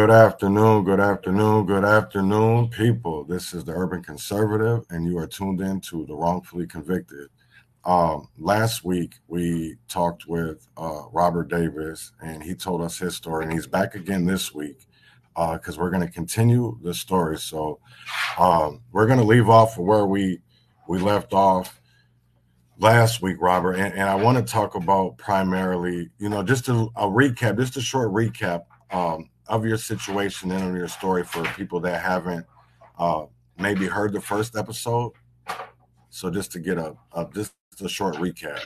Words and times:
Good 0.00 0.10
afternoon, 0.10 0.84
good 0.84 0.98
afternoon, 0.98 1.66
good 1.66 1.84
afternoon, 1.84 2.68
people. 2.68 3.22
This 3.22 3.52
is 3.52 3.64
the 3.64 3.72
Urban 3.72 4.02
Conservative, 4.02 4.86
and 4.88 5.04
you 5.04 5.18
are 5.18 5.26
tuned 5.26 5.60
in 5.60 5.78
to 5.82 6.06
the 6.06 6.14
Wrongfully 6.14 6.66
Convicted. 6.66 7.28
Um, 7.84 8.30
last 8.38 8.82
week, 8.82 9.16
we 9.28 9.76
talked 9.88 10.26
with 10.26 10.66
uh, 10.78 11.02
Robert 11.12 11.50
Davis, 11.50 12.12
and 12.22 12.42
he 12.42 12.54
told 12.54 12.80
us 12.80 12.96
his 12.96 13.14
story, 13.14 13.44
and 13.44 13.52
he's 13.52 13.66
back 13.66 13.94
again 13.94 14.24
this 14.24 14.54
week 14.54 14.86
because 15.34 15.76
uh, 15.76 15.82
we're 15.82 15.90
going 15.90 16.06
to 16.06 16.10
continue 16.10 16.78
the 16.82 16.94
story. 16.94 17.36
So 17.36 17.78
um, 18.38 18.80
we're 18.92 19.06
going 19.06 19.18
to 19.18 19.24
leave 19.26 19.50
off 19.50 19.76
where 19.76 20.06
we 20.06 20.40
we 20.88 20.98
left 20.98 21.34
off 21.34 21.78
last 22.78 23.20
week, 23.20 23.36
Robert, 23.38 23.74
and, 23.74 23.92
and 23.92 24.08
I 24.08 24.14
want 24.14 24.38
to 24.38 24.50
talk 24.50 24.76
about 24.76 25.18
primarily, 25.18 26.08
you 26.18 26.30
know, 26.30 26.42
just 26.42 26.68
a, 26.68 26.88
a 26.96 27.04
recap, 27.04 27.58
just 27.58 27.76
a 27.76 27.82
short 27.82 28.12
recap. 28.12 28.62
Um, 28.90 29.28
of 29.50 29.66
your 29.66 29.76
situation 29.76 30.52
and 30.52 30.70
of 30.70 30.76
your 30.76 30.86
story 30.86 31.24
for 31.24 31.42
people 31.56 31.80
that 31.80 32.00
haven't 32.00 32.46
uh, 32.98 33.26
maybe 33.58 33.86
heard 33.86 34.12
the 34.12 34.20
first 34.20 34.56
episode. 34.56 35.12
So 36.08 36.30
just 36.30 36.52
to 36.52 36.60
get 36.60 36.78
a, 36.78 36.96
a 37.12 37.28
just 37.34 37.52
a 37.82 37.88
short 37.88 38.14
recap. 38.14 38.60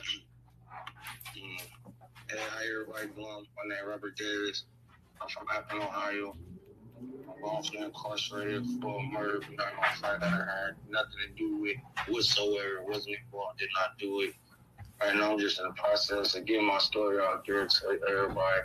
How 2.29 2.37
everybody? 2.61 3.07
My 3.17 3.75
name 3.75 3.87
Robert 3.87 4.15
Davis. 4.15 4.65
I'm 5.21 5.27
from 5.29 5.47
Akron, 5.51 5.81
Ohio. 5.81 6.35
I'm 7.01 7.83
incarcerated 7.83 8.65
for 8.81 9.01
murder 9.03 9.39
not 9.57 9.67
on 9.67 9.97
site 9.97 10.19
that 10.19 10.33
I 10.33 10.37
had 10.37 10.75
nothing 10.89 11.17
to 11.27 11.33
do 11.35 11.57
with 11.61 11.77
whatsoever. 12.07 12.77
It 12.77 12.87
wasn't 12.87 13.17
involved. 13.25 13.59
Did 13.59 13.69
not 13.75 13.97
do 13.97 14.21
it. 14.21 14.33
Now, 15.15 15.33
I'm 15.33 15.39
just 15.39 15.59
in 15.59 15.65
the 15.65 15.73
process 15.73 16.35
of 16.35 16.45
getting 16.45 16.65
my 16.65 16.77
story 16.77 17.19
out 17.19 17.45
there 17.45 17.67
to 17.67 17.99
everybody 18.07 18.61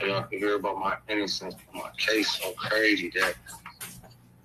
y'all 0.00 0.22
can 0.22 0.38
hear 0.38 0.56
about 0.56 0.78
my 0.78 0.96
innocence. 1.08 1.54
My 1.74 1.90
case 1.96 2.30
so 2.30 2.52
crazy 2.52 3.10
that 3.14 3.34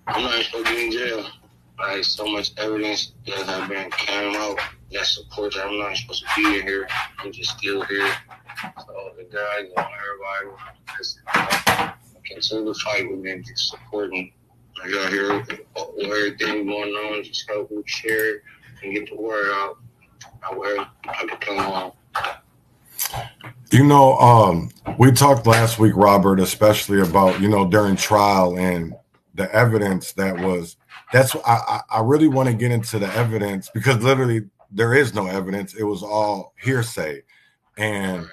I'm 0.06 0.22
not 0.22 0.44
supposed 0.44 0.66
to 0.66 0.74
be 0.74 0.86
in 0.86 0.92
jail. 0.92 1.26
Like 1.78 2.04
so 2.04 2.26
much 2.26 2.52
evidence 2.56 3.12
that 3.26 3.46
have 3.46 3.68
been 3.68 3.90
came 3.90 4.36
out 4.36 4.58
that 4.92 5.06
supports 5.06 5.56
that 5.56 5.66
I'm 5.66 5.78
not 5.78 5.96
supposed 5.96 6.24
to 6.24 6.42
be 6.42 6.60
in 6.60 6.66
here. 6.66 6.86
I'm 7.18 7.32
just 7.32 7.58
still 7.58 7.82
here. 7.82 8.14
So 8.86 9.12
the 9.16 9.24
guys 9.24 9.70
and 9.76 9.86
everybody 9.86 10.62
just 10.96 11.18
uh, 11.34 11.92
continue 12.24 12.72
to 12.72 12.80
fight 12.80 13.10
with 13.10 13.20
me 13.20 13.32
and 13.32 13.44
just 13.44 13.70
supporting. 13.70 14.32
I 14.82 14.90
got 14.90 15.12
here 15.12 15.38
with 15.38 15.60
everything 16.04 16.66
going 16.66 16.92
on, 16.92 17.24
just 17.24 17.48
help 17.48 17.70
me 17.70 17.82
share 17.86 18.42
and 18.82 18.94
get 18.94 19.08
the 19.08 19.16
word 19.16 19.50
out. 19.52 19.78
I 20.48 20.54
will 20.54 20.86
I 21.08 21.26
can 21.26 21.38
come 21.38 21.58
on. 21.58 21.92
Uh, 22.14 22.34
You 23.74 23.82
know, 23.82 24.16
um, 24.18 24.70
we 25.00 25.10
talked 25.10 25.48
last 25.48 25.80
week, 25.80 25.96
Robert, 25.96 26.38
especially 26.38 27.00
about 27.00 27.40
you 27.40 27.48
know 27.48 27.68
during 27.68 27.96
trial 27.96 28.56
and 28.56 28.94
the 29.34 29.52
evidence 29.52 30.12
that 30.12 30.38
was. 30.38 30.76
That's 31.12 31.34
I 31.44 31.80
I 31.90 32.00
really 32.02 32.28
want 32.28 32.48
to 32.48 32.54
get 32.54 32.70
into 32.70 33.00
the 33.00 33.12
evidence 33.14 33.68
because 33.74 34.00
literally 34.00 34.42
there 34.70 34.94
is 34.94 35.12
no 35.12 35.26
evidence. 35.26 35.74
It 35.74 35.82
was 35.82 36.04
all 36.04 36.54
hearsay 36.62 37.22
and 37.76 38.28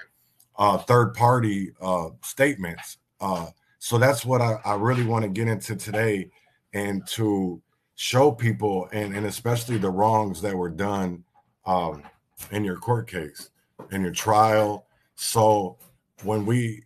uh, 0.57 0.77
third 0.77 1.15
party 1.15 1.71
uh, 1.81 2.09
statements. 2.21 2.99
Uh, 3.19 3.47
so 3.79 3.97
that's 3.97 4.23
what 4.23 4.41
I, 4.41 4.59
I 4.63 4.75
really 4.75 5.05
want 5.05 5.23
to 5.23 5.29
get 5.29 5.47
into 5.47 5.75
today 5.75 6.29
and 6.73 7.07
to 7.13 7.59
show 7.95 8.31
people 8.31 8.89
and, 8.93 9.15
and 9.15 9.25
especially 9.25 9.79
the 9.79 9.89
wrongs 9.89 10.39
that 10.43 10.55
were 10.55 10.69
done 10.69 11.23
um, 11.65 12.03
in 12.51 12.63
your 12.63 12.77
court 12.77 13.09
case, 13.09 13.49
in 13.89 14.03
your 14.03 14.13
trial, 14.13 14.85
so 15.21 15.77
when 16.23 16.47
we 16.47 16.81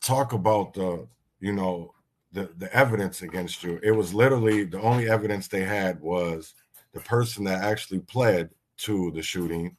talk 0.00 0.32
about 0.32 0.74
the, 0.74 1.08
you 1.40 1.52
know, 1.52 1.92
the 2.30 2.48
the 2.56 2.72
evidence 2.72 3.22
against 3.22 3.64
you, 3.64 3.80
it 3.82 3.90
was 3.90 4.14
literally 4.14 4.62
the 4.62 4.80
only 4.80 5.10
evidence 5.10 5.48
they 5.48 5.64
had 5.64 6.00
was 6.00 6.54
the 6.92 7.00
person 7.00 7.42
that 7.44 7.64
actually 7.64 7.98
pled 7.98 8.50
to 8.76 9.10
the 9.10 9.22
shooting, 9.22 9.76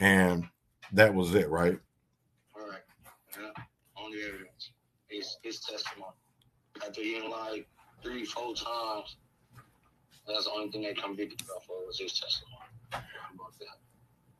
and 0.00 0.44
that 0.92 1.14
was 1.14 1.34
it, 1.34 1.48
right? 1.48 1.80
All 2.54 2.68
right. 2.68 2.82
Yeah. 3.40 3.62
Only 3.96 4.18
evidence 4.22 4.72
is 5.08 5.38
his 5.42 5.60
testimony. 5.60 6.12
After 6.86 7.00
he 7.00 7.26
lied 7.26 7.64
three, 8.02 8.26
four 8.26 8.54
times, 8.54 9.16
that's 10.26 10.44
the 10.44 10.50
only 10.50 10.70
thing 10.70 10.82
they 10.82 10.92
convicted 10.92 11.40
of 11.56 11.64
for 11.64 11.86
was 11.86 11.98
his 11.98 12.12
testimony. 12.20 13.06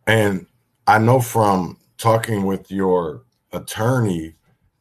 And 0.06 0.47
I 0.87 0.99
know 0.99 1.21
from 1.21 1.80
talking 2.00 2.44
with 2.44 2.71
your 2.71 3.25
attorney 3.53 4.34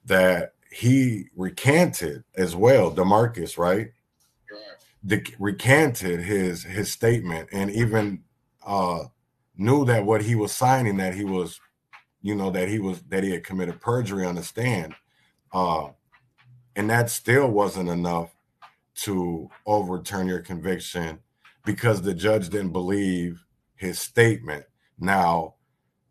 that 0.05 0.53
he 0.71 1.25
recanted 1.35 2.23
as 2.37 2.55
well, 2.55 2.91
Demarcus, 2.91 3.57
right? 3.57 3.89
The, 5.03 5.25
recanted 5.37 6.21
his 6.21 6.63
his 6.63 6.91
statement 6.91 7.47
and 7.53 7.71
even 7.71 8.21
uh 8.65 9.05
knew 9.55 9.85
that 9.85 10.05
what 10.05 10.21
he 10.21 10.35
was 10.35 10.51
signing 10.51 10.97
that 10.97 11.15
he 11.15 11.23
was 11.23 11.61
you 12.21 12.35
know 12.35 12.49
that 12.51 12.67
he 12.67 12.79
was 12.79 13.01
that 13.03 13.23
he 13.23 13.31
had 13.31 13.45
committed 13.45 13.79
perjury 13.79 14.25
on 14.25 14.35
the 14.35 14.43
stand 14.43 14.93
uh 15.53 15.87
and 16.75 16.89
that 16.89 17.09
still 17.09 17.47
wasn't 17.47 17.87
enough 17.87 18.35
to 18.95 19.49
overturn 19.65 20.27
your 20.27 20.39
conviction 20.41 21.17
because 21.63 22.01
the 22.01 22.13
judge 22.13 22.49
didn't 22.49 22.73
believe 22.73 23.45
his 23.77 23.99
statement 23.99 24.65
now 24.99 25.55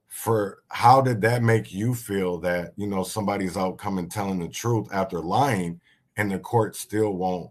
for 0.08 0.62
how 0.68 1.02
did 1.02 1.20
that 1.20 1.42
make 1.42 1.72
you 1.72 1.94
feel 1.94 2.38
that 2.38 2.72
you 2.76 2.86
know 2.86 3.02
somebody's 3.02 3.56
out 3.56 3.76
coming 3.76 4.08
telling 4.08 4.38
the 4.38 4.48
truth 4.48 4.88
after 4.90 5.20
lying 5.20 5.80
and 6.16 6.32
the 6.32 6.38
court 6.38 6.74
still 6.74 7.12
won't 7.12 7.50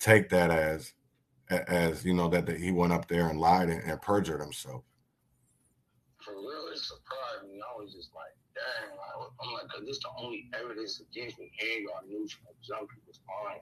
take 0.00 0.28
that 0.28 0.50
as 0.50 0.92
as 1.48 2.04
you 2.04 2.12
know 2.12 2.28
that, 2.28 2.44
that 2.46 2.58
he 2.58 2.72
went 2.72 2.92
up 2.92 3.06
there 3.06 3.28
and 3.28 3.38
lied 3.38 3.68
and, 3.68 3.80
and 3.88 4.02
perjured 4.02 4.40
himself? 4.40 4.82
For 6.18 6.34
real 6.34 6.66
it 6.72 6.78
surprised 6.78 7.46
me 7.48 7.60
i 7.62 7.80
was 7.80 7.94
just 7.94 8.10
like 8.12 8.34
dang 8.54 8.98
i'm 9.40 9.52
like 9.52 9.68
cause 9.68 9.86
this 9.86 9.96
is 9.96 10.02
the 10.02 10.10
only 10.18 10.50
evidence 10.60 11.00
against 11.00 11.38
me 11.38 11.52
and 11.60 11.84
y'all 11.84 12.02
knew 12.08 12.26
from 12.28 12.52
jump 12.60 12.90
was 13.06 13.20
fine 13.24 13.60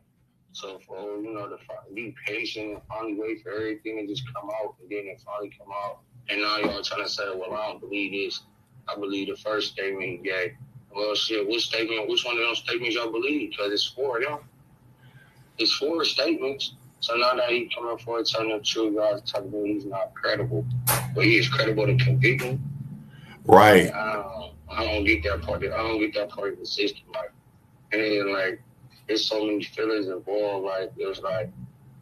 so 0.52 0.78
for 0.78 1.20
you 1.20 1.34
know 1.34 1.48
to 1.48 1.58
be 1.94 2.14
patient 2.26 2.72
and 2.72 2.82
finally 2.88 3.16
wait 3.18 3.42
for 3.42 3.52
everything 3.52 3.98
to 3.98 4.06
just 4.06 4.24
come 4.32 4.48
out 4.48 4.76
and 4.80 4.88
then 4.88 5.04
it 5.04 5.20
finally 5.22 5.52
come 5.58 5.68
out 5.70 6.00
and 6.28 6.40
now 6.40 6.58
y'all 6.58 6.82
trying 6.82 7.04
to 7.04 7.08
say, 7.08 7.24
well, 7.34 7.54
I 7.54 7.68
don't 7.68 7.80
believe 7.80 8.12
this. 8.12 8.42
I 8.88 8.94
believe 8.94 9.28
the 9.28 9.36
first 9.36 9.72
statement 9.72 10.22
gave. 10.22 10.52
Well, 10.94 11.14
shit, 11.14 11.46
which 11.48 11.66
statement, 11.66 12.08
which 12.08 12.24
one 12.24 12.36
of 12.36 12.42
those 12.42 12.58
statements 12.58 12.94
y'all 12.94 13.10
believe? 13.10 13.50
Because 13.50 13.72
it's 13.72 13.86
four 13.86 14.18
of 14.18 14.24
them. 14.24 14.38
It's 15.58 15.72
four 15.72 16.04
statements. 16.04 16.74
So 17.00 17.14
now 17.16 17.34
that 17.34 17.50
he 17.50 17.70
coming 17.74 17.98
forward 17.98 18.26
telling 18.26 18.50
the 18.50 18.60
truth, 18.60 18.94
y'all 18.94 19.20
telling 19.20 19.50
me 19.50 19.74
he's 19.74 19.84
not 19.84 20.14
credible. 20.14 20.64
But 21.14 21.24
he 21.24 21.36
is 21.36 21.48
credible 21.48 21.86
to 21.86 21.96
convict 21.96 22.42
him. 22.42 22.62
Right. 23.44 23.92
I 23.92 24.12
don't, 24.14 24.26
uh, 24.26 24.48
I 24.70 24.84
don't 24.84 25.04
get 25.04 25.22
that 25.24 25.42
part. 25.42 25.64
Of, 25.64 25.72
I 25.72 25.78
don't 25.78 25.98
get 25.98 26.14
that 26.14 26.30
part 26.30 26.54
of 26.54 26.58
the 26.58 26.66
system. 26.66 27.04
Like, 27.12 27.32
and 27.92 28.00
then, 28.00 28.32
like, 28.32 28.62
there's 29.06 29.26
so 29.26 29.44
many 29.44 29.62
feelings 29.62 30.08
involved. 30.08 30.64
Like, 30.64 30.92
there's 30.96 31.20
like, 31.20 31.50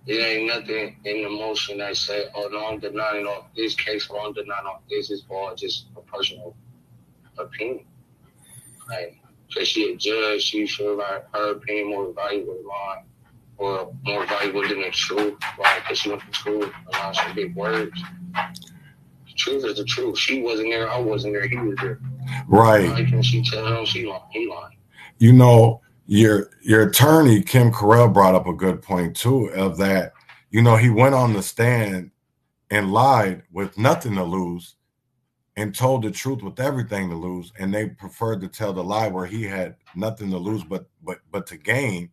it 0.06 0.14
ain't 0.14 0.48
nothing 0.48 0.96
in 1.04 1.22
the 1.22 1.28
motion 1.28 1.78
that 1.78 1.96
say, 1.96 2.24
oh 2.34 2.48
no, 2.50 2.66
I'm 2.66 2.80
denying 2.80 3.26
off 3.26 3.46
this 3.56 3.74
case 3.74 4.08
or 4.10 4.20
I'm 4.20 4.32
denying 4.32 4.66
off 4.66 4.80
this. 4.90 5.10
It's 5.10 5.22
all 5.28 5.54
just 5.54 5.86
a 5.96 6.00
personal 6.00 6.56
opinion. 7.38 7.84
Like, 8.88 9.20
cause 9.54 9.68
she 9.68 9.92
a 9.92 9.96
judge, 9.96 10.42
she 10.42 10.66
feel 10.66 10.96
like 10.96 11.24
her 11.32 11.52
opinion 11.52 11.90
more 11.90 12.12
valuable 12.12 12.54
than 12.54 12.66
mine 12.66 13.04
or 13.58 13.94
more 14.02 14.26
valuable 14.26 14.66
than 14.66 14.80
the 14.80 14.90
truth. 14.90 15.38
Like, 15.58 15.84
cause 15.84 15.98
she 15.98 16.10
went 16.10 16.22
to 16.22 16.38
school 16.38 16.64
and 16.64 16.72
learned 16.92 17.16
some 17.16 17.34
big 17.36 17.54
words. 17.54 18.02
The 18.34 19.34
truth 19.36 19.64
is 19.64 19.76
the 19.76 19.84
truth. 19.84 20.18
She 20.18 20.42
wasn't 20.42 20.70
there, 20.70 20.90
I 20.90 20.98
wasn't 20.98 21.34
there, 21.34 21.46
he 21.46 21.56
was 21.56 21.76
there. 21.80 22.00
Right. 22.48 22.88
Like, 22.88 23.12
and 23.12 23.24
she 23.24 23.42
tell 23.44 23.66
him 23.66 23.86
she 23.86 24.04
lying, 24.04 24.22
he 24.30 24.48
lying. 24.48 24.76
You 25.18 25.32
know, 25.32 25.80
your 26.12 26.50
your 26.60 26.88
attorney 26.88 27.42
Kim 27.42 27.72
Corral 27.72 28.06
brought 28.06 28.34
up 28.34 28.46
a 28.46 28.52
good 28.52 28.82
point 28.82 29.16
too 29.16 29.46
of 29.54 29.78
that 29.78 30.12
you 30.50 30.60
know 30.60 30.76
he 30.76 30.90
went 30.90 31.14
on 31.14 31.32
the 31.32 31.42
stand 31.42 32.10
and 32.70 32.92
lied 32.92 33.42
with 33.50 33.78
nothing 33.78 34.14
to 34.16 34.22
lose 34.22 34.74
and 35.56 35.74
told 35.74 36.02
the 36.02 36.10
truth 36.10 36.42
with 36.42 36.60
everything 36.60 37.08
to 37.08 37.16
lose 37.16 37.50
and 37.58 37.72
they 37.72 37.88
preferred 37.88 38.42
to 38.42 38.48
tell 38.48 38.74
the 38.74 38.84
lie 38.84 39.08
where 39.08 39.24
he 39.24 39.44
had 39.44 39.74
nothing 39.94 40.30
to 40.30 40.36
lose 40.36 40.62
but 40.64 40.86
but 41.02 41.20
but 41.30 41.46
to 41.46 41.56
gain. 41.56 42.10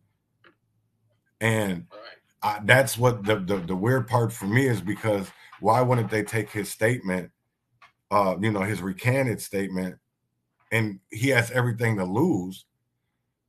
And 1.42 1.86
I, 2.42 2.60
that's 2.64 2.96
what 2.96 3.22
the, 3.24 3.36
the 3.36 3.58
the 3.58 3.76
weird 3.76 4.08
part 4.08 4.32
for 4.32 4.46
me 4.46 4.66
is 4.66 4.80
because 4.80 5.30
why 5.60 5.82
wouldn't 5.82 6.10
they 6.10 6.22
take 6.22 6.50
his 6.50 6.70
statement 6.70 7.30
uh 8.10 8.34
you 8.40 8.50
know 8.50 8.62
his 8.62 8.80
recanted 8.80 9.42
statement 9.42 9.96
and 10.72 11.00
he 11.10 11.28
has 11.28 11.50
everything 11.50 11.98
to 11.98 12.04
lose 12.04 12.64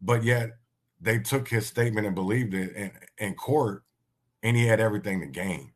but 0.02 0.24
yet 0.24 0.58
they 1.00 1.20
took 1.20 1.48
his 1.48 1.66
statement 1.66 2.06
and 2.06 2.16
believed 2.16 2.54
it 2.54 2.76
in, 2.76 2.92
in 3.18 3.34
court 3.36 3.84
and 4.44 4.56
he 4.58 4.66
had 4.66 4.80
everything 4.80 5.20
to 5.20 5.28
gain 5.28 5.72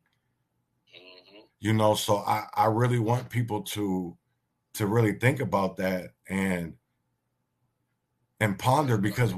mm-hmm. 0.94 1.40
you 1.60 1.72
know 1.72 1.94
so 1.94 2.18
i 2.18 2.44
i 2.54 2.66
really 2.66 2.98
want 2.98 3.28
people 3.30 3.62
to 3.62 4.16
to 4.74 4.86
really 4.86 5.12
think 5.12 5.40
about 5.40 5.76
that 5.76 6.10
and 6.28 6.74
and 8.40 8.58
ponder 8.58 8.98
because 8.98 9.32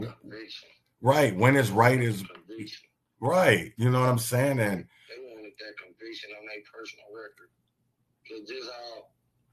Right. 1.00 1.34
when 1.36 1.56
is 1.56 1.70
right 1.70 2.00
is 2.00 2.22
Conviction. 2.22 2.88
right. 3.20 3.72
You 3.76 3.90
know 3.90 4.00
what 4.00 4.08
I'm 4.08 4.18
saying? 4.18 4.58
And 4.58 4.84
They 5.08 5.22
wanted 5.22 5.52
that 5.58 5.74
conviction 5.78 6.30
on 6.38 6.46
their 6.46 6.62
personal 6.74 7.06
record. 7.14 7.50
Because 8.22 8.48
this 8.48 8.66
how 8.66 9.04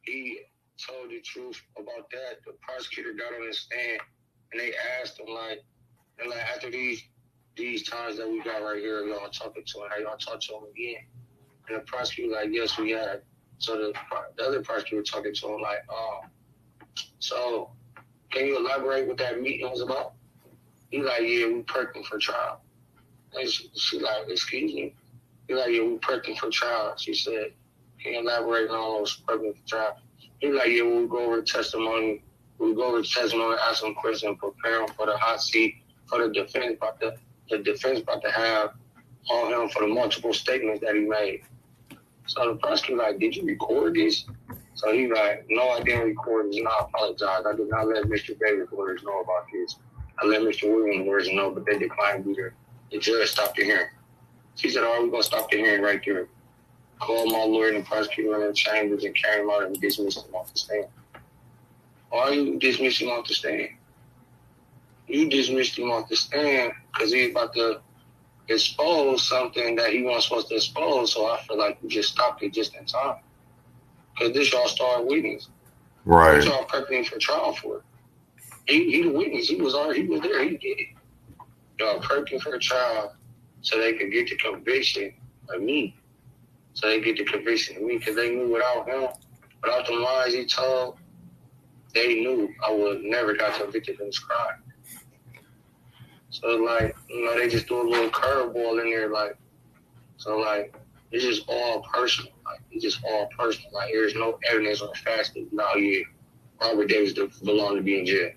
he 0.02 0.40
told 0.78 1.12
the 1.12 1.22
truth 1.22 1.62
about 1.78 2.10
that. 2.12 2.42
The 2.46 2.54
prosecutor 2.62 3.14
got 3.14 3.34
on 3.40 3.46
his 3.48 3.60
stand 3.60 4.02
and 4.52 4.62
they 4.62 4.74
asked 5.02 5.20
him 5.20 5.34
like, 5.34 5.64
and 6.20 6.30
like 6.30 6.42
after 6.42 6.72
these 6.72 7.04
these 7.56 7.84
times 7.84 8.18
that 8.18 8.30
we 8.30 8.44
got 8.44 8.62
right 8.62 8.80
here, 8.80 9.06
y'all 9.06 9.30
talking 9.30 9.64
to 9.66 9.80
him, 9.80 9.90
how 9.90 9.98
y'all 9.98 10.18
talk 10.18 10.42
to 10.42 10.54
him 10.56 10.64
again? 10.72 11.04
And 11.68 11.78
the 11.78 11.82
prosecutor 11.82 12.34
like, 12.34 12.50
yes, 12.52 12.78
we 12.78 12.92
had. 12.92 13.22
So 13.58 13.78
the, 13.78 13.94
the 14.38 14.44
other 14.44 14.62
prosecutor 14.62 15.04
talking 15.04 15.34
to 15.34 15.48
him 15.48 15.62
like, 15.62 15.80
oh, 15.90 16.20
so 17.20 17.72
can 18.30 18.46
you 18.46 18.58
elaborate 18.58 19.08
what 19.08 19.18
that 19.18 19.42
meeting 19.42 19.70
was 19.70 19.82
about? 19.82 20.14
He 20.90 21.02
like, 21.02 21.22
yeah, 21.22 21.48
we 21.48 21.62
perking 21.62 22.04
for 22.04 22.18
trial. 22.20 22.62
And 23.34 23.50
she, 23.50 23.70
she 23.76 24.00
like, 24.00 24.28
excuse 24.28 24.74
me. 24.74 24.94
He 25.48 25.54
like, 25.54 25.72
yeah, 25.72 25.84
we 25.84 25.98
perking 26.00 26.36
for 26.36 26.50
trial. 26.50 26.96
She 26.98 27.14
said, 27.14 27.54
can 28.02 28.14
you 28.14 28.20
elaborate 28.20 28.70
on 28.70 29.00
what's 29.00 29.16
perking 29.16 29.54
for 29.54 29.68
trial? 29.68 29.98
He 30.40 30.52
like, 30.52 30.70
yeah, 30.70 30.84
we'll 30.84 31.08
go 31.08 31.26
over 31.26 31.42
testimony. 31.42 32.24
We'll 32.58 32.76
go 32.76 32.86
over 32.86 33.02
testimony, 33.02 33.58
ask 33.62 33.82
some 33.82 33.96
questions, 33.96 34.38
prepare 34.40 34.82
him 34.82 34.88
for 34.96 35.06
the 35.06 35.18
hot 35.18 35.42
seat 35.42 35.76
for 36.08 36.26
the 36.26 36.34
defense 36.34 36.76
about 36.78 37.00
the 37.00 37.16
the 37.50 37.60
defense 37.60 38.00
about 38.00 38.22
to 38.24 38.32
have 38.32 38.72
on 39.30 39.52
him 39.52 39.70
for 39.70 39.82
the 39.82 39.88
multiple 39.88 40.34
statements 40.34 40.82
that 40.82 40.96
he 40.96 41.02
made. 41.02 41.42
So 42.28 42.54
the 42.54 42.56
prosecutor 42.60 43.02
like, 43.02 43.20
did 43.20 43.36
you 43.36 43.46
record 43.46 43.96
this? 43.96 44.26
So 44.76 44.92
he 44.94 45.08
like, 45.08 45.46
no, 45.50 45.70
I 45.70 45.82
didn't 45.82 46.06
record 46.06 46.48
this. 46.50 46.58
And 46.58 46.68
I 46.68 46.80
apologize. 46.82 47.44
I 47.46 47.56
did 47.56 47.70
not 47.70 47.88
let 47.88 48.06
Mr. 48.06 48.38
David 48.40 48.70
Waters 48.72 49.04
know 49.04 49.22
about 49.22 49.46
this. 49.54 49.78
I 50.20 50.26
let 50.26 50.42
Mr. 50.42 50.74
William 50.74 51.06
Waters 51.06 51.30
know, 51.32 51.52
but 51.52 51.66
they 51.66 51.78
declined 51.78 52.24
to 52.24 52.30
be 52.30 52.36
there. 52.36 52.56
The 52.92 53.00
judge 53.00 53.30
stopped 53.30 53.58
the 53.58 53.64
hearing. 53.64 53.88
She 54.56 54.70
said, 54.70 54.84
all 54.84 54.94
right, 54.94 55.04
we're 55.04 55.10
going 55.10 55.22
to 55.22 55.28
stop 55.28 55.50
the 55.52 55.58
hearing 55.58 55.82
right 55.82 56.02
there. 56.06 56.28
Call 57.00 57.26
my 57.30 57.44
lawyer 57.44 57.70
and 57.70 57.78
the 57.78 57.82
prosecutor 57.84 58.42
in 58.42 58.48
the 58.48 58.54
chambers 58.54 59.04
and 59.04 59.16
carry 59.16 59.42
him 59.42 59.50
out 59.50 59.64
and 59.64 59.80
dismiss 59.80 60.18
him 60.18 60.34
off 60.34 60.52
the 60.52 60.60
stand. 60.60 60.86
Why 62.16 62.30
you 62.30 62.58
dismiss 62.58 63.02
him 63.02 63.10
off 63.10 63.28
the 63.28 63.34
stand? 63.34 63.72
You 65.06 65.30
dismissed 65.30 65.78
him 65.78 65.92
off 65.92 66.08
the 66.08 66.16
stand 66.16 66.72
because 66.94 67.12
he's 67.12 67.32
about 67.32 67.54
to 67.56 67.82
expose 68.48 69.28
something 69.28 69.76
that 69.76 69.92
he 69.92 70.02
wasn't 70.02 70.24
supposed 70.24 70.48
to 70.48 70.56
expose. 70.56 71.12
So 71.12 71.30
I 71.30 71.42
feel 71.42 71.58
like 71.58 71.78
you 71.84 71.90
just 71.90 72.14
stopped 72.14 72.42
it 72.42 72.54
just 72.54 72.74
in 72.74 72.86
time. 72.86 73.18
Because 74.14 74.34
this 74.34 74.54
y'all 74.54 74.66
star 74.70 75.04
witness. 75.04 75.50
Right. 76.06 76.42
y'all 76.46 76.64
prepping 76.64 77.06
for 77.06 77.20
trial 77.20 77.54
for? 77.54 77.84
He, 78.66 78.92
he 78.92 79.04
the 79.04 79.10
witness. 79.10 79.50
He 79.50 79.58
was 79.58 79.76
already, 79.76 80.04
he 80.04 80.08
was 80.08 80.22
there. 80.22 80.42
He 80.42 80.52
did 80.52 80.80
it. 80.80 80.88
Y'all 81.80 82.00
prepping 82.00 82.42
for 82.42 82.56
a 82.56 82.60
trial 82.60 83.14
so 83.60 83.78
they 83.78 83.92
could 83.92 84.14
get 84.14 84.30
the 84.30 84.38
conviction 84.38 85.14
of 85.50 85.62
me. 85.62 85.98
So 86.76 86.88
they 86.88 87.02
get 87.02 87.18
the 87.18 87.26
conviction 87.26 87.76
of 87.76 87.84
me 87.84 87.98
because 87.98 88.16
they 88.16 88.34
knew 88.34 88.54
without 88.54 88.88
him, 88.88 89.10
without 89.62 89.86
the 89.86 89.96
lies 89.96 90.34
he 90.34 90.46
told, 90.46 90.98
they 91.96 92.16
knew 92.16 92.54
I 92.64 92.72
would 92.72 93.04
never 93.04 93.34
got 93.34 93.60
convicted 93.60 94.00
in 94.00 94.06
this 94.06 94.20
crime. 94.20 94.62
So 96.30 96.48
like, 96.50 96.96
you 97.10 97.26
know, 97.26 97.40
they 97.40 97.48
just 97.48 97.68
threw 97.68 97.88
a 97.88 97.90
little 97.90 98.10
curveball 98.10 98.84
in 98.84 98.92
there, 98.92 99.10
like, 99.10 99.38
so 100.18 100.38
like, 100.38 100.76
it's 101.12 101.24
just 101.24 101.46
all 101.48 101.82
personal. 101.94 102.34
Like, 102.46 102.60
it's 102.72 102.84
just 102.84 103.00
all 103.06 103.30
personal. 103.38 103.72
Like, 103.72 103.92
there's 103.94 104.16
no 104.16 104.38
evidence 104.50 104.82
or 104.82 104.94
facts 104.96 105.32
that, 105.32 105.48
no, 105.54 105.76
yeah, 105.76 106.04
Robert 106.62 106.90
Davis 106.90 107.14
belonged 107.14 107.78
to 107.78 107.84
be 107.84 108.00
in 108.00 108.06
jail. 108.06 108.32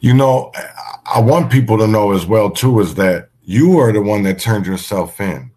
You 0.00 0.14
know, 0.14 0.50
I- 0.54 0.98
I 1.14 1.20
want 1.20 1.52
people 1.52 1.78
to 1.78 1.86
know 1.86 2.12
as 2.12 2.26
well 2.26 2.50
too 2.50 2.80
is 2.80 2.96
that 2.96 3.30
you 3.42 3.78
are 3.78 3.92
the 3.92 4.02
one 4.02 4.24
that 4.24 4.40
turned 4.40 4.66
yourself 4.66 5.20
in. 5.20 5.52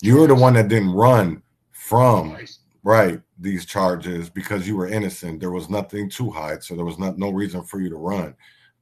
You 0.00 0.22
are 0.22 0.26
the 0.26 0.34
one 0.34 0.54
that 0.54 0.68
didn't 0.68 0.92
run 0.92 1.42
from 1.72 2.38
right 2.82 3.20
these 3.44 3.64
charges 3.66 4.30
because 4.30 4.66
you 4.66 4.76
were 4.76 4.88
innocent. 4.88 5.40
There 5.40 5.52
was 5.52 5.70
nothing 5.70 6.10
to 6.10 6.30
hide, 6.30 6.64
so 6.64 6.74
there 6.74 6.84
was 6.84 6.98
not 6.98 7.18
no 7.18 7.30
reason 7.30 7.62
for 7.62 7.80
you 7.80 7.90
to 7.90 7.96
run. 7.96 8.34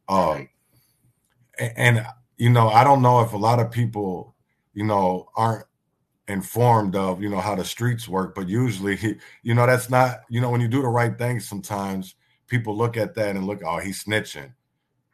Um, 0.09 0.49
a- 1.59 1.79
and 1.79 2.07
you 2.39 2.51
know, 2.51 2.69
I 2.69 2.85
don't 2.85 3.03
know 3.03 3.21
if 3.21 3.33
a 3.33 3.39
lot 3.39 3.61
of 3.61 3.71
people, 3.71 4.35
you 4.75 4.85
know, 4.85 5.29
aren't 5.37 5.67
informed 6.29 6.97
of 6.97 7.21
you 7.23 7.29
know 7.29 7.41
how 7.41 7.55
the 7.55 7.65
streets 7.65 8.09
work, 8.09 8.35
but 8.35 8.49
usually, 8.49 8.99
you 9.43 9.55
know, 9.55 9.67
that's 9.67 9.91
not 9.91 10.21
you 10.31 10.41
know 10.41 10.51
when 10.51 10.61
you 10.61 10.69
do 10.69 10.83
the 10.83 10.89
right 10.89 11.17
thing. 11.19 11.41
Sometimes 11.41 12.15
people 12.47 12.77
look 12.77 12.97
at 12.97 13.15
that 13.15 13.37
and 13.37 13.47
look, 13.47 13.61
oh, 13.65 13.79
he's 13.79 14.05
snitching. 14.05 14.53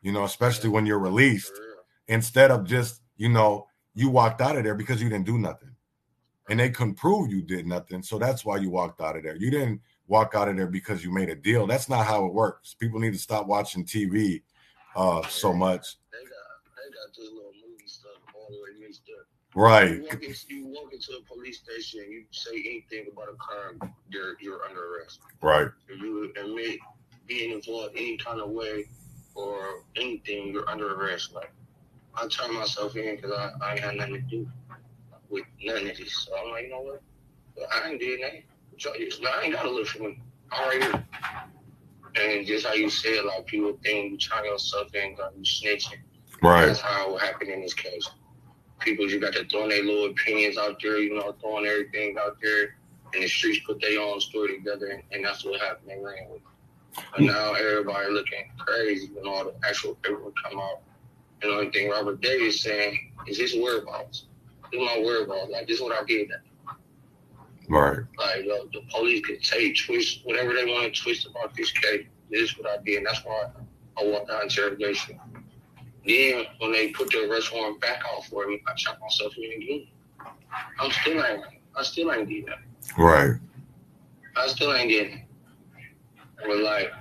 You 0.03 0.13
know, 0.13 0.25
especially 0.25 0.71
when 0.71 0.87
you're 0.87 0.99
released 0.99 1.53
instead 2.09 2.51
of 2.51 2.65
just 2.65 3.03
you 3.17 3.29
know 3.29 3.67
you 3.95 4.11
walked 4.11 4.41
out 4.41 4.57
of 4.57 4.65
there 4.65 4.77
because 4.77 5.03
you 5.03 5.09
didn't 5.09 5.27
do 5.27 5.39
nothing 5.39 5.68
and 6.49 6.59
they 6.59 6.71
couldn't 6.71 6.95
prove 6.95 7.31
you 7.31 7.43
did 7.43 7.67
nothing 7.67 8.03
so 8.03 8.19
that's 8.19 8.45
why 8.45 8.57
you 8.57 8.71
walked 8.71 9.01
out 9.01 9.17
of 9.17 9.23
there. 9.23 9.37
You 9.37 9.51
didn't 9.51 9.81
walk 10.07 10.35
out 10.35 10.49
of 10.49 10.57
there 10.57 10.67
because 10.67 11.05
you 11.05 11.13
made 11.13 11.29
a 11.29 11.35
deal. 11.35 11.67
That's 11.67 11.89
not 11.89 12.07
how 12.07 12.25
it 12.25 12.33
works. 12.33 12.75
People 12.75 13.01
need 13.01 13.13
to 13.13 13.19
stop 13.19 13.47
watching 13.47 13.85
tv 13.85 14.43
uh 14.97 15.23
so 15.29 15.53
much. 15.53 15.97
They 16.13 16.19
got, 16.19 16.31
they 16.77 16.91
got 16.91 17.17
this 17.17 17.31
little 17.33 17.53
movie 17.67 17.87
stuff 17.87 18.13
all 18.35 18.49
the 18.51 18.57
way 18.57 18.81
mixed 18.81 19.03
up. 19.19 19.27
right. 19.55 19.97
You 19.97 20.03
walk, 20.03 20.23
into, 20.23 20.47
you 20.49 20.67
walk 20.67 20.93
into 20.93 21.13
a 21.13 21.23
police 21.35 21.59
station, 21.59 22.11
you 22.11 22.25
say 22.31 22.57
anything 22.57 23.13
about 23.13 23.29
a 23.29 23.37
crime, 23.37 23.93
you're, 24.09 24.37
you're 24.41 24.65
under 24.65 24.97
arrest. 24.97 25.21
right. 25.43 25.69
If 25.89 26.01
you 26.01 26.33
admit 26.41 26.79
being 27.27 27.53
involved 27.53 27.95
any 27.97 28.17
kind 28.17 28.41
of 28.41 28.51
way 28.51 28.87
or 29.35 29.85
anything, 29.97 30.53
you're 30.53 30.69
under 30.69 30.95
arrest. 30.95 31.35
Like, 31.35 31.53
I 32.15 32.27
turn 32.27 32.55
myself 32.55 32.97
in 32.97 33.17
because 33.17 33.31
I, 33.31 33.53
I 33.63 33.73
ain't 33.73 33.81
had 33.81 33.97
nothing 33.97 34.15
to 34.15 34.21
do 34.23 34.49
with 35.31 35.45
none 35.63 35.87
of 35.87 35.97
this. 35.97 36.27
So 36.27 36.37
I'm 36.37 36.51
like, 36.51 36.65
you 36.65 36.71
know 36.71 36.81
what? 36.81 37.03
I 37.73 37.91
ain't 37.91 38.01
did 38.01 38.21
nothing. 38.21 38.43
So, 38.79 38.93
I 38.93 39.43
ain't 39.43 39.55
got 39.55 39.63
to 39.63 39.71
look 39.71 39.89
for 39.89 40.05
me. 40.05 40.21
I'm 40.53 40.69
right 40.69 40.83
here. 40.83 41.05
And 42.17 42.47
just 42.47 42.67
how 42.67 42.75
you 42.75 42.89
said, 42.89 43.25
like, 43.25 43.47
people 43.47 43.77
think 43.83 44.13
you 44.13 44.19
turn 44.19 44.45
yourself 44.45 44.95
in 44.95 45.17
you 45.37 45.43
snitching. 45.43 45.99
right 46.43 46.67
That's 46.67 46.81
how 46.81 47.17
it 47.17 47.23
happened 47.23 47.51
in 47.51 47.61
this 47.61 47.75
case. 47.75 48.09
People 48.81 49.11
you 49.11 49.21
got 49.21 49.33
to 49.35 49.45
throwing 49.47 49.71
their 49.71 49.83
little 49.83 50.07
opinions 50.07 50.57
out 50.57 50.81
there, 50.81 50.99
you 50.99 51.15
know, 51.15 51.35
throwing 51.41 51.67
everything 51.67 52.17
out 52.19 52.39
there, 52.41 52.77
and 53.13 53.23
the 53.23 53.29
streets 53.29 53.61
put 53.67 53.81
their 53.81 54.01
own 54.01 54.21
story 54.21 54.57
together, 54.57 54.87
and, 54.87 55.03
and 55.13 55.25
that's 55.25 55.45
what 55.45 55.61
happened. 55.61 55.91
They 55.91 55.97
ran 55.97 56.31
with 56.31 56.41
it. 56.41 56.43
But 56.95 57.21
mm. 57.21 57.27
now 57.27 57.55
everybody 57.55 58.13
looking 58.13 58.51
crazy 58.59 59.11
when 59.13 59.27
all 59.27 59.45
the 59.45 59.55
actual 59.67 59.97
paperwork 60.03 60.35
come 60.43 60.59
out. 60.59 60.81
And 61.43 61.51
the 61.51 61.57
only 61.57 61.71
thing 61.71 61.91
Robert 61.91 62.21
Davis 62.21 62.63
saying 62.63 63.13
is 63.27 63.39
his 63.39 63.55
whereabouts. 63.57 64.25
This 64.71 64.81
is 64.81 64.87
my 64.87 65.03
whereabouts. 65.05 65.51
Like, 65.51 65.67
this 65.67 65.77
is 65.77 65.83
what 65.83 65.97
I 65.97 66.05
did. 66.05 66.29
right 67.69 67.99
Like, 68.19 68.45
uh, 68.47 68.65
the 68.73 68.83
police 68.91 69.25
can 69.25 69.43
say, 69.43 69.73
twist, 69.73 70.21
whatever 70.25 70.53
they 70.55 70.65
want 70.65 70.95
to 70.95 71.03
twist 71.03 71.27
about 71.27 71.55
this 71.55 71.73
case. 71.73 72.07
This 72.31 72.51
is 72.51 72.59
what 72.59 72.69
I 72.71 72.83
did. 72.85 72.99
And 72.99 73.07
that's 73.07 73.25
why 73.25 73.49
I 73.99 74.05
walked 74.05 74.31
out 74.31 74.39
of 74.39 74.43
interrogation. 74.45 75.19
Then, 76.07 76.45
when 76.59 76.73
they 76.73 76.89
put 76.89 77.11
the 77.11 77.31
arrest 77.31 77.53
warrant 77.53 77.81
back 77.81 78.03
out 78.11 78.25
for 78.27 78.47
me, 78.47 78.63
I 78.67 78.73
shot 78.77 78.99
myself 79.01 79.35
in 79.37 79.63
again. 79.63 79.87
I'm 80.81 80.91
still 80.91 81.25
ain't, 81.25 81.45
I 81.77 81.83
still 81.83 82.13
ain't 82.13 82.29
did 82.29 82.47
that. 82.47 82.59
right 82.97 83.35
I 84.37 84.47
still 84.49 84.75
ain't 84.75 84.89
getting 84.89 85.19
it. 85.19 85.25
But 86.47 86.59
like, 86.59 86.93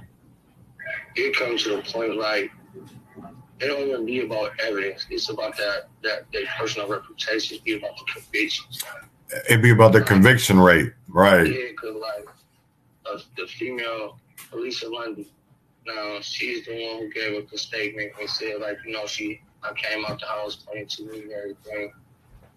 it 1.16 1.36
comes 1.36 1.64
to 1.64 1.78
the 1.78 1.82
point 1.84 2.18
like, 2.18 2.52
it 3.60 3.68
don't 3.68 3.88
even 3.88 4.06
be 4.06 4.22
about 4.22 4.52
evidence. 4.60 5.08
It's 5.10 5.30
about 5.30 5.58
that 5.58 5.90
that 6.04 6.32
their 6.32 6.46
personal 6.58 6.88
reputation. 6.88 7.56
It's 7.56 7.64
be 7.64 7.78
about 7.78 7.98
the 7.98 8.14
convictions. 8.14 8.84
it'd 9.50 9.62
be 9.62 9.72
about 9.72 9.94
the 9.94 10.02
conviction 10.02 10.60
rate 10.60 10.94
right 11.08 11.48
Yeah, 11.48 11.70
because 11.72 11.96
like 11.96 12.28
uh, 13.12 13.20
the 13.36 13.48
female 13.48 14.20
Alicia 14.54 14.90
Lundy, 14.90 15.32
now 15.86 16.20
she's 16.22 16.66
the 16.66 16.72
one 16.72 17.04
who 17.04 17.10
gave 17.12 17.38
up 17.38 17.50
the 17.50 17.58
statement 17.58 18.12
and 18.20 18.30
said 18.30 18.62
like, 18.62 18.78
you 18.86 18.94
know, 18.94 19.06
she 19.06 19.42
I 19.64 19.74
came 19.74 20.06
out 20.06 20.20
the 20.20 20.28
house 20.28 20.56
playing 20.58 20.88
to 20.88 21.04
me 21.04 21.22
and 21.24 21.32
everything, 21.32 21.94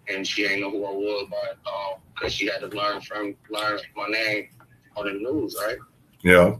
and 0.07 0.25
she 0.27 0.45
ain't 0.45 0.61
know 0.61 0.69
who 0.69 0.85
I 0.85 0.91
was, 0.91 1.27
but 1.29 1.71
um, 1.71 1.99
because 2.13 2.33
she 2.33 2.45
had 2.45 2.59
to 2.61 2.67
learn 2.67 3.01
from 3.01 3.35
learn 3.49 3.79
my 3.95 4.07
name 4.07 4.49
on 4.95 5.05
the 5.05 5.13
news, 5.13 5.55
right? 5.59 5.77
yeah 6.23 6.55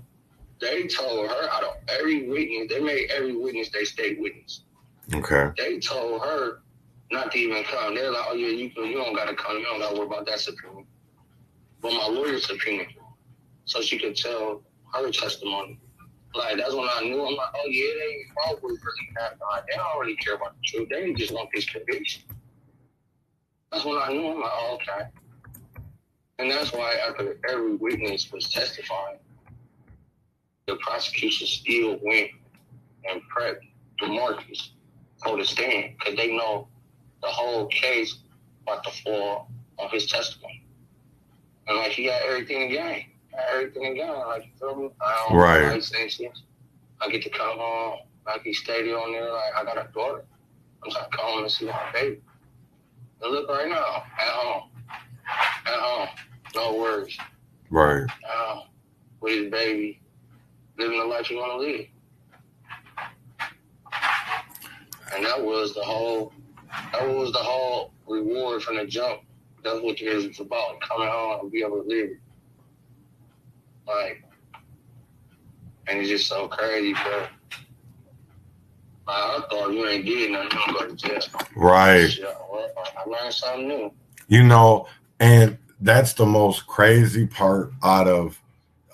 They 0.62 0.88
told 0.88 1.28
her 1.28 1.50
out 1.52 1.64
of 1.64 1.74
every 1.88 2.30
witness, 2.30 2.68
they 2.70 2.80
made 2.80 3.10
every 3.10 3.36
witness 3.36 3.70
they 3.70 3.84
state 3.84 4.20
witness. 4.20 4.64
okay 5.14 5.52
They 5.58 5.80
told 5.80 6.22
her 6.22 6.62
not 7.12 7.32
to 7.32 7.38
even 7.38 7.64
come. 7.64 7.96
They're 7.96 8.12
like, 8.12 8.26
oh 8.30 8.36
yeah, 8.36 8.48
you 8.48 8.72
you 8.76 8.94
don't 8.94 9.16
gotta 9.16 9.36
come. 9.36 9.58
You 9.58 9.66
don't 9.66 9.80
gotta 9.80 9.96
worry 9.96 10.06
about 10.08 10.26
that 10.28 10.40
subpoena. 10.40 10.84
But 11.82 11.94
my 11.94 12.08
lawyer 12.08 12.40
subpoenaed 12.40 12.88
her, 12.92 13.02
so 13.66 13.82
she 13.82 13.98
could 14.00 14.16
tell 14.16 14.62
her 14.94 15.12
testimony. 15.12 15.80
Like 16.34 16.58
that's 16.58 16.74
when 16.74 16.88
I 16.90 17.02
knew. 17.02 17.26
I'm 17.26 17.36
like, 17.36 17.50
oh 17.56 17.68
yeah, 17.68 17.94
they 18.00 18.26
probably 18.36 18.72
really 18.72 19.10
have 19.20 19.34
not. 19.40 19.66
They 19.68 19.76
don't 19.76 20.00
really 20.00 20.16
care 20.16 20.36
about 20.36 20.56
the 20.56 20.62
truth. 20.64 20.90
They 20.90 21.12
just 21.14 21.34
want 21.34 21.50
this 21.54 21.66
conviction. 21.66 22.24
That's 23.72 23.84
when 23.84 23.98
I 23.98 24.10
knew. 24.10 24.28
I'm 24.28 24.40
like, 24.40 24.52
oh, 24.54 24.76
okay. 24.82 25.08
And 26.40 26.50
that's 26.50 26.72
why 26.72 26.96
after 27.08 27.38
every 27.50 27.76
witness 27.76 28.32
was 28.32 28.50
testifying, 28.50 29.18
the 30.68 30.76
prosecution 30.78 31.48
still 31.48 32.00
went 32.04 32.30
and 33.10 33.22
prepped 33.36 33.62
DeMarcus 34.02 34.72
go 35.24 35.36
to 35.36 35.46
stand 35.46 35.96
because 35.98 36.16
they 36.16 36.36
know 36.36 36.68
the 37.22 37.28
whole 37.28 37.68
case 37.68 38.20
about 38.64 38.84
the 38.84 38.92
fall 39.04 39.50
of 39.80 39.92
his 39.92 40.08
testimony. 40.08 40.66
And 41.68 41.78
like 41.78 41.92
he 41.92 42.06
got 42.06 42.22
everything 42.24 42.64
in 42.64 42.72
game. 42.72 43.06
Everything 43.54 43.84
in 43.84 43.96
game. 43.96 44.10
Like 44.10 44.46
you 44.46 44.52
feel 44.60 44.76
me? 44.76 44.90
I 45.02 45.26
don't 45.30 45.38
right. 45.38 45.62
Like, 45.62 46.34
I 47.02 47.10
get 47.10 47.24
to 47.24 47.30
come 47.30 47.58
home, 47.58 48.00
like 48.26 48.44
he 48.44 48.54
stayed 48.54 48.92
on 48.92 49.12
there, 49.12 49.32
like 49.32 49.56
I 49.56 49.64
got 49.64 49.78
a 49.78 49.92
daughter. 49.94 50.24
I'm 50.84 50.92
trying 50.92 51.10
to 51.10 51.18
come 51.18 51.26
home 51.26 51.44
and 51.44 51.52
see 51.52 51.66
my 51.66 51.92
baby. 51.94 52.22
And 53.22 53.32
look 53.32 53.50
right 53.50 53.68
now, 53.68 54.04
at 54.20 54.28
home. 54.28 54.70
At 55.66 55.80
home. 55.80 56.08
No 56.56 56.76
worries. 56.76 57.18
Right. 57.70 58.04
At 58.04 58.10
home. 58.26 58.68
With 59.22 59.44
his 59.44 59.52
baby. 59.52 60.01
Living 60.78 61.00
the 61.00 61.06
life 61.06 61.30
you 61.30 61.38
want 61.38 61.52
to 61.52 61.58
live. 61.58 61.86
And 65.14 65.26
that 65.26 65.42
was 65.44 65.74
the 65.74 65.82
whole 65.82 66.34
that 66.94 67.08
was 67.08 67.32
the 67.34 67.40
whole 67.40 67.94
reward 68.08 68.64
from 68.64 68.78
the 68.78 68.86
jump. 68.86 69.22
That's 69.64 69.82
what 69.82 70.00
it 70.00 70.28
was 70.28 70.40
about, 70.40 70.80
coming 70.82 71.10
home 71.10 71.42
and 71.42 71.52
be 71.52 71.62
able 71.62 71.84
to 71.84 71.88
live. 71.88 72.10
Like 73.86 74.24
and 75.88 76.00
it's 76.00 76.10
just 76.10 76.28
so 76.28 76.48
crazy, 76.48 76.94
bro. 76.94 77.28
I 79.08 79.42
thought 79.50 79.74
you 79.74 79.88
ain't 79.88 80.06
did 80.06 80.32
nothing, 80.32 80.52
you 80.52 80.74
don't 80.74 80.80
go 80.80 80.88
to 80.88 80.96
jail. 80.96 81.20
Right. 81.56 82.18
I 82.98 83.10
learned 83.10 83.34
something 83.34 83.68
new. 83.68 83.92
You 84.28 84.44
know, 84.44 84.88
and 85.20 85.58
that's 85.82 86.14
the 86.14 86.26
most 86.26 86.66
crazy 86.68 87.26
part 87.26 87.74
out 87.84 88.08
of 88.08 88.42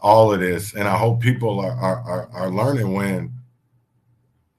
all 0.01 0.33
of 0.33 0.39
this. 0.39 0.73
And 0.73 0.87
I 0.87 0.97
hope 0.97 1.19
people 1.19 1.59
are 1.59 1.71
are, 1.71 2.29
are, 2.31 2.49
learning 2.49 2.93
when 2.93 3.33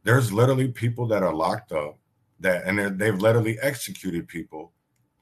there's 0.04 0.32
literally 0.32 0.68
people 0.68 1.06
that 1.06 1.22
are 1.22 1.34
locked 1.34 1.72
up 1.72 1.98
that 2.40 2.64
and 2.64 2.98
they've 2.98 3.20
literally 3.20 3.58
executed 3.60 4.28
people 4.28 4.72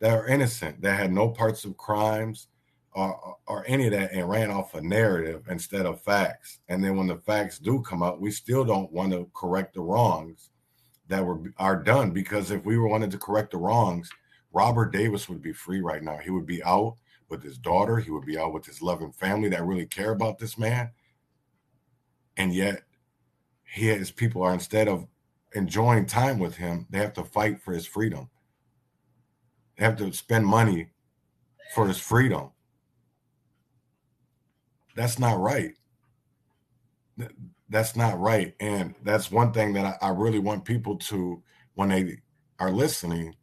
that 0.00 0.12
are 0.12 0.26
innocent 0.26 0.80
that 0.82 0.98
had 0.98 1.12
no 1.12 1.28
parts 1.28 1.64
of 1.64 1.76
crimes 1.76 2.48
or, 2.92 3.36
or 3.46 3.64
any 3.66 3.86
of 3.86 3.92
that 3.92 4.12
and 4.12 4.28
ran 4.28 4.50
off 4.50 4.74
a 4.74 4.80
narrative 4.80 5.42
instead 5.48 5.86
of 5.86 6.02
facts 6.02 6.60
and 6.68 6.84
then 6.84 6.96
when 6.96 7.06
the 7.06 7.16
facts 7.16 7.58
do 7.58 7.80
come 7.82 8.02
out 8.02 8.20
we 8.20 8.30
still 8.30 8.64
don't 8.64 8.92
want 8.92 9.12
to 9.12 9.28
correct 9.34 9.74
the 9.74 9.80
wrongs 9.80 10.50
that 11.08 11.24
were 11.24 11.40
are 11.58 11.82
done 11.82 12.10
because 12.10 12.50
if 12.50 12.64
we 12.64 12.76
were 12.78 12.88
wanted 12.88 13.10
to 13.10 13.18
correct 13.18 13.50
the 13.52 13.58
wrongs 13.58 14.10
robert 14.52 14.92
davis 14.92 15.28
would 15.28 15.42
be 15.42 15.52
free 15.52 15.80
right 15.80 16.02
now 16.02 16.16
he 16.18 16.30
would 16.30 16.46
be 16.46 16.62
out 16.64 16.96
with 17.28 17.42
his 17.42 17.58
daughter 17.58 17.98
he 17.98 18.10
would 18.10 18.24
be 18.24 18.38
out 18.38 18.52
with 18.52 18.64
his 18.64 18.82
loving 18.82 19.12
family 19.12 19.48
that 19.48 19.64
really 19.64 19.86
care 19.86 20.12
about 20.12 20.38
this 20.38 20.56
man 20.56 20.90
and 22.36 22.54
yet 22.54 22.82
his 23.64 24.10
people 24.10 24.42
are 24.42 24.54
instead 24.54 24.88
of 24.88 25.06
enjoying 25.54 26.06
time 26.06 26.38
with 26.38 26.56
him, 26.56 26.86
they 26.90 26.98
have 26.98 27.14
to 27.14 27.24
fight 27.24 27.60
for 27.60 27.72
his 27.72 27.86
freedom. 27.86 28.28
They 29.76 29.84
have 29.84 29.96
to 29.96 30.12
spend 30.12 30.46
money 30.46 30.90
for 31.74 31.86
his 31.88 31.98
freedom. 31.98 32.50
That's 34.94 35.18
not 35.18 35.38
right. 35.40 35.74
That's 37.68 37.96
not 37.96 38.18
right. 38.20 38.54
And 38.60 38.94
that's 39.02 39.30
one 39.30 39.52
thing 39.52 39.72
that 39.74 39.98
I, 40.00 40.08
really 40.10 40.38
want 40.38 40.64
people 40.64 40.96
to, 40.96 41.42
when 41.74 41.88
they 41.88 42.18
are 42.58 42.70
listening, 42.70 43.34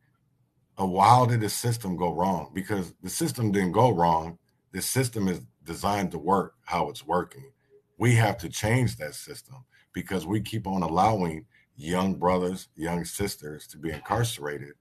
how 0.77 1.25
did 1.25 1.41
the 1.41 1.49
system 1.49 1.95
go 1.97 2.13
wrong? 2.13 2.51
Because 2.53 2.93
the 3.01 3.09
system 3.09 3.51
didn't 3.51 3.73
go 3.73 3.91
wrong. 3.91 4.37
The 4.71 4.81
system 4.81 5.27
is 5.27 5.41
designed 5.63 6.11
to 6.11 6.17
work 6.17 6.55
how 6.65 6.89
it's 6.89 7.05
working. 7.05 7.51
We 7.97 8.15
have 8.15 8.37
to 8.39 8.49
change 8.49 8.97
that 8.97 9.15
system 9.15 9.65
because 9.93 10.25
we 10.25 10.41
keep 10.41 10.67
on 10.67 10.81
allowing 10.81 11.45
young 11.75 12.15
brothers, 12.15 12.67
young 12.75 13.05
sisters 13.05 13.67
to 13.67 13.77
be 13.77 13.91
incarcerated 13.91 14.73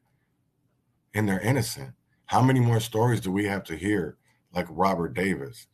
and 1.15 1.29
they're 1.29 1.41
innocent. 1.41 1.93
How 2.27 2.43
many 2.43 2.61
more 2.61 2.81
stories 2.81 3.21
do 3.21 3.31
we 3.31 3.45
have 3.47 3.65
to 3.65 3.77
hear 3.77 4.17
like 4.55 4.67
Robert 4.71 5.15
Davis? 5.15 5.67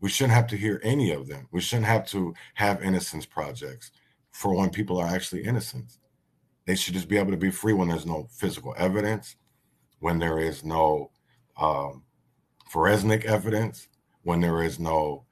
We 0.00 0.08
shouldn't 0.08 0.34
have 0.34 0.46
to 0.48 0.56
hear 0.56 0.80
any 0.82 1.10
of 1.12 1.28
them. 1.28 1.48
We 1.50 1.60
shouldn't 1.60 1.86
have 1.86 2.06
to 2.08 2.34
have 2.54 2.82
innocence 2.82 3.26
projects 3.26 3.90
for 4.30 4.54
when 4.54 4.70
people 4.70 4.98
are 4.98 5.08
actually 5.08 5.44
innocent. 5.44 5.98
They 6.70 6.76
should 6.76 6.94
just 6.94 7.08
be 7.08 7.18
able 7.18 7.32
to 7.32 7.36
be 7.36 7.50
free 7.50 7.72
when 7.72 7.88
there's 7.88 8.06
no 8.06 8.28
physical 8.30 8.76
evidence, 8.78 9.34
when 9.98 10.20
there 10.20 10.38
is 10.38 10.62
no 10.62 11.10
um, 11.56 12.04
forensic 12.68 13.24
evidence, 13.24 13.88
when 14.22 14.40
there 14.40 14.62
is 14.62 14.78
no 14.78 15.24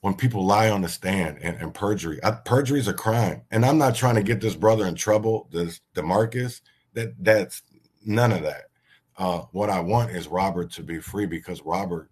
when 0.00 0.14
people 0.14 0.46
lie 0.46 0.70
on 0.70 0.80
the 0.80 0.88
stand 0.88 1.36
and, 1.42 1.58
and 1.60 1.74
perjury. 1.74 2.18
I, 2.24 2.30
perjury 2.30 2.80
is 2.80 2.88
a 2.88 2.94
crime, 2.94 3.42
and 3.50 3.62
I'm 3.62 3.76
not 3.76 3.94
trying 3.94 4.14
to 4.14 4.22
get 4.22 4.40
this 4.40 4.56
brother 4.56 4.86
in 4.86 4.94
trouble. 4.94 5.50
This 5.52 5.82
Demarcus, 5.94 6.62
that 6.94 7.12
that's 7.22 7.60
none 8.02 8.32
of 8.32 8.42
that. 8.42 8.70
Uh, 9.18 9.40
what 9.52 9.68
I 9.68 9.80
want 9.80 10.12
is 10.12 10.28
Robert 10.28 10.70
to 10.72 10.82
be 10.82 10.98
free 10.98 11.26
because 11.26 11.60
Robert 11.60 12.10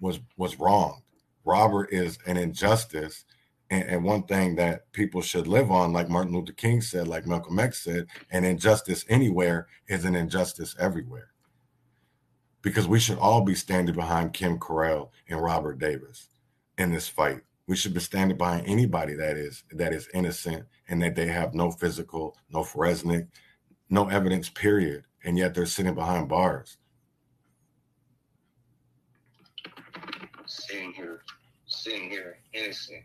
was 0.00 0.20
was 0.36 0.60
wrong. 0.60 1.02
Robert 1.44 1.88
is 1.90 2.16
an 2.28 2.36
injustice, 2.36 3.24
and, 3.74 3.90
and, 3.90 4.04
one 4.04 4.22
thing 4.24 4.54
that 4.56 4.92
people 4.92 5.20
should 5.20 5.48
live 5.48 5.70
on, 5.70 5.92
like 5.92 6.08
Martin 6.08 6.32
Luther 6.32 6.52
King 6.52 6.80
said, 6.80 7.08
like 7.08 7.26
Malcolm 7.26 7.58
X 7.58 7.82
said, 7.82 8.06
an 8.30 8.44
injustice 8.44 9.04
anywhere 9.08 9.66
is 9.88 10.04
an 10.04 10.14
injustice 10.14 10.76
everywhere. 10.78 11.30
Because 12.62 12.86
we 12.86 13.00
should 13.00 13.18
all 13.18 13.42
be 13.42 13.54
standing 13.54 13.94
behind 13.94 14.32
Kim 14.32 14.58
Corral 14.58 15.12
and 15.28 15.42
Robert 15.42 15.78
Davis 15.78 16.28
in 16.78 16.92
this 16.92 17.08
fight. 17.08 17.40
We 17.66 17.76
should 17.76 17.94
be 17.94 18.00
standing 18.00 18.36
behind 18.36 18.66
anybody 18.66 19.14
that 19.14 19.36
is 19.36 19.64
that 19.72 19.92
is 19.92 20.08
innocent 20.14 20.66
and 20.88 21.02
that 21.02 21.14
they 21.14 21.26
have 21.26 21.54
no 21.54 21.70
physical, 21.70 22.36
no 22.50 22.62
forensic, 22.62 23.26
no 23.90 24.08
evidence, 24.08 24.48
period. 24.48 25.04
And 25.24 25.36
yet 25.36 25.54
they're 25.54 25.66
sitting 25.66 25.94
behind 25.94 26.28
bars. 26.28 26.76
Sitting 30.46 30.92
here, 30.92 31.22
sitting 31.66 32.10
here, 32.10 32.38
innocent. 32.52 33.04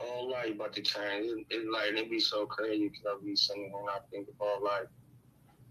All 0.00 0.30
life 0.30 0.50
about 0.54 0.72
to 0.74 0.82
change. 0.82 1.26
It, 1.26 1.46
it 1.50 1.70
like 1.70 1.90
it 1.90 2.10
be 2.10 2.20
so 2.20 2.46
crazy 2.46 2.88
because 2.88 3.04
I 3.06 3.24
be 3.24 3.34
sitting 3.34 3.64
here 3.64 3.80
and 3.80 3.90
I 3.90 3.98
think 4.10 4.28
about 4.28 4.62
like 4.62 4.88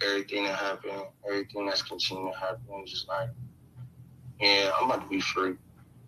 everything 0.03 0.43
that 0.43 0.55
happened, 0.55 1.03
everything 1.25 1.65
that's 1.65 1.81
continuing 1.81 2.34
to 2.34 2.39
happen. 2.39 2.86
Just 2.86 3.07
like, 3.07 3.29
yeah, 4.39 4.72
I'm 4.77 4.89
about 4.89 5.03
to 5.03 5.07
be 5.07 5.22
free 5.22 5.55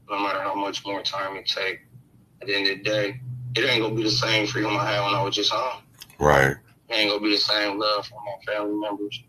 no 0.09 0.19
matter 0.19 0.41
how 0.41 0.55
much 0.55 0.85
more 0.85 1.01
time 1.01 1.37
it 1.37 1.45
take. 1.45 1.81
At 2.41 2.47
the 2.47 2.55
end 2.55 2.67
of 2.67 2.77
the 2.77 2.83
day, 2.83 3.21
it 3.55 3.69
ain't 3.69 3.81
gonna 3.81 3.95
be 3.95 4.03
the 4.03 4.11
same 4.11 4.47
freedom 4.47 4.75
I 4.77 4.91
had 4.91 5.05
when 5.05 5.15
I 5.15 5.23
was 5.23 5.35
just 5.35 5.51
home. 5.51 5.83
Right. 6.19 6.55
It 6.89 6.93
ain't 6.93 7.09
gonna 7.09 7.21
be 7.21 7.31
the 7.31 7.37
same 7.37 7.79
love 7.79 8.07
from 8.07 8.19
my 8.25 8.53
family 8.53 8.75
members 8.75 9.21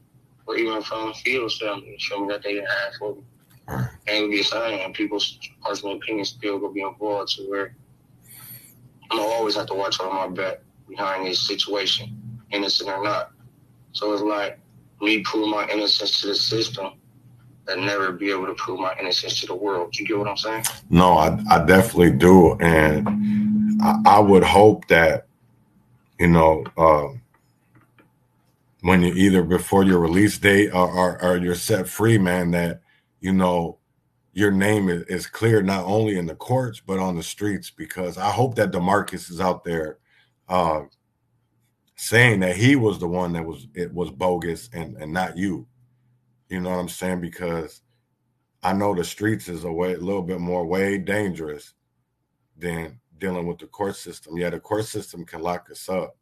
or 0.46 0.56
even 0.56 0.82
from 0.82 1.12
Fields 1.14 1.58
family. 1.58 1.96
Show 1.98 2.20
me 2.20 2.28
that 2.28 2.42
they 2.42 2.54
didn't 2.54 2.68
have 2.68 2.94
for 2.98 3.14
me. 3.16 3.22
Right. 3.68 3.88
It 4.06 4.10
ain't 4.10 4.22
gonna 4.22 4.30
be 4.30 4.38
the 4.38 4.44
same. 4.44 4.80
And 4.80 4.94
people's 4.94 5.38
personal 5.64 5.96
opinions 5.96 6.30
still 6.30 6.58
gonna 6.58 6.72
be 6.72 6.82
involved 6.82 7.36
to 7.36 7.48
where 7.48 7.74
gonna 9.18 9.32
always 9.32 9.56
have 9.56 9.66
to 9.66 9.74
watch 9.74 10.00
on 10.00 10.14
my 10.14 10.28
back 10.28 10.60
behind 10.88 11.26
this 11.26 11.46
situation, 11.46 12.42
innocent 12.50 12.88
or 12.88 13.02
not. 13.02 13.32
So 13.92 14.12
it's 14.12 14.22
like 14.22 14.58
me 15.00 15.20
prove 15.20 15.48
my 15.48 15.66
innocence 15.68 16.20
to 16.20 16.28
the 16.28 16.34
system 16.34 16.92
and 17.68 17.86
never 17.86 18.12
be 18.12 18.30
able 18.30 18.46
to 18.46 18.54
prove 18.54 18.80
my 18.80 18.94
innocence 18.98 19.40
to 19.40 19.46
the 19.46 19.54
world. 19.54 19.96
You 19.98 20.06
get 20.06 20.18
what 20.18 20.28
I'm 20.28 20.36
saying? 20.36 20.64
No, 20.90 21.12
I, 21.12 21.40
I 21.50 21.64
definitely 21.64 22.12
do. 22.12 22.54
And 22.60 23.80
I, 23.82 24.00
I 24.06 24.18
would 24.18 24.42
hope 24.42 24.86
that, 24.88 25.26
you 26.18 26.28
know, 26.28 26.64
uh, 26.76 27.08
when 28.82 29.02
you 29.02 29.12
either 29.14 29.42
before 29.42 29.84
your 29.84 30.00
release 30.00 30.38
date 30.38 30.70
or, 30.70 30.90
or, 30.90 31.22
or, 31.22 31.36
you're 31.36 31.54
set 31.54 31.86
free, 31.86 32.16
man, 32.16 32.50
that, 32.52 32.80
you 33.20 33.32
know, 33.32 33.76
your 34.40 34.50
name 34.50 34.88
is, 34.88 35.02
is 35.04 35.26
clear 35.28 35.62
not 35.62 35.84
only 35.84 36.18
in 36.18 36.26
the 36.26 36.34
courts, 36.34 36.80
but 36.84 36.98
on 36.98 37.14
the 37.14 37.22
streets, 37.22 37.70
because 37.70 38.18
I 38.18 38.30
hope 38.30 38.56
that 38.56 38.72
DeMarcus 38.72 39.30
is 39.30 39.40
out 39.40 39.62
there 39.62 39.98
uh, 40.48 40.82
saying 41.94 42.40
that 42.40 42.56
he 42.56 42.74
was 42.74 42.98
the 42.98 43.06
one 43.06 43.32
that 43.34 43.44
was, 43.44 43.68
it 43.74 43.94
was 43.94 44.10
bogus 44.10 44.68
and, 44.72 44.96
and 44.96 45.12
not 45.12 45.36
you 45.36 45.68
you 46.50 46.60
know 46.60 46.70
what 46.70 46.80
I'm 46.80 46.88
saying? 46.88 47.20
Because 47.20 47.80
I 48.62 48.72
know 48.72 48.94
the 48.94 49.04
streets 49.04 49.48
is 49.48 49.64
a 49.64 49.72
way 49.72 49.94
a 49.94 49.98
little 49.98 50.22
bit 50.22 50.40
more 50.40 50.66
way 50.66 50.98
dangerous 50.98 51.72
than 52.58 53.00
dealing 53.18 53.46
with 53.46 53.58
the 53.58 53.66
court 53.66 53.96
system. 53.96 54.36
Yeah, 54.36 54.50
the 54.50 54.60
court 54.60 54.84
system 54.84 55.24
can 55.24 55.40
lock 55.40 55.70
us 55.70 55.88
up, 55.88 56.16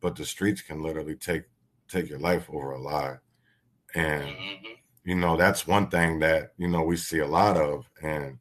but 0.00 0.14
the 0.14 0.24
streets 0.24 0.62
can 0.62 0.80
literally 0.80 1.16
take 1.16 1.42
take 1.88 2.08
your 2.08 2.20
life 2.20 2.48
over 2.50 2.72
a 2.72 2.80
lie. 2.80 3.16
And 3.94 4.22
mm-hmm. 4.22 4.72
You 5.04 5.16
know, 5.16 5.36
that's 5.36 5.66
one 5.66 5.88
thing 5.90 6.20
that, 6.20 6.52
you 6.58 6.68
know, 6.68 6.82
we 6.84 6.96
see 6.96 7.20
a 7.20 7.26
lot 7.26 7.56
of. 7.56 7.88
And 8.02 8.38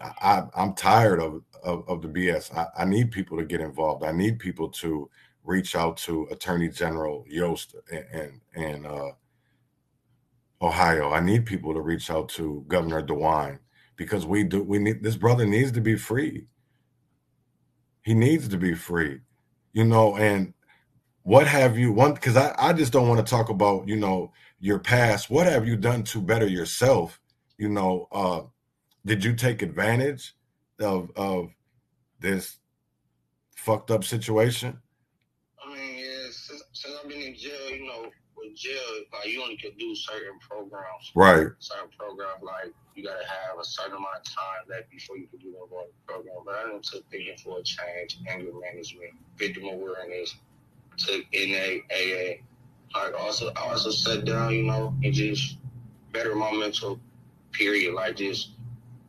I, 0.00 0.44
I'm 0.56 0.74
tired 0.74 1.20
of, 1.20 1.42
of, 1.64 1.88
of 1.88 2.02
the 2.02 2.08
BS. 2.08 2.54
I, 2.56 2.68
I 2.82 2.84
need 2.86 3.12
people 3.12 3.38
to 3.38 3.44
get 3.44 3.60
involved. 3.60 4.04
I 4.04 4.12
need 4.12 4.38
people 4.38 4.70
to 4.70 5.10
reach 5.44 5.76
out 5.76 5.96
to 5.98 6.28
Attorney 6.30 6.68
General 6.70 7.24
Yost 7.28 7.74
and 7.92 8.04
and, 8.12 8.40
and 8.56 8.86
uh, 8.86 9.12
Ohio. 10.62 11.10
I 11.12 11.20
need 11.20 11.46
people 11.46 11.74
to 11.74 11.80
reach 11.82 12.10
out 12.10 12.28
to 12.30 12.64
Governor 12.68 13.02
DeWine 13.02 13.58
because 13.96 14.26
we 14.26 14.44
do 14.44 14.62
we 14.62 14.78
need 14.78 15.02
this 15.02 15.16
brother 15.16 15.46
needs 15.46 15.72
to 15.72 15.80
be 15.82 15.96
free. 15.96 16.46
He 18.02 18.14
needs 18.14 18.48
to 18.48 18.58
be 18.58 18.74
free. 18.74 19.20
you 19.72 19.84
know, 19.84 20.16
and 20.16 20.54
what 21.24 21.46
have 21.48 21.78
you 21.78 21.92
one 21.92 22.14
because 22.14 22.36
I, 22.36 22.54
I 22.58 22.72
just 22.74 22.92
don't 22.92 23.08
want 23.08 23.24
to 23.26 23.30
talk 23.30 23.50
about, 23.50 23.88
you 23.88 23.96
know, 23.96 24.32
your 24.60 24.78
past. 24.78 25.30
What 25.30 25.46
have 25.46 25.66
you 25.66 25.76
done 25.76 26.04
to 26.04 26.20
better 26.20 26.46
yourself? 26.46 27.20
You 27.58 27.68
know, 27.68 28.08
uh 28.12 28.42
did 29.04 29.24
you 29.24 29.34
take 29.34 29.62
advantage 29.62 30.34
of 30.78 31.10
of 31.16 31.50
this 32.20 32.58
fucked 33.56 33.90
up 33.90 34.04
situation? 34.04 34.78
I 35.64 35.74
mean, 35.74 35.98
yeah, 35.98 36.28
since, 36.30 36.62
since 36.72 36.94
I've 37.02 37.08
been 37.08 37.20
in 37.20 37.34
jail, 37.34 37.70
you 37.70 37.86
know, 37.86 38.10
with 38.36 38.54
jail, 38.56 38.80
like 39.12 39.28
you 39.28 39.42
only 39.42 39.56
can 39.56 39.72
do 39.78 39.94
certain 39.94 40.38
programs. 40.40 41.12
Right. 41.14 41.48
Certain 41.58 41.90
programs, 41.98 42.42
like 42.42 42.72
you 42.94 43.04
gotta 43.04 43.24
have 43.26 43.58
a 43.58 43.64
certain 43.64 43.96
amount 43.96 44.16
of 44.18 44.24
time 44.24 44.68
left 44.68 44.90
before 44.90 45.16
you 45.16 45.26
can 45.28 45.38
do 45.38 45.52
the 45.52 45.66
program. 46.06 46.34
But 46.44 46.54
I 46.54 46.66
didn't 46.66 46.84
took 46.84 47.08
thinking 47.10 47.36
for 47.42 47.58
a 47.58 47.62
change, 47.62 48.18
anger 48.28 48.52
management, 48.52 49.12
victim 49.36 49.64
awareness, 49.64 50.34
took 50.98 51.24
NAAA. 51.32 52.42
Like 52.94 53.14
also, 53.18 53.52
I 53.56 53.70
also 53.70 53.90
sat 53.90 54.24
down, 54.24 54.52
you 54.52 54.64
know, 54.64 54.94
and 55.02 55.12
just 55.14 55.56
better 56.12 56.34
my 56.34 56.52
mental 56.52 56.98
period. 57.52 57.94
Like 57.94 58.16
just 58.16 58.50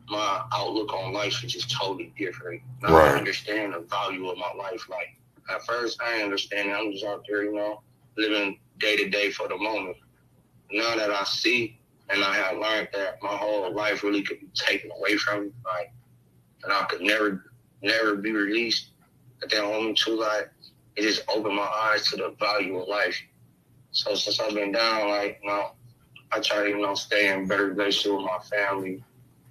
my 0.08 0.42
outlook 0.52 0.92
on 0.92 1.12
life 1.12 1.42
is 1.44 1.52
just 1.52 1.70
totally 1.70 2.12
different. 2.18 2.62
Now 2.82 2.96
Right. 2.96 3.14
I 3.14 3.18
understand 3.18 3.74
the 3.74 3.80
value 3.80 4.28
of 4.28 4.38
my 4.38 4.52
life. 4.56 4.88
Like 4.88 5.16
at 5.50 5.64
first, 5.64 6.00
I 6.02 6.12
didn't 6.12 6.24
understand. 6.26 6.72
I'm 6.72 6.92
just 6.92 7.04
out 7.04 7.24
there, 7.28 7.44
you 7.44 7.54
know, 7.54 7.82
living 8.16 8.58
day 8.78 8.96
to 8.96 9.08
day 9.08 9.30
for 9.30 9.48
the 9.48 9.56
moment. 9.56 9.96
Now 10.70 10.96
that 10.96 11.10
I 11.10 11.24
see 11.24 11.78
and 12.08 12.22
I 12.22 12.34
have 12.34 12.58
learned 12.58 12.88
that 12.92 13.22
my 13.22 13.30
whole 13.30 13.72
life 13.74 14.02
really 14.02 14.22
could 14.22 14.40
be 14.40 14.48
taken 14.54 14.90
away 14.96 15.16
from 15.16 15.44
me, 15.46 15.52
like, 15.64 15.92
and 16.62 16.72
I 16.72 16.84
could 16.84 17.00
never, 17.00 17.52
never 17.82 18.16
be 18.16 18.32
released. 18.32 18.90
At 19.42 19.50
that 19.50 19.62
moment 19.62 19.98
too, 19.98 20.18
like, 20.18 20.50
it 20.96 21.02
just 21.02 21.22
opened 21.28 21.56
my 21.56 21.62
eyes 21.62 22.08
to 22.10 22.16
the 22.16 22.34
value 22.38 22.76
of 22.78 22.88
life. 22.88 23.20
So 23.92 24.14
since 24.14 24.40
I've 24.40 24.54
been 24.54 24.72
down, 24.72 25.10
like, 25.10 25.38
you 25.42 25.48
know, 25.48 25.72
I 26.32 26.40
try 26.40 26.64
to, 26.64 26.68
you 26.70 26.80
know, 26.80 26.94
stay 26.94 27.32
in 27.32 27.46
better 27.46 27.66
relationship 27.66 28.16
with 28.16 28.26
my 28.26 28.38
family. 28.38 29.04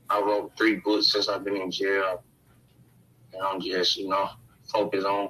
I 0.09 0.19
wrote 0.19 0.51
three 0.57 0.75
books 0.77 1.11
since 1.11 1.29
I've 1.29 1.43
been 1.43 1.57
in 1.57 1.71
jail. 1.71 2.23
And 3.33 3.41
I'm 3.41 3.61
just, 3.61 3.97
you 3.97 4.09
know, 4.09 4.29
focused 4.71 5.05
on 5.05 5.29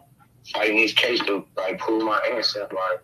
fighting 0.53 0.77
this 0.77 0.93
case 0.93 1.19
to 1.21 1.45
like 1.57 1.77
prove 1.77 2.03
my 2.03 2.21
innocence. 2.31 2.71
Like 2.71 3.03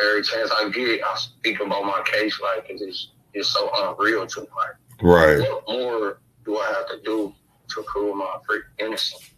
every 0.00 0.22
chance 0.22 0.50
I 0.56 0.68
get, 0.68 1.00
I 1.02 1.16
speak 1.16 1.60
about 1.60 1.84
my 1.84 2.02
case. 2.04 2.38
Like 2.40 2.66
it's 2.68 2.82
just, 2.82 3.12
it's 3.32 3.48
so 3.48 3.70
unreal 3.74 4.26
to 4.26 4.40
me. 4.42 4.46
Like 4.56 4.76
Right. 5.02 5.38
what 5.40 5.64
more 5.66 6.20
do 6.44 6.58
I 6.58 6.66
have 6.66 6.86
to 6.88 7.00
do 7.02 7.34
to 7.68 7.82
prove 7.84 8.14
my 8.16 8.36
free 8.46 8.60
innocence 8.78 9.30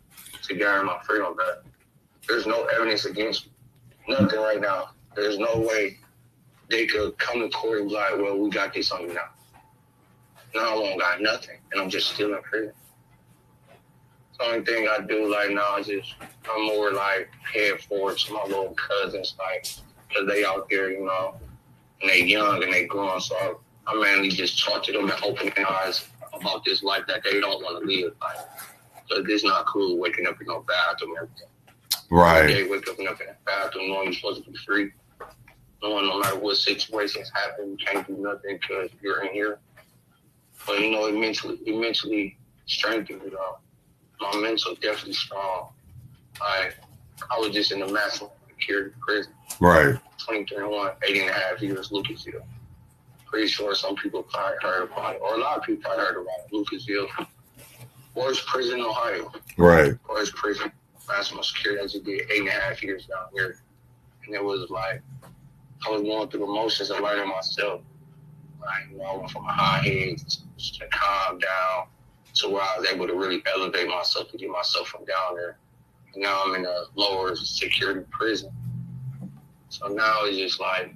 to 0.48 0.54
gain 0.54 0.84
my 0.86 0.98
freedom 1.06 1.36
back? 1.36 1.72
There's 2.28 2.46
no 2.46 2.64
evidence 2.64 3.04
against 3.04 3.46
me. 3.46 3.52
Nothing 4.08 4.40
right 4.40 4.60
now. 4.60 4.90
There's 5.14 5.38
no 5.38 5.58
way 5.58 5.98
they 6.70 6.86
could 6.86 7.18
come 7.18 7.40
to 7.40 7.48
court 7.50 7.80
and 7.80 7.88
be 7.88 7.94
like, 7.94 8.16
well, 8.16 8.38
we 8.38 8.50
got 8.50 8.72
this 8.72 8.90
on 8.90 9.02
you 9.02 9.14
now. 9.14 9.28
Now 10.54 10.74
I 10.74 10.74
won't 10.74 11.00
got 11.00 11.20
nothing, 11.20 11.58
and 11.72 11.80
I'm 11.80 11.90
just 11.90 12.12
still 12.12 12.34
in 12.34 12.42
prison. 12.42 12.72
The 14.38 14.44
only 14.44 14.64
thing 14.64 14.88
I 14.88 15.00
do 15.00 15.30
like 15.30 15.50
now 15.50 15.76
is 15.76 15.86
just 15.86 16.14
I'm 16.50 16.66
more 16.66 16.92
like 16.92 17.30
head 17.42 17.80
forward 17.82 18.18
to 18.18 18.32
my 18.32 18.42
little 18.44 18.74
cousins, 18.74 19.34
like, 19.38 19.66
cause 20.12 20.26
they 20.26 20.44
out 20.44 20.68
there, 20.68 20.90
you 20.90 21.04
know, 21.04 21.36
and 22.00 22.10
they 22.10 22.24
young 22.24 22.62
and 22.62 22.72
they 22.72 22.86
grown. 22.86 23.20
So 23.20 23.36
I, 23.36 23.54
I 23.86 23.94
mainly 23.94 24.30
just 24.30 24.64
talk 24.64 24.82
to 24.84 24.92
them 24.92 25.10
and 25.10 25.24
open 25.24 25.52
their 25.54 25.70
eyes 25.70 26.08
about 26.32 26.64
this 26.64 26.82
life 26.82 27.04
that 27.08 27.22
they 27.22 27.40
don't 27.40 27.62
want 27.62 27.82
to 27.82 27.88
live. 27.88 28.14
Like, 28.20 28.36
cause 29.08 29.24
it's 29.28 29.44
not 29.44 29.66
cool 29.66 29.98
waking 29.98 30.26
up 30.26 30.40
in 30.40 30.48
no 30.48 30.64
bathroom. 30.66 31.28
Right. 32.10 32.46
They 32.46 32.64
wake 32.64 32.88
up 32.88 32.98
in 32.98 33.04
the 33.06 33.16
bathroom 33.46 33.88
knowing 33.88 34.06
you're 34.06 34.14
supposed 34.14 34.44
to 34.44 34.50
be 34.50 34.56
free. 34.58 34.92
Knowing 35.82 36.06
no 36.06 36.20
matter 36.20 36.38
what 36.38 36.56
situations 36.56 37.30
happen, 37.34 37.70
you 37.72 37.76
can't 37.84 38.06
do 38.06 38.16
nothing 38.18 38.58
because 38.60 38.90
you're 39.02 39.24
in 39.24 39.32
here. 39.32 39.58
But 40.66 40.80
you 40.80 40.90
know, 40.92 41.06
it 41.06 41.14
mentally, 41.16 41.58
it 41.66 41.76
mentally 41.76 42.38
strengthened 42.66 43.22
me. 43.22 43.30
Though. 43.30 43.58
My 44.20 44.38
mental 44.40 44.74
definitely 44.76 45.14
strong. 45.14 45.70
I, 46.40 46.70
I 47.30 47.38
was 47.40 47.50
just 47.50 47.72
in 47.72 47.80
the 47.80 47.88
maximum 47.88 48.30
security 48.48 48.94
prison, 49.00 49.32
Right. 49.60 49.94
2021, 50.18 50.92
eight 51.08 51.16
and 51.22 51.30
a 51.30 51.32
half 51.32 51.60
years, 51.60 51.90
Lucasville. 51.90 52.44
Pretty 53.26 53.48
sure 53.48 53.74
some 53.74 53.96
people 53.96 54.22
probably 54.22 54.56
heard 54.62 54.84
about 54.84 55.16
it, 55.16 55.20
or 55.20 55.34
a 55.34 55.38
lot 55.38 55.58
of 55.58 55.64
people 55.64 55.82
probably 55.82 56.04
heard 56.04 56.22
about 56.22 56.38
it, 56.46 56.52
Lucasville. 56.52 57.26
Worst 58.14 58.46
prison 58.46 58.78
in 58.78 58.84
Ohio 58.84 59.32
Right. 59.56 59.94
worst 60.08 60.34
prison, 60.36 60.70
maximum 61.08 61.42
security. 61.42 61.80
I 61.80 61.84
just 61.86 62.04
did 62.04 62.30
eight 62.30 62.40
and 62.40 62.48
a 62.48 62.52
half 62.52 62.82
years 62.82 63.06
down 63.06 63.26
here. 63.32 63.58
And 64.26 64.34
it 64.36 64.44
was 64.44 64.70
like, 64.70 65.02
I 65.86 65.90
was 65.90 66.02
going 66.02 66.28
through 66.28 66.40
the 66.40 66.46
motions 66.46 66.90
of 66.90 67.00
learning 67.00 67.28
myself. 67.28 67.82
Like, 68.60 68.90
you 68.90 68.98
know, 68.98 69.04
I 69.04 69.16
went 69.16 69.30
from 69.30 69.44
a 69.44 69.52
high 69.52 69.78
head 69.78 70.18
to 70.18 70.86
calm 70.88 71.38
down 71.38 71.86
to 72.34 72.48
where 72.48 72.62
I 72.62 72.78
was 72.78 72.88
able 72.88 73.06
to 73.06 73.14
really 73.14 73.42
elevate 73.54 73.88
myself 73.88 74.30
to 74.30 74.36
get 74.36 74.50
myself 74.50 74.88
from 74.88 75.04
down 75.04 75.34
there. 75.34 75.58
And 76.14 76.22
now 76.22 76.42
I'm 76.44 76.54
in 76.54 76.64
a 76.64 76.84
lower 76.94 77.34
security 77.34 78.06
prison. 78.10 78.50
So 79.68 79.88
now 79.88 80.24
it's 80.24 80.36
just 80.36 80.60
like, 80.60 80.94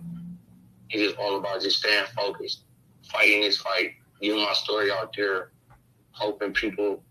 it's 0.90 1.02
just 1.02 1.16
all 1.16 1.38
about 1.38 1.60
just 1.60 1.78
staying 1.78 2.04
focused, 2.14 2.62
fighting 3.10 3.40
this 3.40 3.56
fight, 3.56 3.92
getting 4.20 4.44
my 4.44 4.52
story 4.52 4.90
out 4.90 5.14
there, 5.16 5.50
hoping 6.10 6.52
people 6.52 7.02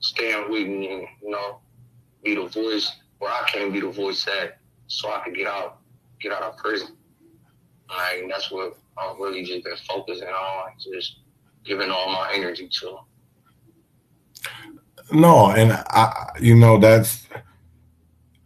stand 0.00 0.50
with 0.50 0.66
me 0.66 0.92
and, 0.92 1.06
you 1.22 1.30
know, 1.30 1.60
be 2.22 2.34
the 2.34 2.46
voice 2.46 2.92
where 3.18 3.30
I 3.30 3.48
can't 3.48 3.72
be 3.72 3.80
the 3.80 3.90
voice 3.90 4.26
at 4.28 4.58
so 4.88 5.10
I 5.10 5.24
can 5.24 5.32
get 5.32 5.46
out, 5.46 5.78
get 6.20 6.32
out 6.32 6.42
of 6.42 6.56
prison. 6.58 6.95
Like 7.88 8.24
that's 8.28 8.50
what 8.50 8.76
I've 8.98 9.18
really 9.18 9.44
just 9.44 9.64
been 9.64 9.76
focusing 9.88 10.28
on, 10.28 10.70
just 10.92 11.20
giving 11.64 11.90
all 11.90 12.10
my 12.10 12.30
energy 12.34 12.68
to. 12.80 12.98
No, 15.12 15.50
and 15.50 15.72
I, 15.72 16.30
you 16.40 16.56
know, 16.56 16.78
that's 16.78 17.26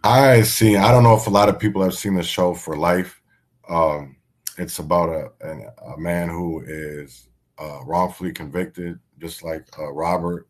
I 0.02 0.42
see. 0.42 0.76
I 0.76 0.90
don't 0.90 1.02
know 1.02 1.16
if 1.16 1.26
a 1.26 1.30
lot 1.30 1.48
of 1.48 1.58
people 1.58 1.82
have 1.82 1.94
seen 1.94 2.14
the 2.14 2.22
show 2.22 2.54
for 2.54 2.76
life. 2.76 3.20
Um, 3.68 4.16
it's 4.58 4.78
about 4.78 5.08
a 5.08 5.30
an, 5.46 5.68
a 5.94 5.98
man 5.98 6.28
who 6.28 6.62
is 6.66 7.28
uh, 7.58 7.80
wrongfully 7.84 8.32
convicted, 8.32 8.98
just 9.18 9.42
like 9.42 9.66
uh, 9.78 9.92
Robert, 9.92 10.48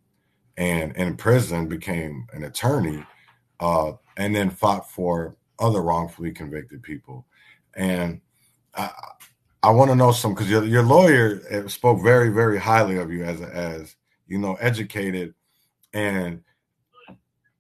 and 0.57 0.97
in 0.97 1.17
prison 1.17 1.69
became 1.69 2.27
an 2.33 2.45
attorney, 2.45 3.05
uh, 3.61 3.93
and 4.17 4.35
then 4.35 4.51
fought 4.51 4.91
for 4.91 5.37
other 5.59 5.83
wrongfully 5.83 6.33
convicted 6.33 6.83
people. 6.83 7.27
And 7.75 8.21
I, 8.75 9.71
want 9.71 9.91
to 9.91 9.97
know 9.97 10.13
some 10.13 10.35
because 10.35 10.51
your 10.51 10.65
your 10.65 10.83
lawyer 10.83 11.41
uh, 11.51 11.69
spoke 11.69 12.03
very 12.03 12.31
very 12.31 12.59
highly 12.59 12.97
of 12.97 13.13
you 13.13 13.25
as 13.25 13.41
a, 13.41 13.55
as 13.55 13.97
you 14.27 14.39
know 14.39 14.55
educated 14.55 15.35
and 15.93 16.43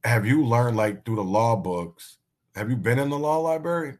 have 0.04 0.24
you 0.24 0.44
learned 0.44 0.76
like 0.76 1.04
through 1.04 1.16
the 1.16 1.24
law 1.24 1.56
books? 1.56 2.18
Have 2.54 2.70
you 2.70 2.76
been 2.76 2.98
in 2.98 3.10
the 3.10 3.18
law 3.18 3.38
library? 3.38 3.98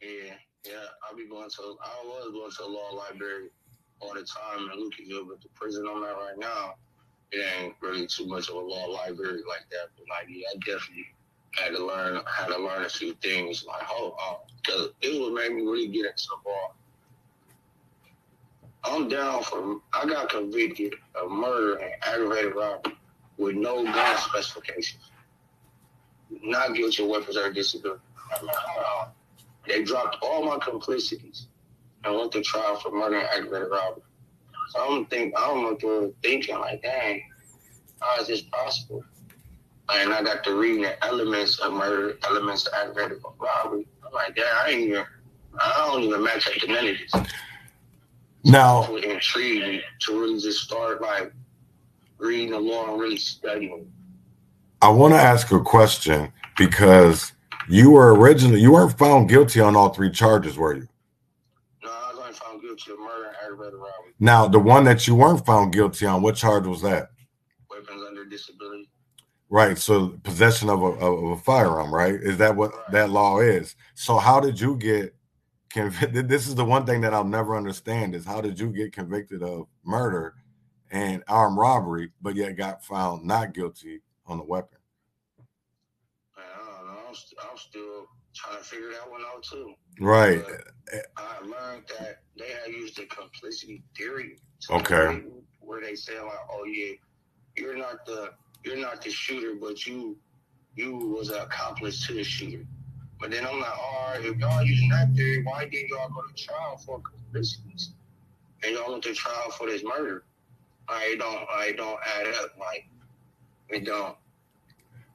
Yeah, 0.00 0.34
yeah. 0.64 0.72
I'll 1.08 1.16
be 1.16 1.28
going 1.28 1.50
to. 1.50 1.62
I 1.82 2.04
was 2.04 2.32
going 2.32 2.50
to 2.50 2.56
the 2.62 2.68
law 2.68 2.90
library 2.90 3.48
all 4.00 4.14
the 4.14 4.24
time 4.24 4.70
in 4.72 4.78
Lucasville, 4.78 5.28
but 5.28 5.40
the 5.40 5.48
prison 5.54 5.86
I'm 5.88 6.02
at 6.02 6.16
right 6.16 6.38
now, 6.38 6.74
it 7.30 7.44
ain't 7.60 7.74
really 7.80 8.06
too 8.06 8.26
much 8.26 8.48
of 8.48 8.56
a 8.56 8.60
law 8.60 8.86
library 8.86 9.42
like 9.48 9.68
that. 9.70 9.88
But 9.96 10.06
like, 10.08 10.26
yeah, 10.28 10.46
I 10.52 10.58
definitely 10.58 11.06
had 11.52 11.74
to 11.74 11.84
learn. 11.84 12.20
had 12.26 12.46
to 12.48 12.58
learn 12.58 12.84
a 12.84 12.88
few 12.88 13.14
things. 13.14 13.64
Like, 13.66 13.82
oh, 13.90 14.14
oh, 14.18 14.40
because 14.56 14.90
it 15.00 15.20
would 15.20 15.34
make 15.34 15.54
me 15.54 15.62
really 15.62 15.88
get 15.88 16.06
into 16.06 16.26
the 16.44 16.50
law. 16.50 16.72
I'm 18.84 19.08
down 19.08 19.42
for. 19.44 19.80
I 19.92 20.06
got 20.06 20.30
convicted 20.30 20.94
of 21.14 21.30
murder 21.30 21.76
and 21.76 21.92
aggravated 22.02 22.54
robbery 22.54 22.96
with 23.36 23.54
no 23.54 23.84
gun 23.84 24.18
specifications. 24.18 25.10
Not 26.42 26.74
guilty 26.74 27.02
of 27.02 27.10
weapons 27.10 27.36
or 27.36 27.52
disability. 27.52 28.00
They 29.66 29.84
dropped 29.84 30.16
all 30.22 30.44
my 30.44 30.58
complicities 30.58 31.46
and 32.04 32.14
went 32.16 32.32
to 32.32 32.42
trial 32.42 32.76
for 32.76 32.90
murder 32.90 33.18
and 33.18 33.28
aggravated 33.28 33.70
robbery. 33.70 34.02
So 34.70 34.80
I'm 34.80 35.06
think 35.06 35.34
I'm 35.36 35.76
there 35.80 36.08
thinking 36.22 36.58
like, 36.58 36.82
dang, 36.82 37.22
how 38.00 38.20
is 38.20 38.28
this 38.28 38.42
possible? 38.42 39.04
And 39.94 40.12
I 40.12 40.22
got 40.22 40.42
to 40.44 40.54
reading 40.54 40.82
the 40.82 41.04
elements 41.04 41.58
of 41.58 41.72
murder, 41.72 42.16
elements 42.24 42.66
of 42.66 42.72
aggravated 42.74 43.18
robbery. 43.38 43.86
I'm 44.06 44.12
like, 44.12 44.34
damn, 44.34 44.44
I 44.64 44.70
ain't 44.70 44.80
even, 44.88 45.04
I 45.60 45.86
don't 45.90 46.02
even 46.02 46.22
match 46.22 46.46
up 46.48 46.54
to 46.54 46.66
none 46.66 46.88
of 46.88 46.96
this. 46.98 47.30
Now, 48.44 48.84
It 48.96 49.04
intrigued 49.04 49.84
to 50.00 50.20
really 50.20 50.40
just 50.40 50.60
start 50.60 51.00
like 51.02 51.32
reading 52.18 52.50
the 52.50 52.58
law 52.60 52.90
and 52.92 53.00
really 53.00 53.16
studying. 53.16 53.90
I 54.80 54.88
want 54.88 55.14
to 55.14 55.18
ask 55.20 55.50
a 55.52 55.60
question 55.60 56.32
because 56.56 57.32
you 57.68 57.90
were 57.92 58.14
originally 58.16 58.60
you 58.60 58.72
weren't 58.72 58.98
found 58.98 59.28
guilty 59.28 59.60
on 59.60 59.76
all 59.76 59.90
three 59.90 60.10
charges, 60.10 60.56
were 60.56 60.74
you? 60.74 60.88
No, 61.84 61.90
I 61.90 62.12
was 62.28 62.38
found 62.38 62.60
guilty 62.62 62.90
of 62.92 62.98
murder 62.98 63.26
and 63.28 63.36
aggravated 63.44 63.74
robbery, 63.74 64.12
Now, 64.18 64.48
the 64.48 64.58
one 64.58 64.84
that 64.84 65.06
you 65.06 65.14
weren't 65.14 65.44
found 65.46 65.72
guilty 65.72 66.06
on, 66.06 66.22
what 66.22 66.34
charge 66.34 66.66
was 66.66 66.82
that? 66.82 67.10
weapons 67.70 68.02
under 68.08 68.24
disability. 68.24 68.71
Right. 69.52 69.76
So 69.76 70.18
possession 70.22 70.70
of 70.70 70.80
a, 70.80 70.86
of 70.86 71.24
a 71.24 71.36
firearm, 71.36 71.92
right? 71.92 72.14
Is 72.14 72.38
that 72.38 72.56
what 72.56 72.72
that 72.90 73.10
law 73.10 73.40
is? 73.40 73.76
So 73.94 74.16
how 74.16 74.40
did 74.40 74.58
you 74.58 74.78
get 74.78 75.14
convicted? 75.68 76.26
This 76.30 76.48
is 76.48 76.54
the 76.54 76.64
one 76.64 76.86
thing 76.86 77.02
that 77.02 77.12
I'll 77.12 77.22
never 77.22 77.54
understand 77.54 78.14
is 78.14 78.24
how 78.24 78.40
did 78.40 78.58
you 78.58 78.70
get 78.72 78.94
convicted 78.94 79.42
of 79.42 79.66
murder 79.84 80.36
and 80.90 81.22
armed 81.28 81.58
robbery, 81.58 82.12
but 82.22 82.34
yet 82.34 82.56
got 82.56 82.82
found 82.82 83.26
not 83.26 83.52
guilty 83.52 84.00
on 84.24 84.38
the 84.38 84.44
weapon? 84.44 84.78
I 86.34 86.40
don't 86.56 86.86
know. 86.86 87.00
I'm, 87.08 87.14
st- 87.14 87.38
I'm 87.50 87.58
still 87.58 88.06
trying 88.34 88.56
to 88.56 88.64
figure 88.64 88.88
that 88.92 89.10
one 89.10 89.20
out 89.20 89.42
too. 89.42 89.74
Right. 90.00 90.42
But 90.42 90.94
eh, 90.94 90.96
eh. 90.96 91.00
I 91.18 91.40
learned 91.40 91.84
that 91.98 92.20
they 92.38 92.48
had 92.48 92.72
used 92.72 92.96
the 92.96 93.04
complicity 93.04 93.82
theory. 93.98 94.38
Okay. 94.70 95.24
Where 95.60 95.82
they 95.82 95.94
say 95.94 96.18
like, 96.18 96.32
"Oh 96.50 96.64
yeah, 96.64 96.94
you're 97.54 97.76
not 97.76 98.06
the 98.06 98.30
you're 98.64 98.76
not 98.76 99.02
the 99.02 99.10
shooter, 99.10 99.54
but 99.60 99.86
you 99.86 100.16
you 100.74 100.96
was 100.96 101.28
an 101.30 101.40
accomplice 101.40 102.06
to 102.06 102.14
the 102.14 102.24
shooter. 102.24 102.64
But 103.20 103.30
then 103.30 103.46
I'm 103.46 103.60
like, 103.60 103.78
all 103.78 104.10
right, 104.10 104.24
if 104.24 104.36
y'all 104.38 104.62
using 104.62 104.88
that 104.88 105.12
theory, 105.14 105.42
why 105.44 105.66
didn't 105.66 105.90
y'all 105.90 106.08
go 106.08 106.22
to 106.22 106.44
trial 106.44 106.76
for 106.78 107.00
complicities? 107.00 107.92
And 108.64 108.74
y'all 108.74 108.90
went 108.90 109.04
to 109.04 109.14
trial 109.14 109.50
for 109.50 109.68
this 109.68 109.84
murder. 109.84 110.24
I 110.88 111.16
don't 111.18 111.46
I 111.50 111.72
don't 111.72 111.98
add 112.18 112.26
up. 112.42 112.58
Like 112.58 112.86
it 113.68 113.84
don't. 113.84 114.16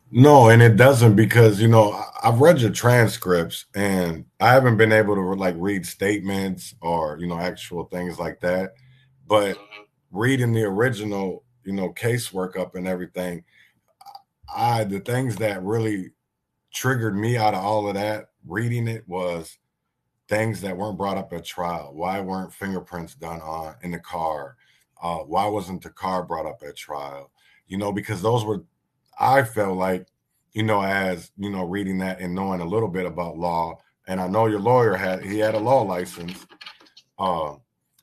No, 0.09 0.47
and 0.47 0.61
it 0.61 0.77
doesn't 0.77 1.15
because 1.15 1.61
you 1.61 1.67
know 1.67 2.01
I've 2.23 2.39
read 2.39 2.61
your 2.61 2.71
transcripts 2.71 3.65
and 3.75 4.25
I 4.39 4.53
haven't 4.53 4.77
been 4.77 4.93
able 4.93 5.15
to 5.15 5.21
like 5.33 5.55
read 5.57 5.85
statements 5.85 6.75
or 6.81 7.17
you 7.19 7.27
know 7.27 7.37
actual 7.39 7.85
things 7.85 8.17
like 8.17 8.39
that. 8.41 8.75
But 9.27 9.55
mm-hmm. 9.55 9.83
reading 10.17 10.53
the 10.53 10.63
original, 10.63 11.43
you 11.67 11.73
know, 11.73 11.91
casework 11.91 12.57
up 12.57 12.75
and 12.75 12.87
everything, 12.87 13.43
I 14.55 14.85
the 14.85 15.01
things 15.01 15.35
that 15.35 15.61
really 15.61 16.11
triggered 16.73 17.17
me 17.17 17.35
out 17.35 17.53
of 17.53 17.63
all 17.63 17.89
of 17.89 17.95
that 17.95 18.29
reading 18.47 18.87
it 18.87 19.03
was 19.05 19.57
things 20.29 20.61
that 20.61 20.77
weren't 20.77 20.97
brought 20.97 21.17
up 21.17 21.33
at 21.33 21.43
trial. 21.43 21.91
Why 21.93 22.21
weren't 22.21 22.53
fingerprints 22.53 23.15
done 23.15 23.41
on 23.41 23.75
in 23.83 23.91
the 23.91 23.99
car? 23.99 24.55
Uh, 25.03 25.17
why 25.17 25.45
wasn't 25.47 25.83
the 25.83 25.89
car 25.89 26.23
brought 26.23 26.45
up 26.45 26.63
at 26.65 26.77
trial? 26.77 27.31
You 27.67 27.77
know, 27.77 27.91
because 27.91 28.21
those 28.21 28.45
were 28.45 28.63
I 29.19 29.43
felt 29.43 29.77
like, 29.77 30.07
you 30.53 30.63
know, 30.63 30.81
as 30.81 31.31
you 31.37 31.49
know, 31.49 31.65
reading 31.65 31.97
that 31.97 32.21
and 32.21 32.33
knowing 32.33 32.61
a 32.61 32.65
little 32.65 32.87
bit 32.87 33.05
about 33.05 33.37
law, 33.37 33.77
and 34.07 34.21
I 34.21 34.27
know 34.29 34.45
your 34.45 34.61
lawyer 34.61 34.95
had 34.95 35.21
he 35.21 35.39
had 35.39 35.53
a 35.53 35.59
law 35.59 35.81
license. 35.81 36.47
Uh, 37.19 37.55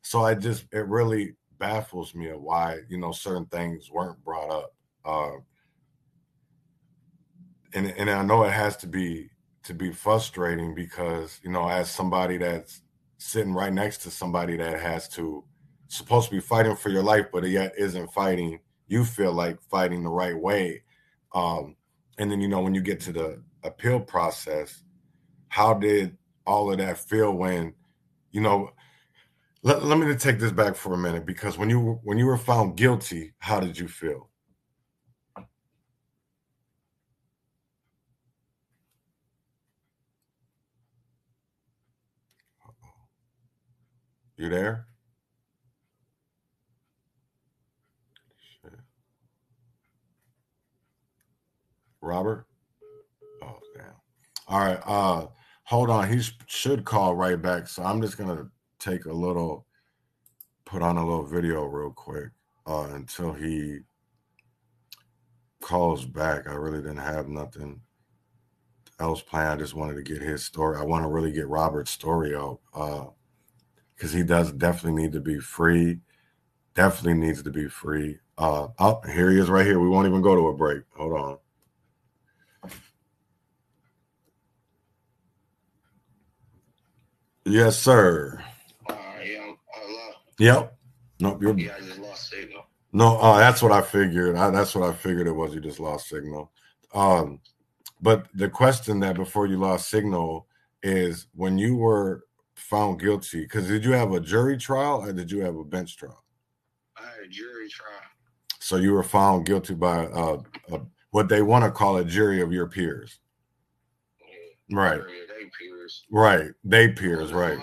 so 0.02 0.22
I 0.22 0.34
just 0.34 0.66
it 0.70 0.86
really 0.86 1.34
baffles 1.58 2.14
me 2.14 2.28
of 2.28 2.40
why 2.40 2.80
you 2.88 2.98
know 2.98 3.12
certain 3.12 3.46
things 3.46 3.90
weren't 3.90 4.22
brought 4.24 4.50
up. 4.50 4.74
Uh, 5.04 5.38
and 7.74 7.92
and 7.96 8.10
I 8.10 8.22
know 8.22 8.44
it 8.44 8.52
has 8.52 8.76
to 8.78 8.86
be 8.86 9.30
to 9.64 9.74
be 9.74 9.92
frustrating 9.92 10.74
because 10.74 11.40
you 11.42 11.50
know 11.50 11.68
as 11.68 11.90
somebody 11.90 12.38
that's 12.38 12.82
sitting 13.18 13.52
right 13.52 13.72
next 13.72 13.98
to 13.98 14.10
somebody 14.10 14.56
that 14.56 14.80
has 14.80 15.08
to 15.08 15.44
supposed 15.88 16.28
to 16.28 16.34
be 16.34 16.40
fighting 16.40 16.76
for 16.76 16.90
your 16.90 17.02
life 17.02 17.26
but 17.32 17.44
yet 17.44 17.72
isn't 17.78 18.12
fighting 18.12 18.58
you 18.86 19.04
feel 19.04 19.32
like 19.32 19.60
fighting 19.62 20.02
the 20.02 20.10
right 20.10 20.36
way 20.36 20.82
um 21.34 21.76
and 22.18 22.30
then 22.30 22.40
you 22.40 22.48
know 22.48 22.60
when 22.60 22.74
you 22.74 22.80
get 22.80 23.00
to 23.00 23.12
the 23.12 23.42
appeal 23.62 24.00
process 24.00 24.82
how 25.48 25.72
did 25.72 26.16
all 26.46 26.70
of 26.70 26.78
that 26.78 26.98
feel 26.98 27.32
when 27.32 27.72
you 28.32 28.40
know 28.40 28.70
let, 29.64 29.84
let 29.84 29.98
me 29.98 30.14
take 30.16 30.40
this 30.40 30.52
back 30.52 30.76
for 30.76 30.94
a 30.94 30.98
minute 30.98 31.26
because 31.26 31.58
when 31.58 31.70
you 31.70 32.00
when 32.04 32.18
you 32.18 32.26
were 32.26 32.38
found 32.38 32.76
guilty, 32.76 33.34
how 33.40 33.60
did 33.60 33.78
you 33.78 33.88
feel? 33.88 34.30
You 44.36 44.48
there? 44.50 44.86
Robert? 52.02 52.46
Oh, 53.42 53.58
damn. 53.76 53.86
All 54.48 54.60
right. 54.60 54.80
Uh 54.86 55.28
hold 55.64 55.90
on. 55.90 56.10
He 56.12 56.22
should 56.46 56.84
call 56.84 57.16
right 57.16 57.40
back. 57.40 57.68
So 57.68 57.82
I'm 57.84 58.02
just 58.02 58.18
gonna 58.18 58.48
take 58.84 59.04
a 59.06 59.12
little, 59.12 59.66
put 60.64 60.82
on 60.82 60.96
a 60.96 61.04
little 61.04 61.26
video 61.26 61.64
real 61.64 61.90
quick 61.90 62.30
uh, 62.66 62.88
until 62.92 63.32
he 63.32 63.80
calls 65.60 66.04
back. 66.04 66.46
I 66.46 66.54
really 66.54 66.82
didn't 66.82 66.98
have 66.98 67.28
nothing 67.28 67.80
else 69.00 69.22
planned. 69.22 69.50
I 69.50 69.56
just 69.56 69.74
wanted 69.74 69.94
to 69.94 70.02
get 70.02 70.22
his 70.22 70.44
story. 70.44 70.78
I 70.78 70.84
want 70.84 71.04
to 71.04 71.08
really 71.08 71.32
get 71.32 71.48
Robert's 71.48 71.90
story 71.90 72.34
out 72.34 72.60
because 72.72 74.14
uh, 74.14 74.16
he 74.16 74.22
does 74.22 74.52
definitely 74.52 75.02
need 75.02 75.12
to 75.12 75.20
be 75.20 75.38
free. 75.38 76.00
Definitely 76.74 77.14
needs 77.14 77.42
to 77.42 77.50
be 77.50 77.68
free. 77.68 78.18
Uh, 78.36 78.68
oh, 78.78 79.00
here 79.12 79.30
he 79.30 79.38
is 79.38 79.48
right 79.48 79.66
here. 79.66 79.78
We 79.78 79.88
won't 79.88 80.08
even 80.08 80.22
go 80.22 80.34
to 80.34 80.48
a 80.48 80.56
break. 80.56 80.82
Hold 80.96 81.12
on. 81.12 81.38
Yes, 87.46 87.78
sir. 87.78 88.42
Yep. 90.38 90.76
Nope. 91.20 91.42
You're. 91.42 91.58
Yeah, 91.58 91.74
I 91.76 91.80
just 91.80 91.98
lost 91.98 92.30
signal. 92.30 92.66
No, 92.92 93.18
uh, 93.18 93.38
that's 93.38 93.62
what 93.62 93.72
I 93.72 93.82
figured. 93.82 94.36
I, 94.36 94.50
that's 94.50 94.74
what 94.74 94.88
I 94.88 94.92
figured 94.92 95.26
it 95.26 95.32
was. 95.32 95.54
You 95.54 95.60
just 95.60 95.80
lost 95.80 96.08
signal. 96.08 96.52
Um, 96.94 97.40
but 98.00 98.28
the 98.34 98.48
question 98.48 99.00
that 99.00 99.16
before 99.16 99.46
you 99.46 99.56
lost 99.56 99.88
signal 99.88 100.46
is 100.82 101.26
when 101.34 101.58
you 101.58 101.76
were 101.76 102.24
found 102.54 103.00
guilty, 103.00 103.40
because 103.42 103.66
did 103.66 103.84
you 103.84 103.92
have 103.92 104.12
a 104.12 104.20
jury 104.20 104.56
trial 104.56 105.02
or 105.02 105.12
did 105.12 105.30
you 105.30 105.40
have 105.40 105.56
a 105.56 105.64
bench 105.64 105.96
trial? 105.96 106.22
I 106.96 107.02
had 107.02 107.24
a 107.24 107.28
jury 107.28 107.68
trial. 107.68 108.00
So 108.60 108.76
you 108.76 108.92
were 108.92 109.02
found 109.02 109.46
guilty 109.46 109.74
by 109.74 110.06
uh, 110.06 110.42
uh 110.72 110.78
what 111.10 111.28
they 111.28 111.42
want 111.42 111.64
to 111.64 111.70
call 111.70 111.96
a 111.96 112.04
jury 112.04 112.40
of 112.40 112.52
your 112.52 112.66
peers. 112.66 113.18
Yeah, 114.20 114.76
right. 114.78 115.00
They 115.00 115.50
peers. 115.58 116.04
Right. 116.10 116.50
They 116.64 116.88
peers. 116.88 117.32
Right. 117.32 117.58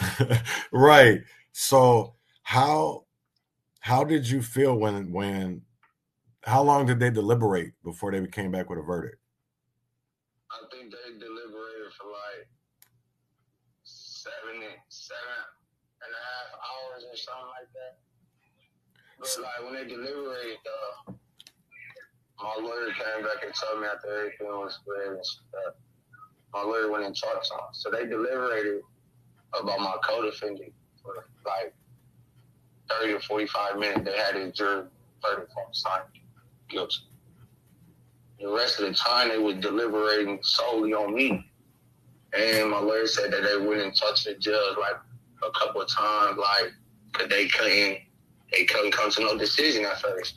right. 0.72 1.20
So 1.60 2.14
how 2.44 3.06
how 3.80 4.04
did 4.04 4.30
you 4.30 4.42
feel 4.42 4.76
when 4.78 5.10
when 5.10 5.62
how 6.44 6.62
long 6.62 6.86
did 6.86 7.00
they 7.00 7.10
deliberate 7.10 7.72
before 7.82 8.12
they 8.12 8.24
came 8.28 8.52
back 8.52 8.70
with 8.70 8.78
a 8.78 8.82
verdict? 8.82 9.18
I 10.52 10.62
think 10.70 10.92
they 10.92 11.18
deliberated 11.18 11.90
for 11.98 12.14
like 12.14 12.46
seven 13.82 14.62
seven 14.88 15.38
and 15.98 16.12
a 16.14 16.22
half 16.30 16.48
hours 16.62 17.02
or 17.10 17.16
something 17.16 17.50
like 17.50 17.70
that. 17.74 17.98
But 19.18 19.42
like 19.42 19.60
when 19.64 19.74
they 19.74 19.92
deliberated, 19.92 20.58
uh, 20.62 21.12
my 22.40 22.54
lawyer 22.62 22.86
came 22.94 23.24
back 23.24 23.42
and 23.42 23.52
told 23.52 23.82
me 23.82 23.88
after 23.88 24.16
everything 24.16 24.46
was 24.46 24.78
clear 24.84 25.16
and 25.16 25.26
stuff. 25.26 25.74
My 26.54 26.62
lawyer 26.62 26.88
went 26.88 27.04
and 27.04 27.16
talked 27.16 27.46
to 27.46 27.50
them. 27.50 27.66
So 27.72 27.90
they 27.90 28.06
deliberated 28.06 28.82
about 29.60 29.80
my 29.80 29.96
co-defendant 30.04 30.72
for 31.02 31.26
like 31.44 31.74
30 32.90 33.14
or 33.14 33.20
45 33.20 33.78
minutes. 33.78 34.00
They 34.04 34.16
had 34.16 34.36
a 34.36 34.52
jury 34.52 34.84
verdict 35.22 35.52
form 35.52 35.66
signed 35.72 36.04
guilty. 36.68 36.96
The 38.40 38.48
rest 38.48 38.78
of 38.78 38.86
the 38.88 38.94
time, 38.94 39.28
they 39.28 39.38
were 39.38 39.54
deliberating 39.54 40.38
solely 40.42 40.92
on 40.94 41.14
me. 41.14 41.44
And 42.36 42.70
my 42.70 42.78
lawyer 42.78 43.06
said 43.06 43.32
that 43.32 43.42
they 43.42 43.66
went 43.66 43.82
and 43.82 43.94
talked 43.96 44.22
to 44.22 44.34
the 44.34 44.38
judge 44.38 44.76
like 44.78 44.96
a 45.42 45.50
couple 45.58 45.80
of 45.80 45.88
times, 45.88 46.38
like, 46.38 46.72
cause 47.12 47.28
they 47.28 47.48
couldn't, 47.48 47.98
they 48.52 48.64
couldn't 48.64 48.92
come 48.92 49.10
to 49.10 49.20
no 49.22 49.36
decision 49.36 49.84
at 49.84 50.00
first. 50.00 50.36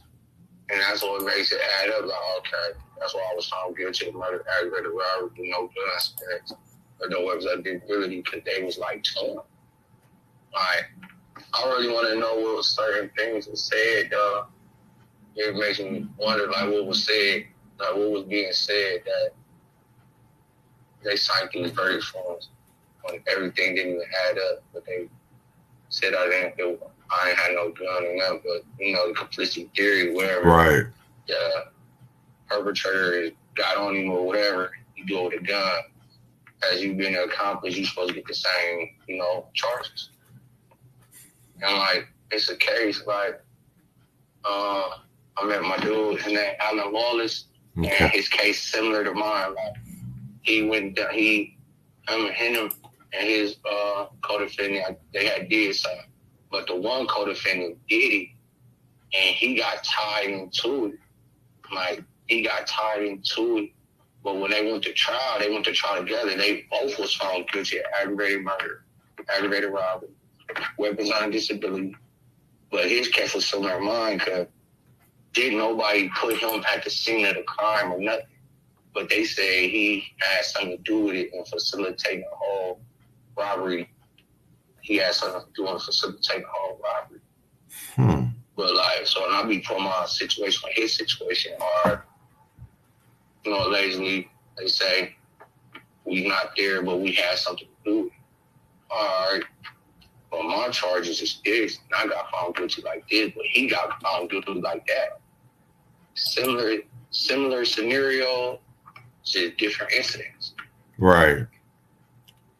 And 0.70 0.80
that's 0.80 1.04
what 1.04 1.24
makes 1.26 1.52
it 1.52 1.60
add 1.82 1.90
up. 1.90 2.06
Like, 2.06 2.18
okay, 2.40 2.80
that's 3.00 3.14
why 3.14 3.28
I 3.32 3.36
was 3.36 3.48
found 3.50 3.76
guilty 3.76 4.08
of 4.08 4.16
murder, 4.16 4.44
aggravated 4.58 4.92
robbery, 4.92 5.50
no 5.52 5.68
gun 5.68 5.72
aspects, 5.96 6.54
or 7.02 7.10
no 7.10 7.26
weapons 7.26 7.46
of 7.46 7.60
ability, 7.60 8.22
because 8.22 8.42
they 8.46 8.64
was 8.64 8.78
like 8.78 9.04
torn. 9.04 9.44
Like, 10.54 10.92
I 11.54 11.66
really 11.66 11.94
want 11.94 12.10
to 12.10 12.20
know 12.20 12.36
what 12.36 12.64
certain 12.66 13.10
things 13.18 13.48
were 13.48 13.56
said. 13.56 14.14
Uh, 14.14 14.44
it 15.36 15.56
makes 15.56 15.80
me 15.80 16.08
wonder, 16.18 16.48
like, 16.48 16.70
what 16.70 16.86
was 16.86 17.06
said, 17.06 17.46
like, 17.80 17.96
what 17.96 18.12
was 18.12 18.24
being 18.24 18.52
said 18.52 19.02
that 19.06 19.32
they 21.04 21.16
signed 21.16 21.50
these 21.54 21.72
verdict 21.72 22.04
forms 22.06 22.50
when 23.04 23.24
everything 23.28 23.76
didn't 23.76 23.94
even 23.94 24.08
add 24.30 24.38
up. 24.38 24.64
But 24.74 24.86
they 24.86 25.10
said 25.90 26.14
I 26.14 26.30
didn't 26.30 26.56
feel, 26.56 26.92
I 27.10 27.30
ain't 27.30 27.38
had 27.38 27.54
no 27.54 27.72
gun 27.72 28.06
or 28.06 28.16
nothing, 28.16 28.42
but, 28.44 28.64
you 28.80 28.94
know, 28.94 29.08
the 29.08 29.14
complicity 29.14 29.70
theory, 29.76 30.14
whatever. 30.14 30.50
Right. 30.50 30.84
The 31.28 31.66
perpetrator 32.50 33.36
got 33.56 33.78
on 33.78 33.96
him 33.96 34.12
or 34.12 34.26
whatever, 34.26 34.72
you 34.96 35.06
do 35.06 35.24
with 35.24 35.34
a 35.34 35.44
gun. 35.44 35.82
As 36.72 36.84
you 36.84 36.94
being 36.94 37.16
an 37.16 37.24
accomplice, 37.24 37.76
you're 37.76 37.88
supposed 37.88 38.10
to 38.10 38.16
get 38.16 38.28
the 38.28 38.36
same, 38.36 38.90
you 39.08 39.18
know, 39.18 39.48
charges. 39.54 40.10
And 41.62 41.78
like 41.78 42.08
it's 42.32 42.50
a 42.50 42.56
case 42.56 43.04
like 43.06 43.42
uh 44.44 44.90
I 45.38 45.46
met 45.46 45.62
my 45.62 45.78
dude, 45.78 46.22
his 46.22 46.34
name 46.34 46.54
Alan 46.60 46.92
Wallace, 46.92 47.46
okay. 47.78 47.96
and 48.00 48.12
his 48.12 48.28
case 48.28 48.62
similar 48.62 49.04
to 49.04 49.14
mine. 49.14 49.56
Like 49.56 49.76
he 50.42 50.64
went 50.64 50.96
down, 50.96 51.14
he, 51.14 51.58
him, 52.08 52.28
him 52.28 52.72
and 53.14 53.28
his 53.28 53.58
uh, 53.70 54.08
co-defendant, 54.22 54.98
they 55.14 55.26
had 55.26 55.50
did 55.50 55.76
something, 55.76 56.06
but 56.52 56.68
the 56.68 56.76
one 56.76 57.08
co-defendant 57.08 57.78
did 57.88 58.14
it, 58.14 58.28
and 59.18 59.36
he 59.36 59.56
got 59.56 59.84
tied 59.84 60.30
into 60.30 60.86
it. 60.86 61.00
Like 61.74 62.04
he 62.28 62.42
got 62.42 62.68
tied 62.68 63.04
into 63.04 63.58
it. 63.58 63.72
But 64.24 64.38
when 64.38 64.52
they 64.52 64.72
went 64.72 64.84
to 64.84 64.94
trial, 64.94 65.40
they 65.40 65.50
went 65.50 65.66
to 65.66 65.72
trial 65.72 66.04
together. 66.04 66.36
They 66.38 66.66
both 66.70 67.00
was 67.00 67.16
found 67.16 67.48
guilty 67.50 67.80
of 67.80 67.86
aggravated 68.00 68.44
murder, 68.44 68.84
aggravated 69.36 69.72
robbery, 69.72 70.10
weapons 70.78 71.12
on 71.12 71.32
disability. 71.32 71.96
But 72.72 72.90
his 72.90 73.08
case 73.10 73.34
was 73.36 73.46
similar 73.46 73.78
to 73.78 73.84
mine 73.84 74.18
because 74.18 74.48
did 75.34 75.54
nobody 75.54 76.10
put 76.10 76.38
him 76.38 76.64
at 76.74 76.84
the 76.84 76.90
scene 76.90 77.26
of 77.26 77.36
the 77.36 77.44
crime 77.44 77.92
or 77.92 78.00
nothing. 78.00 78.26
But 78.94 79.10
they 79.10 79.24
say 79.24 79.70
he 79.70 80.04
had 80.20 80.44
something 80.44 80.78
to 80.78 80.84
do 80.84 81.06
with 81.06 81.16
it 81.16 81.32
and 81.34 81.48
facilitating 81.48 82.22
the 82.22 82.36
whole 82.36 82.82
robbery. 83.38 83.90
He 84.82 84.98
had 84.98 85.14
something 85.14 85.42
to 85.42 85.48
do 85.56 85.72
with 85.72 85.84
facilitating 85.84 86.44
the 86.44 86.48
whole 86.52 86.82
robbery. 86.84 87.22
Hmm. 87.96 88.28
But 88.58 88.76
like, 88.76 89.08
so 89.08 89.22
when 89.22 89.32
I 89.32 89.44
be 89.48 89.60
putting 89.60 89.84
my 89.84 90.06
situation, 90.06 90.70
his 90.76 90.94
situation 90.94 91.54
hard, 91.60 92.02
you 93.46 93.52
know, 93.52 93.68
allegedly 93.68 94.30
they 94.58 94.68
say 94.68 95.16
we 96.06 96.28
not 96.28 96.52
there, 96.58 96.84
but 96.84 97.00
we 97.00 97.14
had 97.14 97.38
something 97.38 97.68
to 97.86 97.90
do. 97.90 98.12
All 98.90 99.32
right. 99.32 99.44
But 100.32 100.44
my 100.44 100.70
charges 100.70 101.22
is 101.22 101.42
this, 101.44 101.80
and 101.92 102.12
I 102.12 102.14
got 102.14 102.32
found 102.32 102.56
guilty 102.56 102.82
like 102.84 103.08
this, 103.10 103.32
but 103.36 103.46
he 103.46 103.68
got 103.68 104.02
found 104.02 104.30
guilty 104.30 104.54
like 104.54 104.88
that. 104.88 105.20
Similar, 106.14 106.78
similar 107.10 107.66
scenario, 107.66 108.60
just 109.26 109.58
different 109.58 109.92
incidents. 109.92 110.54
Right. 110.98 111.46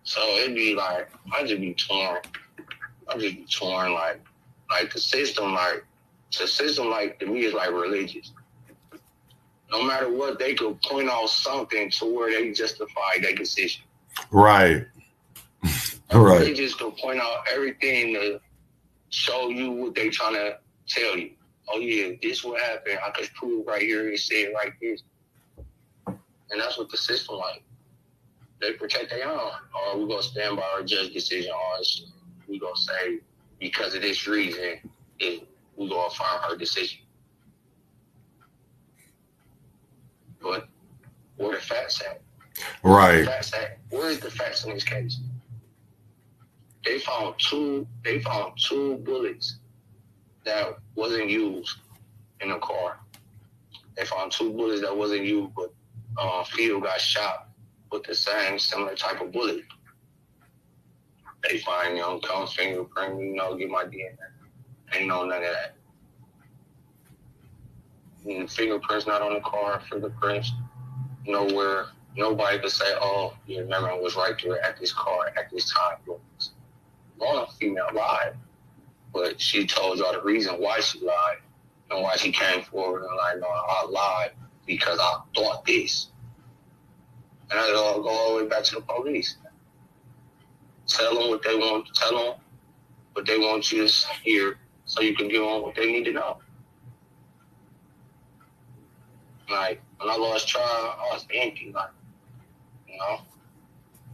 So 0.04 0.22
it'd 0.38 0.56
be 0.56 0.76
like 0.76 1.10
I 1.34 1.46
just 1.46 1.62
be 1.62 1.74
torn. 1.74 2.20
I 3.08 3.18
just 3.18 3.36
be 3.36 3.46
torn 3.50 3.94
like 3.94 4.20
like 4.70 4.92
the 4.92 5.00
system 5.00 5.54
like 5.54 5.86
the 6.38 6.48
system 6.48 6.90
like 6.90 7.20
to 7.20 7.28
me 7.28 7.46
is 7.46 7.54
like 7.54 7.72
religious. 7.72 8.34
No 9.72 9.84
matter 9.84 10.12
what, 10.12 10.38
they 10.38 10.54
could 10.54 10.82
point 10.82 11.10
out 11.10 11.30
something 11.30 11.90
to 11.92 12.14
where 12.14 12.30
they 12.30 12.52
justify 12.52 13.20
their 13.22 13.36
decision. 13.36 13.84
Right. 14.30 14.86
Right. 16.20 16.40
They 16.40 16.54
just 16.54 16.78
could 16.78 16.96
point 16.98 17.20
out 17.20 17.46
everything 17.52 18.14
to 18.16 18.40
show 19.10 19.50
you 19.50 19.72
what 19.72 19.96
they 19.96 20.10
trying 20.10 20.36
to 20.36 20.58
tell 20.88 21.18
you. 21.18 21.32
Oh 21.70 21.80
yeah, 21.80 22.16
this 22.22 22.44
what 22.44 22.60
happened. 22.62 23.00
I 23.06 23.12
could 23.12 23.30
prove 23.34 23.68
right 23.68 23.82
here 23.82 24.10
and 24.10 24.20
say 24.20 24.44
it 24.44 24.54
like 24.54 24.74
this. 24.82 25.04
And 26.08 26.60
that's 26.60 26.78
what 26.78 26.90
the 26.90 26.98
system 26.98 27.38
like. 27.38 27.64
They 28.60 28.74
protect 28.74 29.10
their 29.10 29.28
own. 29.28 29.52
Or 29.74 29.98
we 29.98 30.08
gonna 30.08 30.22
stand 30.22 30.58
by 30.58 30.64
our 30.64 30.84
judge 30.84 31.14
decision 31.14 31.52
or 31.52 31.84
we 32.48 32.60
gonna 32.60 32.76
say 32.76 33.20
because 33.60 33.96
of 33.96 34.02
this 34.02 34.28
reason 34.28 34.80
it, 35.20 35.48
we 35.76 35.90
gonna 35.90 36.10
find 36.10 36.44
her 36.44 36.58
decision. 36.58 37.00
But 40.42 40.68
where 41.38 41.56
the 41.56 41.62
facts 41.62 42.02
at? 42.02 42.22
Right. 42.84 43.26
Facts 43.26 43.54
at? 43.54 43.78
Where 43.90 44.10
is 44.10 44.20
the 44.20 44.32
facts 44.32 44.66
in 44.66 44.74
this 44.74 44.84
case? 44.84 45.20
They 46.86 47.00
found 47.00 47.36
two. 47.38 47.88
They 48.04 48.20
found 48.20 48.54
two 48.58 48.98
bullets 48.98 49.58
that 50.46 50.78
wasn't 50.96 51.30
used 51.30 51.78
in 52.42 52.50
the 52.50 52.58
car. 52.58 53.00
They 53.96 54.06
found 54.06 54.32
two 54.32 54.52
bullets 54.52 54.82
that 54.82 54.96
wasn't 54.96 55.26
used, 55.26 55.54
but 55.56 55.74
uh, 56.18 56.44
Field 56.44 56.84
got 56.84 57.00
shot 57.00 57.50
with 57.92 58.04
the 58.04 58.16
same 58.16 58.58
similar 58.58 58.96
type 58.96 59.22
of 59.22 59.32
bullet. 59.32 59.64
They 61.48 61.58
find 61.60 61.98
young 61.98 62.22
come 62.22 62.48
fingerprint, 62.48 63.20
you 63.20 63.36
know, 63.36 63.56
get 63.56 63.70
my 63.70 63.84
DNA. 63.84 64.16
Ain't 64.94 65.08
no 65.08 65.26
none 65.26 65.44
of 65.44 65.50
that. 65.52 65.76
And 68.26 68.50
fingerprints 68.50 69.08
not 69.08 69.22
on 69.22 69.34
the 69.34 69.40
car, 69.42 69.82
fingerprints 69.90 70.52
nowhere. 71.26 71.88
Nobody 72.16 72.60
could 72.60 72.72
say, 72.72 72.94
oh, 73.00 73.34
your 73.48 73.66
memory 73.66 74.00
was 74.00 74.16
right 74.16 74.36
there 74.44 74.62
at 74.64 74.80
this 74.80 74.94
car 74.94 75.32
at 75.38 75.50
this 75.52 75.72
time. 75.74 75.98
One 77.22 77.46
female 77.60 77.86
lied, 77.94 78.34
but 79.14 79.40
she 79.40 79.68
told 79.68 80.00
y'all 80.00 80.12
the 80.12 80.24
reason 80.24 80.56
why 80.56 80.80
she 80.80 81.00
lied 81.06 81.38
and 81.92 82.02
why 82.02 82.16
she 82.16 82.32
came 82.32 82.64
forward 82.64 83.04
and 83.04 83.16
like, 83.16 83.40
no, 83.40 83.48
I 83.48 83.86
lied 83.88 84.32
because 84.66 84.98
I 85.00 85.20
thought 85.36 85.64
this. 85.64 86.08
And 87.52 87.60
I 87.60 87.68
go, 87.68 88.08
all 88.08 88.38
the 88.38 88.44
way 88.44 88.50
back 88.50 88.64
to 88.64 88.76
the 88.76 88.82
police. 88.82 89.38
Tell 90.88 91.14
them 91.14 91.30
what 91.30 91.44
they 91.44 91.54
want. 91.54 91.94
Tell 91.94 92.18
them 92.18 92.34
what 93.14 93.28
they 93.28 93.38
want 93.38 93.72
you 93.72 93.88
to 93.88 94.08
hear 94.24 94.58
so 94.86 95.02
you 95.02 95.16
can 95.16 95.28
give 95.28 95.44
them 95.44 95.62
what 95.62 95.76
they 95.76 95.92
need 95.92 96.06
to 96.06 96.14
know. 96.14 96.40
Like, 99.48 99.80
when 100.00 100.10
I 100.10 100.16
lost 100.16 100.48
trial, 100.48 100.66
I 100.66 101.14
was 101.14 101.28
empty. 101.32 101.72
Like, 101.72 101.92
you 102.88 102.98
know, 102.98 103.20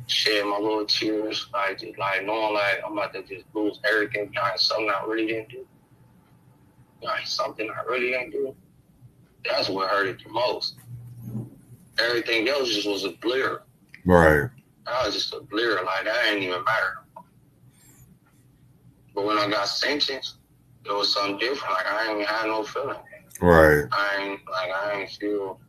shed 0.08 0.46
my 0.46 0.58
little 0.58 0.86
tears. 0.86 1.48
Like, 1.54 1.80
just 1.80 1.98
like 1.98 2.26
knowing 2.26 2.54
like 2.54 2.80
I'm 2.86 2.94
about 2.94 3.14
to 3.14 3.24
just 3.24 3.46
lose 3.54 3.80
everything 3.90 4.30
behind 4.30 4.60
something 4.60 4.90
I 4.90 5.06
really 5.06 5.28
didn't 5.28 5.50
do. 5.50 5.68
Like, 7.02 7.28
something 7.28 7.70
I 7.70 7.84
really 7.84 8.12
didn't 8.12 8.32
do. 8.32 8.56
That's 9.46 9.70
what 9.70 9.90
hurt 9.90 10.08
it 10.08 10.24
the 10.24 10.30
most. 10.30 10.76
Everything 12.00 12.48
else 12.48 12.70
just 12.70 12.88
was 12.88 13.06
a 13.06 13.12
blur. 13.22 13.62
Right. 14.06 14.50
That 14.86 15.06
was 15.06 15.14
just 15.14 15.34
a 15.34 15.42
blur. 15.42 15.84
Like, 15.84 16.06
that 16.06 16.26
ain't 16.26 16.44
even 16.44 16.64
matter. 16.64 17.04
But 19.14 19.26
when 19.26 19.38
I 19.38 19.50
got 19.50 19.68
sentenced, 19.68 20.38
it 20.86 20.92
was 20.92 21.14
something 21.14 21.38
different. 21.38 21.74
Like, 21.74 21.86
I 21.86 22.12
ain't 22.12 22.28
had 22.28 22.48
no 22.48 22.64
feeling. 22.64 22.98
Right. 23.42 23.86
I 23.92 24.18
ain't, 24.22 24.42
like, 24.50 24.72
I 24.72 25.02
ain't 25.02 25.12
feel 25.12 25.60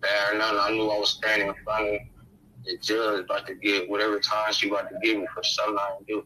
bad 0.00 0.34
or 0.34 0.38
nothing. 0.38 0.58
I 0.60 0.70
knew 0.70 0.88
I 0.88 0.98
was 0.98 1.10
standing 1.10 1.48
in 1.48 1.54
front 1.64 1.88
of 1.88 2.00
the 2.64 2.76
judge 2.78 3.24
about 3.24 3.46
to 3.46 3.54
get 3.54 3.88
whatever 3.88 4.18
time 4.20 4.52
she 4.52 4.68
about 4.68 4.88
to 4.90 4.96
give 5.02 5.18
me 5.18 5.26
for 5.34 5.42
something 5.42 5.78
I 5.78 5.98
do. 6.06 6.24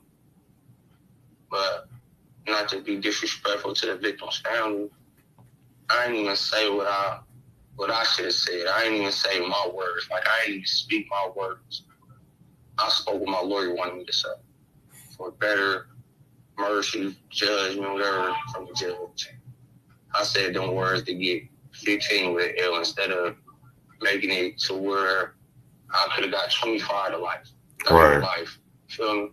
But 1.51 1.89
not 2.47 2.69
to 2.71 2.81
be 2.81 2.97
disrespectful 2.99 3.75
to 3.75 3.87
the 3.87 3.97
victim's 3.97 4.39
family, 4.39 4.91
I 5.91 6.07
didn't 6.07 6.23
even 6.23 6.37
say 6.37 6.71
what 6.71 6.87
I 6.87 7.21
what 7.77 7.91
I 7.91 8.05
should 8.05 8.27
have 8.27 8.35
said. 8.35 8.67
I 8.67 8.85
didn't 8.85 8.99
even 8.99 9.13
say 9.13 9.41
my 9.41 9.71
words. 9.75 10.09
Like 10.11 10.25
I 10.27 10.41
didn't 10.43 10.55
even 10.55 10.67
speak 10.67 11.07
my 11.11 11.31
words. 11.35 11.85
I 12.79 12.89
spoke 12.89 13.21
what 13.21 13.29
my 13.29 13.41
lawyer 13.41 13.75
wanted 13.75 13.97
me 13.97 14.05
to 14.05 14.13
say 14.13 14.29
for 15.17 15.31
better 15.33 15.89
mercy, 16.59 17.17
judgment, 17.31 17.93
whatever 17.93 18.35
from 18.53 18.67
the 18.67 18.75
judge. 18.75 19.29
I 20.15 20.25
said 20.25 20.55
them 20.55 20.75
words 20.75 21.03
to 21.05 21.15
get 21.15 21.45
15 21.73 22.35
with 22.35 22.55
L 22.63 22.77
instead 22.77 23.11
of 23.11 23.37
making 24.01 24.31
it 24.31 24.59
to 24.61 24.75
where 24.75 25.35
I 25.93 26.09
could 26.15 26.25
have 26.25 26.33
got 26.33 26.51
25 26.51 27.13
to 27.13 27.19
life. 27.19 27.51
Right. 27.91 28.19
Life. 28.19 28.59
Feel 28.89 29.15
me? 29.15 29.29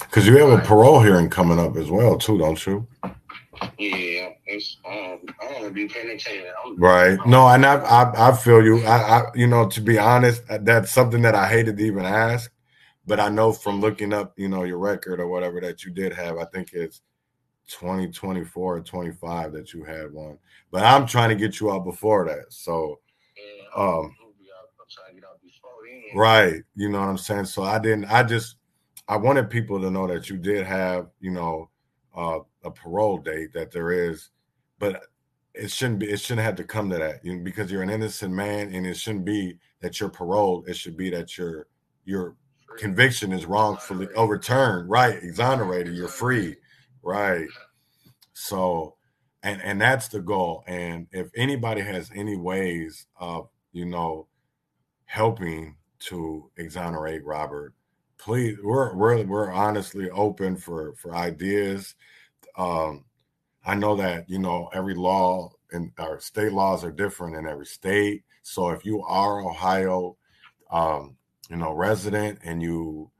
Because 0.00 0.26
you 0.26 0.36
have 0.36 0.50
a 0.50 0.62
parole 0.62 1.00
hearing 1.00 1.28
coming 1.28 1.58
up 1.58 1.76
as 1.76 1.90
well, 1.90 2.16
too, 2.16 2.38
don't 2.38 2.64
you? 2.66 2.86
Yeah, 3.78 4.30
it's 4.46 4.76
um, 4.86 5.20
I 5.42 5.60
don't 5.60 5.72
be 5.72 5.88
paying 5.88 6.10
attention. 6.10 6.44
Right. 6.76 7.18
No, 7.26 7.48
and 7.48 7.66
I, 7.66 7.76
I 7.76 8.30
I 8.30 8.36
feel 8.36 8.62
you. 8.62 8.84
I, 8.84 9.18
I 9.18 9.22
you 9.34 9.48
know 9.48 9.68
to 9.68 9.80
be 9.80 9.98
honest, 9.98 10.42
that's 10.60 10.92
something 10.92 11.22
that 11.22 11.34
I 11.34 11.48
hated 11.48 11.76
to 11.78 11.84
even 11.84 12.04
ask, 12.04 12.52
but 13.06 13.18
I 13.18 13.28
know 13.28 13.52
from 13.52 13.80
looking 13.80 14.12
up, 14.12 14.38
you 14.38 14.48
know, 14.48 14.62
your 14.62 14.78
record 14.78 15.18
or 15.18 15.26
whatever 15.28 15.60
that 15.60 15.84
you 15.84 15.90
did 15.90 16.12
have, 16.12 16.38
I 16.38 16.44
think 16.46 16.72
it's 16.72 17.00
2024 17.68 18.76
or 18.76 18.80
25 18.80 19.52
that 19.52 19.72
you 19.74 19.82
had 19.82 20.12
one. 20.12 20.38
But 20.70 20.84
I'm 20.84 21.06
trying 21.06 21.30
to 21.30 21.34
get 21.34 21.58
you 21.58 21.72
out 21.72 21.84
before 21.84 22.26
that. 22.26 22.52
So 22.52 23.00
um 23.76 24.14
right, 26.14 26.62
you 26.74 26.88
know 26.88 27.00
what 27.00 27.08
I'm 27.08 27.18
saying? 27.18 27.46
So 27.46 27.62
I 27.62 27.78
didn't 27.78 28.06
I 28.06 28.22
just 28.22 28.56
I 29.08 29.16
wanted 29.16 29.48
people 29.50 29.80
to 29.80 29.90
know 29.90 30.06
that 30.06 30.28
you 30.28 30.36
did 30.36 30.66
have, 30.66 31.08
you 31.20 31.30
know, 31.30 31.70
uh, 32.14 32.40
a 32.64 32.70
parole 32.70 33.18
date 33.18 33.52
that 33.54 33.70
there 33.70 33.90
is, 33.90 34.30
but 34.78 35.02
it 35.54 35.70
shouldn't 35.70 35.98
be. 35.98 36.06
It 36.06 36.20
shouldn't 36.20 36.44
have 36.44 36.56
to 36.56 36.64
come 36.64 36.90
to 36.90 36.98
that 36.98 37.24
you 37.24 37.36
know, 37.36 37.42
because 37.42 37.70
you're 37.70 37.82
an 37.82 37.90
innocent 37.90 38.32
man, 38.32 38.72
and 38.72 38.86
it 38.86 38.96
shouldn't 38.96 39.24
be 39.24 39.58
that 39.80 39.98
you're 39.98 40.08
paroled. 40.08 40.68
It 40.68 40.76
should 40.76 40.96
be 40.96 41.10
that 41.10 41.36
your 41.36 41.66
your 42.04 42.36
conviction 42.76 43.32
is 43.32 43.46
wrongfully 43.46 44.08
overturned, 44.14 44.88
right? 44.88 45.22
Exonerated. 45.22 45.96
You're 45.96 46.08
free, 46.08 46.56
right? 47.02 47.48
So, 48.34 48.96
and 49.42 49.60
and 49.62 49.80
that's 49.80 50.08
the 50.08 50.20
goal. 50.20 50.64
And 50.66 51.08
if 51.12 51.28
anybody 51.34 51.80
has 51.80 52.10
any 52.14 52.36
ways 52.36 53.06
of 53.18 53.48
you 53.72 53.84
know 53.84 54.28
helping 55.08 55.76
to 55.98 56.50
exonerate 56.56 57.24
Robert, 57.24 57.74
please 58.18 58.56
we're 58.62 58.94
we're 58.94 59.24
we're 59.24 59.50
honestly 59.50 60.08
open 60.10 60.56
for 60.56 60.94
for 60.94 61.14
ideas 61.14 61.94
um 62.56 63.04
I 63.64 63.74
know 63.74 63.96
that 63.96 64.30
you 64.30 64.38
know 64.38 64.70
every 64.72 64.94
law 64.94 65.50
and 65.72 65.92
our 65.98 66.20
state 66.20 66.52
laws 66.52 66.84
are 66.84 66.90
different 66.90 67.36
in 67.36 67.46
every 67.46 67.66
state. 67.66 68.24
So 68.42 68.70
if 68.70 68.84
you 68.84 69.02
are 69.02 69.42
Ohio, 69.42 70.16
um, 70.70 71.16
you 71.50 71.56
know, 71.56 71.72
resident 71.72 72.38
and 72.44 72.62
you 72.62 73.10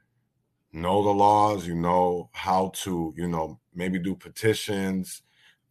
know 0.72 1.02
the 1.02 1.10
laws, 1.10 1.66
you 1.66 1.74
know 1.74 2.30
how 2.32 2.70
to, 2.76 3.12
you 3.16 3.28
know, 3.28 3.58
maybe 3.74 3.98
do 3.98 4.14
petitions 4.14 5.22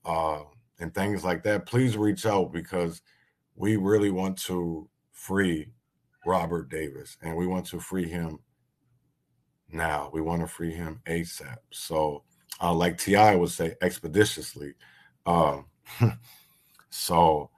uh, 0.06 0.42
and 0.80 0.94
things 0.94 1.24
like 1.24 1.44
that, 1.44 1.66
please 1.66 1.98
reach 1.98 2.26
out 2.26 2.52
because 2.52 3.02
we 3.56 3.76
really 3.76 4.12
want 4.12 4.38
to 4.38 4.88
free 5.12 5.72
Robert 6.26 6.70
Davis 6.70 7.18
and 7.22 7.36
we 7.36 7.48
want 7.48 7.66
to 7.68 7.80
free 7.80 8.08
him 8.08 8.40
now. 9.72 10.10
We 10.14 10.22
want 10.22 10.42
to 10.42 10.48
free 10.48 10.74
him 10.74 11.02
ASAP. 11.06 11.58
So, 11.72 12.24
uh, 12.62 12.74
like 12.74 12.98
T.I. 12.98 13.36
would 13.36 13.50
say, 13.50 13.76
expeditiously. 13.82 14.74
Um, 15.26 15.66
so, 16.90 17.50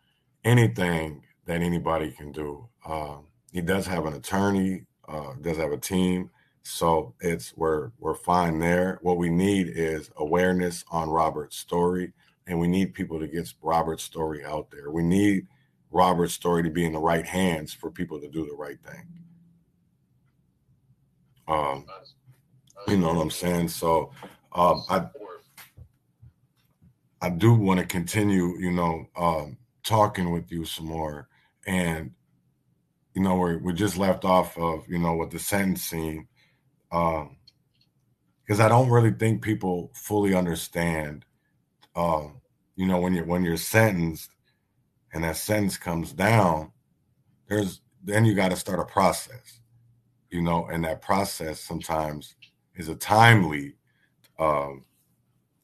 anything 0.43 1.23
that 1.49 1.61
anybody 1.61 2.11
can 2.11 2.31
do. 2.31 2.67
Um, 2.85 3.25
he 3.51 3.61
does 3.61 3.87
have 3.87 4.05
an 4.05 4.13
attorney, 4.13 4.85
uh, 5.07 5.33
does 5.41 5.57
have 5.57 5.71
a 5.71 5.77
team. 5.77 6.29
So 6.61 7.15
it's 7.21 7.55
we're 7.57 7.91
we're 7.97 8.13
fine 8.13 8.59
there. 8.59 8.99
What 9.01 9.17
we 9.17 9.29
need 9.29 9.69
is 9.69 10.11
awareness 10.17 10.85
on 10.91 11.09
Robert's 11.09 11.57
story, 11.57 12.13
and 12.45 12.59
we 12.59 12.67
need 12.67 12.93
people 12.93 13.19
to 13.19 13.27
get 13.27 13.51
Robert's 13.63 14.03
story 14.03 14.45
out 14.45 14.69
there. 14.69 14.91
We 14.91 15.01
need 15.01 15.47
Robert's 15.91 16.33
story 16.33 16.63
to 16.63 16.69
be 16.69 16.85
in 16.85 16.93
the 16.93 16.99
right 16.99 17.25
hands 17.25 17.73
for 17.73 17.89
people 17.89 18.19
to 18.19 18.27
do 18.29 18.45
the 18.45 18.55
right 18.55 18.77
thing. 18.85 19.07
Um, 21.47 21.85
you 22.87 22.97
know 22.97 23.13
what 23.13 23.21
I'm 23.21 23.31
saying? 23.31 23.69
So 23.69 24.11
um, 24.53 24.83
I 24.89 25.07
I 27.21 27.29
do 27.29 27.53
want 27.53 27.79
to 27.79 27.85
continue, 27.85 28.57
you 28.59 28.71
know, 28.71 29.05
um, 29.17 29.57
talking 29.83 30.31
with 30.31 30.51
you 30.51 30.63
some 30.63 30.85
more, 30.85 31.27
and 31.65 32.11
you 33.13 33.21
know, 33.21 33.35
we 33.35 33.57
we 33.57 33.73
just 33.73 33.97
left 33.97 34.23
off 34.23 34.57
of 34.57 34.87
you 34.87 34.99
know 34.99 35.15
with 35.15 35.31
the 35.31 35.39
sentencing, 35.39 36.27
um, 36.91 37.37
because 38.41 38.59
I 38.59 38.69
don't 38.69 38.89
really 38.89 39.11
think 39.11 39.41
people 39.41 39.91
fully 39.93 40.33
understand, 40.33 41.25
um, 41.95 42.41
you 42.75 42.85
know, 42.85 42.99
when 42.99 43.13
you're 43.13 43.25
when 43.25 43.43
you're 43.43 43.57
sentenced, 43.57 44.29
and 45.13 45.23
that 45.23 45.37
sentence 45.37 45.77
comes 45.77 46.13
down, 46.13 46.71
there's 47.47 47.81
then 48.03 48.25
you 48.25 48.33
got 48.33 48.51
to 48.51 48.55
start 48.55 48.79
a 48.79 48.85
process, 48.85 49.59
you 50.29 50.41
know, 50.41 50.67
and 50.67 50.83
that 50.85 51.01
process 51.01 51.59
sometimes 51.59 52.35
is 52.75 52.87
a 52.87 52.95
timely 52.95 53.75
um, 54.39 54.85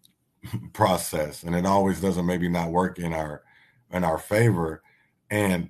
process, 0.73 1.43
and 1.43 1.55
it 1.55 1.65
always 1.65 2.01
doesn't 2.01 2.25
maybe 2.25 2.49
not 2.49 2.71
work 2.71 2.99
in 2.99 3.13
our 3.13 3.43
in 3.91 4.03
our 4.03 4.17
favor, 4.17 4.81
and 5.29 5.69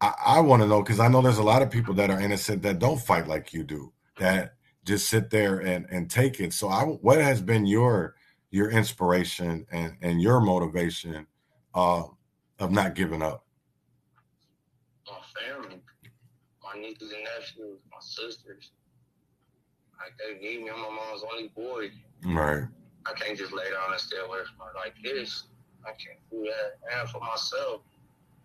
I, 0.00 0.14
I 0.26 0.40
want 0.40 0.62
to 0.62 0.68
know 0.68 0.82
because 0.82 1.00
I 1.00 1.08
know 1.08 1.22
there's 1.22 1.38
a 1.38 1.42
lot 1.42 1.62
of 1.62 1.70
people 1.70 1.94
that 1.94 2.10
are 2.10 2.20
innocent 2.20 2.62
that 2.62 2.78
don't 2.78 3.00
fight 3.00 3.28
like 3.28 3.52
you 3.52 3.64
do, 3.64 3.92
that 4.18 4.54
just 4.84 5.08
sit 5.08 5.30
there 5.30 5.58
and 5.60 5.86
and 5.90 6.10
take 6.10 6.40
it. 6.40 6.52
So, 6.52 6.68
I 6.68 6.84
what 6.84 7.18
has 7.20 7.40
been 7.40 7.66
your 7.66 8.14
your 8.50 8.70
inspiration 8.70 9.66
and 9.70 9.96
and 10.02 10.20
your 10.20 10.40
motivation 10.40 11.26
uh, 11.74 12.04
of 12.58 12.70
not 12.70 12.94
giving 12.94 13.22
up? 13.22 13.44
My 15.06 15.18
family, 15.40 15.80
my 16.62 16.80
nieces 16.80 17.12
and 17.12 17.24
nephews, 17.24 17.80
my 17.90 17.98
sisters. 18.00 18.70
Like 19.98 20.12
they 20.18 20.40
need 20.40 20.64
me. 20.64 20.70
I'm 20.70 20.80
my 20.80 20.88
mom's 20.88 21.22
only 21.30 21.48
boy. 21.48 21.90
Right. 22.24 22.64
I 23.06 23.12
can't 23.12 23.38
just 23.38 23.52
lay 23.52 23.64
down 23.64 23.92
and 23.92 24.00
stay 24.00 24.16
away 24.16 24.38
from 24.38 24.66
her 24.66 24.72
like 24.74 24.94
this. 25.02 25.44
I 25.84 25.90
can't 25.90 26.18
do 26.30 26.44
that. 26.44 26.98
And 26.98 27.08
for 27.10 27.20
myself, 27.20 27.82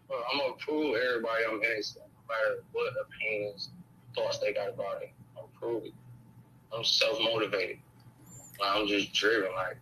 well, 0.09 0.23
I'm 0.31 0.39
gonna 0.39 0.53
prove 0.59 0.97
everybody 0.97 1.43
I'm 1.49 1.61
innocent, 1.63 2.05
no 2.05 2.35
matter 2.35 2.63
what 2.73 2.93
opinions, 3.01 3.69
thoughts 4.15 4.39
they 4.39 4.53
got 4.53 4.69
about 4.69 5.01
it. 5.01 5.11
I'm 5.37 5.45
prove 5.59 5.85
it. 5.85 5.93
I'm 6.75 6.83
self 6.83 7.19
motivated. 7.21 7.77
I'm 8.63 8.87
just 8.87 9.13
driven. 9.13 9.51
Like 9.55 9.77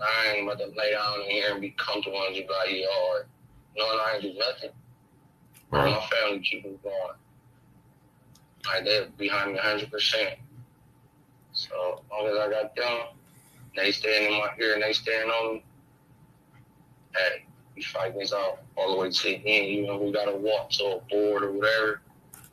I 0.00 0.34
ain't 0.34 0.46
about 0.46 0.58
to 0.58 0.66
lay 0.76 0.92
down 0.92 1.20
in 1.22 1.30
here 1.30 1.52
and 1.52 1.60
be 1.60 1.74
comfortable 1.76 2.22
and 2.26 2.34
just 2.34 2.48
be 2.48 2.54
like, 2.54 2.70
yeah, 2.70 2.86
all 2.86 3.14
right. 3.16 3.24
No, 3.76 3.84
I 3.84 4.12
ain't 4.14 4.22
do 4.22 4.34
nothing. 4.34 4.70
Right. 5.70 5.90
My 5.90 6.06
family 6.06 6.40
keep 6.40 6.64
me 6.64 6.78
going. 6.82 6.94
Like 8.66 8.84
they're 8.84 9.06
behind 9.18 9.52
me 9.52 9.56
100. 9.56 9.90
percent 9.90 10.38
So 11.52 12.02
as 12.04 12.10
long 12.10 12.26
as 12.28 12.38
I 12.38 12.50
got 12.50 12.76
them, 12.76 12.98
they 13.76 13.90
standing 13.92 14.32
in 14.32 14.38
my 14.38 14.50
ear 14.60 14.74
and 14.74 14.82
they 14.82 14.92
standing 14.92 15.30
on 15.30 15.54
me. 15.54 15.64
Hey, 17.14 17.44
we 17.76 17.82
fight 17.82 18.16
this 18.16 18.32
out 18.32 18.60
all 18.76 18.92
the 18.92 19.00
way 19.00 19.10
to 19.10 19.22
the 19.22 19.34
end. 19.34 19.66
Even 19.66 19.94
if 19.94 20.00
we 20.00 20.12
got 20.12 20.26
to 20.26 20.36
walk 20.36 20.70
to 20.70 20.84
a 20.84 21.00
board 21.10 21.42
or 21.42 21.52
whatever, 21.52 22.00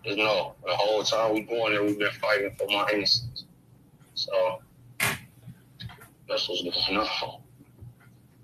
just 0.03 0.17
know 0.17 0.55
the 0.65 0.75
whole 0.75 1.03
time 1.03 1.33
we 1.33 1.41
going 1.41 1.73
there, 1.73 1.83
we've 1.83 1.99
been 1.99 2.11
fighting 2.13 2.51
for 2.57 2.67
my 2.67 2.89
innocence. 2.91 3.45
So 4.15 4.61
that's 6.27 6.49
what's 6.49 6.63
going 6.63 6.97
on. 6.97 7.41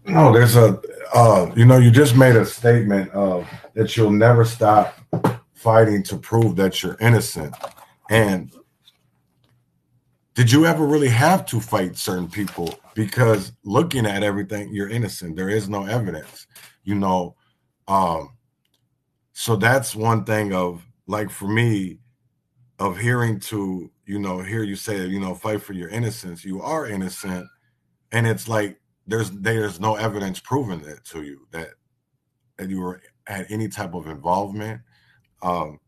No, 0.05 0.31
there's 0.31 0.55
a, 0.55 0.79
uh, 1.13 1.51
you 1.55 1.65
know, 1.65 1.77
you 1.77 1.91
just 1.91 2.15
made 2.15 2.35
a 2.35 2.45
statement 2.45 3.11
of 3.11 3.47
that 3.73 3.95
you'll 3.95 4.11
never 4.11 4.45
stop 4.45 4.97
fighting 5.53 6.03
to 6.03 6.17
prove 6.17 6.55
that 6.55 6.83
you're 6.83 6.97
innocent. 6.99 7.55
And 8.09 8.51
did 10.33 10.51
you 10.51 10.65
ever 10.65 10.85
really 10.85 11.09
have 11.09 11.45
to 11.47 11.59
fight 11.59 11.97
certain 11.97 12.29
people? 12.29 12.79
Because 12.93 13.51
looking 13.63 14.05
at 14.05 14.23
everything, 14.23 14.73
you're 14.73 14.89
innocent. 14.89 15.35
There 15.35 15.49
is 15.49 15.67
no 15.67 15.85
evidence 15.85 16.47
you 16.87 16.95
know 16.95 17.35
um 17.89 18.31
so 19.33 19.55
that's 19.57 19.93
one 19.93 20.23
thing 20.23 20.53
of 20.53 20.83
like 21.05 21.29
for 21.29 21.47
me 21.47 21.99
of 22.79 22.97
hearing 22.97 23.39
to 23.39 23.91
you 24.05 24.17
know 24.17 24.39
hear 24.39 24.63
you 24.63 24.75
say 24.75 25.05
you 25.05 25.19
know 25.19 25.35
fight 25.35 25.61
for 25.61 25.73
your 25.73 25.89
innocence 25.89 26.45
you 26.45 26.61
are 26.61 26.87
innocent 26.87 27.45
and 28.13 28.25
it's 28.25 28.47
like 28.47 28.79
there's 29.07 29.31
there's 29.31 29.79
no 29.79 29.95
evidence 29.95 30.39
proving 30.39 30.81
it 30.81 31.03
to 31.05 31.23
you 31.23 31.47
that 31.51 31.69
that 32.57 32.69
you 32.69 32.79
were 32.79 33.01
had 33.25 33.45
any 33.49 33.67
type 33.67 33.93
of 33.93 34.07
involvement 34.07 34.81
um 35.41 35.79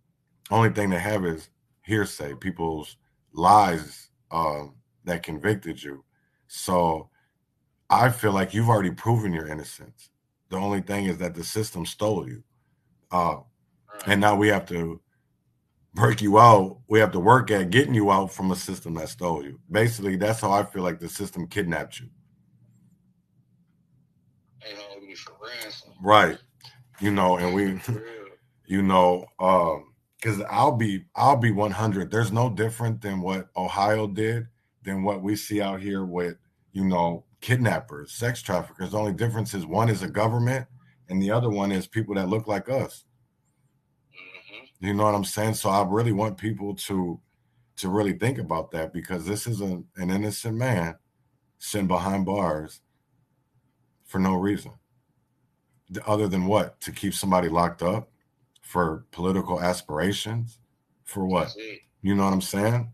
only 0.51 0.69
thing 0.69 0.89
they 0.89 0.99
have 0.99 1.25
is 1.25 1.49
hearsay 1.81 2.33
people's 2.35 2.97
lies 3.33 4.09
um 4.31 4.75
that 5.05 5.23
convicted 5.23 5.81
you 5.81 6.03
so 6.47 7.09
i 7.89 8.09
feel 8.09 8.31
like 8.31 8.53
you've 8.53 8.69
already 8.69 8.91
proven 8.91 9.33
your 9.33 9.47
innocence 9.47 10.09
the 10.49 10.57
only 10.57 10.81
thing 10.81 11.05
is 11.05 11.17
that 11.19 11.35
the 11.35 11.43
system 11.43 11.85
stole 11.85 12.27
you. 12.27 12.43
Uh, 13.11 13.37
and 14.05 14.19
now 14.19 14.35
we 14.35 14.47
have 14.49 14.65
to 14.67 14.99
break 15.93 16.21
you 16.21 16.39
out. 16.39 16.79
We 16.87 16.99
have 16.99 17.11
to 17.11 17.19
work 17.19 17.51
at 17.51 17.69
getting 17.69 17.93
you 17.93 18.11
out 18.11 18.31
from 18.31 18.51
a 18.51 18.55
system 18.55 18.95
that 18.95 19.09
stole 19.09 19.43
you. 19.43 19.59
Basically, 19.71 20.15
that's 20.15 20.41
how 20.41 20.51
I 20.51 20.63
feel 20.63 20.83
like 20.83 20.99
the 20.99 21.09
system 21.09 21.47
kidnapped 21.47 21.99
you. 21.99 22.07
Right. 26.01 26.37
You 26.99 27.11
know, 27.11 27.37
and 27.37 27.53
we, 27.53 27.79
you 28.65 28.81
know, 28.81 29.25
um, 29.39 29.93
because 30.19 30.41
I'll 30.49 30.75
be 30.75 31.05
I'll 31.15 31.37
be 31.37 31.51
100. 31.51 32.11
There's 32.11 32.31
no 32.31 32.49
different 32.49 33.01
than 33.01 33.21
what 33.21 33.47
Ohio 33.55 34.07
did 34.07 34.47
than 34.83 35.03
what 35.03 35.21
we 35.21 35.35
see 35.35 35.61
out 35.61 35.81
here 35.81 36.05
with 36.05 36.35
you 36.73 36.85
know 36.85 37.25
kidnappers, 37.41 38.11
sex 38.11 38.41
traffickers. 38.41 38.91
The 38.91 38.97
only 38.97 39.13
difference 39.13 39.53
is 39.53 39.65
one 39.65 39.89
is 39.89 40.03
a 40.03 40.09
government 40.09 40.67
and 41.09 41.21
the 41.21 41.31
other 41.31 41.49
one 41.49 41.71
is 41.71 41.87
people 41.87 42.15
that 42.15 42.29
look 42.29 42.47
like 42.47 42.69
us. 42.69 43.05
Mm-hmm. 44.13 44.87
You 44.87 44.93
know 44.93 45.05
what 45.05 45.15
I'm 45.15 45.23
saying? 45.23 45.55
So 45.55 45.69
I 45.69 45.85
really 45.87 46.13
want 46.13 46.37
people 46.37 46.75
to 46.75 47.19
to 47.77 47.89
really 47.89 48.13
think 48.13 48.37
about 48.37 48.71
that 48.71 48.91
because 48.91 49.25
this 49.25 49.47
is 49.47 49.61
a, 49.61 49.81
an 49.95 50.09
innocent 50.09 50.57
man 50.57 50.95
sitting 51.59 51.87
behind 51.87 52.25
bars 52.25 52.81
for 54.05 54.19
no 54.19 54.35
reason. 54.35 54.73
Other 56.05 56.27
than 56.27 56.45
what? 56.47 56.81
To 56.81 56.91
keep 56.91 57.13
somebody 57.13 57.49
locked 57.49 57.81
up 57.83 58.09
for 58.61 59.05
political 59.11 59.61
aspirations? 59.61 60.59
For 61.05 61.25
what? 61.25 61.55
You 62.01 62.15
know 62.15 62.25
what 62.25 62.33
I'm 62.33 62.41
saying? 62.41 62.93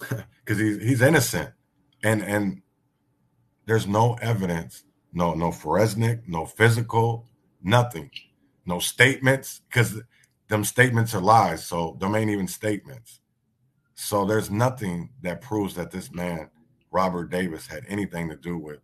Because 0.44 0.60
he's 0.60 0.82
he's 0.82 1.02
innocent. 1.02 1.50
And 2.04 2.22
and 2.22 2.62
there's 3.66 3.86
no 3.86 4.14
evidence, 4.22 4.84
no 5.12 5.34
no 5.34 5.52
forensic, 5.52 6.28
no 6.28 6.46
physical, 6.46 7.26
nothing, 7.62 8.10
no 8.66 8.78
statements 8.80 9.62
because 9.68 10.02
them 10.48 10.64
statements 10.64 11.14
are 11.14 11.20
lies. 11.20 11.66
So 11.66 11.96
them 12.00 12.14
ain't 12.14 12.30
even 12.30 12.48
statements. 12.48 13.20
So 13.94 14.24
there's 14.24 14.50
nothing 14.50 15.10
that 15.22 15.42
proves 15.42 15.74
that 15.76 15.90
this 15.92 16.12
man 16.12 16.50
Robert 16.90 17.30
Davis 17.30 17.68
had 17.68 17.84
anything 17.88 18.28
to 18.30 18.36
do 18.36 18.58
with 18.58 18.80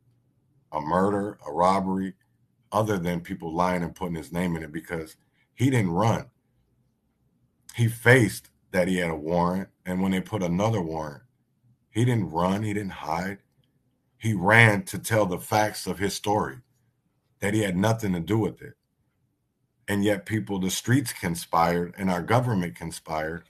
a 0.73 0.81
murder, 0.81 1.39
a 1.47 1.53
robbery, 1.53 2.15
other 2.73 2.99
than 2.99 3.21
people 3.21 3.55
lying 3.55 3.83
and 3.83 3.95
putting 3.95 4.17
his 4.17 4.33
name 4.33 4.57
in 4.57 4.63
it 4.63 4.73
because 4.73 5.17
he 5.55 5.71
didn't 5.71 5.91
run. 5.93 6.27
He 7.75 7.89
faced 7.89 8.51
that 8.73 8.89
he 8.89 8.97
had 8.97 9.11
a 9.11 9.15
warrant, 9.15 9.69
and 9.87 10.03
when 10.03 10.13
they 10.13 10.21
put 10.21 10.43
another 10.43 10.81
warrant, 10.81 11.23
he 11.91 12.05
didn't 12.05 12.31
run, 12.31 12.63
he 12.63 12.73
didn't 12.73 12.93
hide 12.93 13.39
he 14.23 14.35
ran 14.35 14.85
to 14.85 15.01
tell 15.01 15.27
the 15.27 15.41
facts 15.41 15.85
of 15.85 15.99
his 15.99 16.15
story, 16.15 16.59
that 17.41 17.55
he 17.55 17.63
had 17.63 17.77
nothing 17.77 18.13
to 18.13 18.21
do 18.21 18.39
with 18.39 18.63
it. 18.63 18.75
And 19.89 20.05
yet, 20.05 20.27
people, 20.27 20.61
the 20.61 20.71
streets 20.71 21.13
conspired 21.13 21.93
and 21.99 22.09
our 22.09 22.23
government 22.23 22.77
conspired 22.77 23.49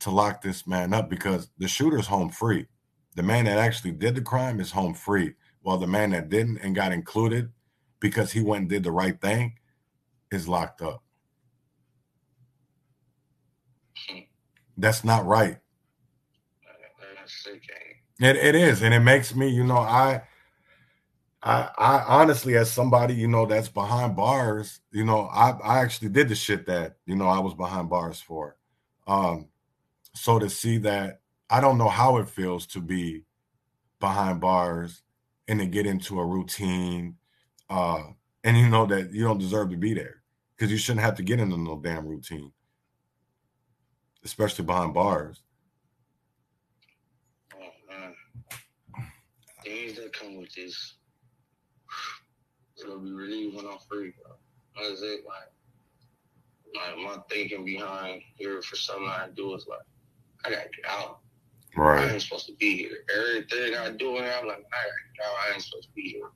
to 0.00 0.10
lock 0.10 0.42
this 0.42 0.66
man 0.66 0.92
up 0.92 1.08
because 1.08 1.48
the 1.56 1.66
shooter's 1.66 2.08
home 2.08 2.28
free. 2.28 2.66
The 3.14 3.22
man 3.22 3.46
that 3.46 3.56
actually 3.56 3.92
did 3.92 4.14
the 4.14 4.20
crime 4.20 4.60
is 4.60 4.72
home 4.72 4.92
free, 4.92 5.32
while 5.62 5.78
the 5.78 5.86
man 5.86 6.10
that 6.10 6.28
didn't 6.28 6.58
and 6.58 6.74
got 6.74 6.92
included 6.92 7.50
because 8.00 8.32
he 8.32 8.40
went 8.42 8.62
and 8.62 8.70
did 8.70 8.82
the 8.82 8.92
right 8.92 9.20
thing 9.20 9.54
is 10.30 10.48
locked 10.48 10.82
up. 10.82 11.02
That's 14.76 15.04
not 15.04 15.24
right. 15.26 15.58
It, 18.20 18.36
it 18.36 18.54
is, 18.54 18.82
and 18.82 18.94
it 18.94 19.00
makes 19.00 19.34
me, 19.34 19.48
you 19.48 19.64
know, 19.64 19.78
I, 19.78 20.22
I, 21.42 21.70
I 21.78 22.04
honestly, 22.08 22.56
as 22.56 22.70
somebody, 22.70 23.14
you 23.14 23.28
know, 23.28 23.46
that's 23.46 23.68
behind 23.68 24.16
bars, 24.16 24.80
you 24.90 25.04
know, 25.04 25.28
I, 25.32 25.50
I 25.62 25.78
actually 25.80 26.08
did 26.08 26.28
the 26.28 26.34
shit 26.34 26.66
that, 26.66 26.96
you 27.06 27.16
know, 27.16 27.28
I 27.28 27.38
was 27.38 27.54
behind 27.54 27.88
bars 27.88 28.20
for. 28.20 28.56
Um, 29.06 29.48
so 30.14 30.38
to 30.38 30.50
see 30.50 30.78
that, 30.78 31.20
I 31.48 31.60
don't 31.60 31.78
know 31.78 31.88
how 31.88 32.16
it 32.16 32.28
feels 32.28 32.66
to 32.68 32.80
be 32.80 33.24
behind 34.00 34.40
bars 34.40 35.02
and 35.46 35.60
to 35.60 35.66
get 35.66 35.86
into 35.86 36.18
a 36.18 36.26
routine, 36.26 37.16
uh, 37.68 38.02
and 38.44 38.56
you 38.56 38.68
know 38.68 38.86
that 38.86 39.12
you 39.12 39.24
don't 39.24 39.38
deserve 39.38 39.70
to 39.70 39.76
be 39.76 39.94
there 39.94 40.22
because 40.56 40.70
you 40.70 40.78
shouldn't 40.78 41.04
have 41.04 41.16
to 41.16 41.22
get 41.22 41.40
into 41.40 41.56
no 41.56 41.80
damn 41.82 42.06
routine, 42.06 42.52
especially 44.24 44.64
behind 44.64 44.94
bars. 44.94 45.42
Oh 47.54 47.70
man, 47.88 48.14
things 49.64 49.96
that 49.96 50.12
come 50.12 50.36
with 50.36 50.54
this. 50.54 50.94
Gonna 52.86 53.00
be 53.00 53.10
relieved 53.10 53.56
when 53.56 53.66
I'm 53.66 53.78
free, 53.88 54.12
bro. 54.22 54.36
That's 54.76 55.00
it. 55.00 55.20
Like, 55.26 55.50
like 56.74 56.98
my 56.98 57.16
thinking 57.30 57.64
behind 57.64 58.20
here 58.36 58.60
for 58.60 58.76
something 58.76 59.08
I 59.08 59.28
do 59.34 59.54
is 59.54 59.66
like, 59.66 59.80
I 60.44 60.50
gotta 60.50 60.68
get 60.68 60.90
out. 60.90 61.20
Right. 61.74 62.04
I 62.04 62.12
ain't 62.12 62.22
supposed 62.22 62.46
to 62.46 62.52
be 62.54 62.76
here. 62.76 62.98
Everything 63.16 63.74
I 63.74 63.90
do, 63.90 64.18
and 64.18 64.26
I'm 64.26 64.46
like, 64.46 64.58
I 64.58 64.60
gotta 64.60 65.06
get 65.16 65.26
out. 65.26 65.32
I 65.48 65.54
ain't 65.54 65.62
supposed 65.62 65.88
to 65.88 65.94
be 65.94 66.02
here. 66.02 66.28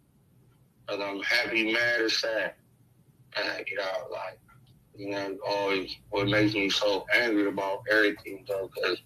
Whether 0.90 1.04
I'm 1.04 1.20
happy, 1.20 1.72
mad, 1.72 2.00
or 2.00 2.08
sad, 2.08 2.54
I 3.36 3.42
gotta 3.46 3.64
get 3.64 3.78
out. 3.78 4.10
Like, 4.10 4.40
you 4.96 5.10
know, 5.10 5.38
always 5.46 5.96
what 6.08 6.26
makes 6.26 6.54
me 6.54 6.68
so 6.68 7.06
angry 7.14 7.46
about 7.46 7.82
everything, 7.92 8.44
though, 8.48 8.68
because 8.74 8.98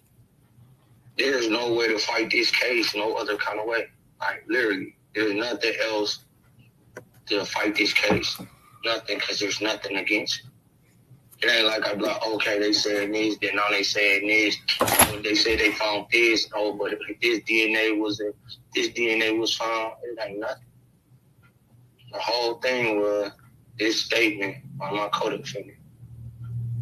there's 1.15 1.47
no 1.47 1.73
way 1.73 1.87
to 1.89 1.99
fight 1.99 2.31
this 2.31 2.49
case 2.49 2.95
no 2.95 3.13
other 3.13 3.37
kind 3.37 3.59
of 3.59 3.67
way. 3.67 3.85
Like 4.19 4.43
literally, 4.49 4.95
there's 5.13 5.35
nothing 5.35 5.73
else 5.79 6.25
to 7.27 7.45
fight 7.45 7.75
this 7.75 7.93
case. 7.93 8.35
Nothing, 8.83 9.19
because 9.19 9.39
there's 9.39 9.61
nothing 9.61 9.97
against 9.97 10.39
it. 10.39 11.45
It 11.45 11.51
ain't 11.51 11.67
like 11.67 11.87
I'm 11.87 11.99
like, 11.99 12.25
okay, 12.25 12.57
they 12.57 12.73
said 12.73 13.13
this, 13.13 13.37
then 13.41 13.57
now 13.57 13.69
they 13.69 13.83
saying 13.83 14.27
this. 14.27 14.57
They 15.21 15.35
said 15.35 15.59
they 15.59 15.71
found 15.73 16.07
this. 16.11 16.47
Oh, 16.55 16.73
but 16.73 16.95
this 17.21 17.41
DNA 17.41 17.99
was 17.99 18.19
this 18.73 18.87
DNA 18.89 19.37
was 19.37 19.55
found. 19.55 19.93
It 20.03 20.17
ain't 20.19 20.39
nothing. 20.39 20.63
The 22.15 22.21
whole 22.21 22.53
thing 22.61 23.01
was 23.01 23.31
this 23.77 24.01
statement 24.01 24.55
by 24.77 24.89
my 24.89 25.09
co-defendant. 25.13 25.77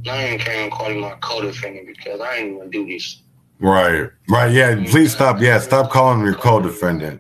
I 0.07 0.23
ain't 0.25 0.41
came 0.41 0.69
him 0.69 1.01
my 1.01 1.15
co-defendant 1.21 1.88
because 1.88 2.21
I 2.21 2.36
ain't 2.36 2.55
even 2.55 2.69
do 2.69 2.86
this. 2.86 3.23
Right, 3.59 4.11
right, 4.29 4.51
yeah. 4.51 4.73
Mm-hmm. 4.73 4.91
Please 4.91 5.11
stop. 5.11 5.41
Yeah, 5.41 5.57
stop 5.57 5.89
calling 5.89 6.19
him 6.19 6.25
your 6.25 6.36
co-defendant. 6.36 7.19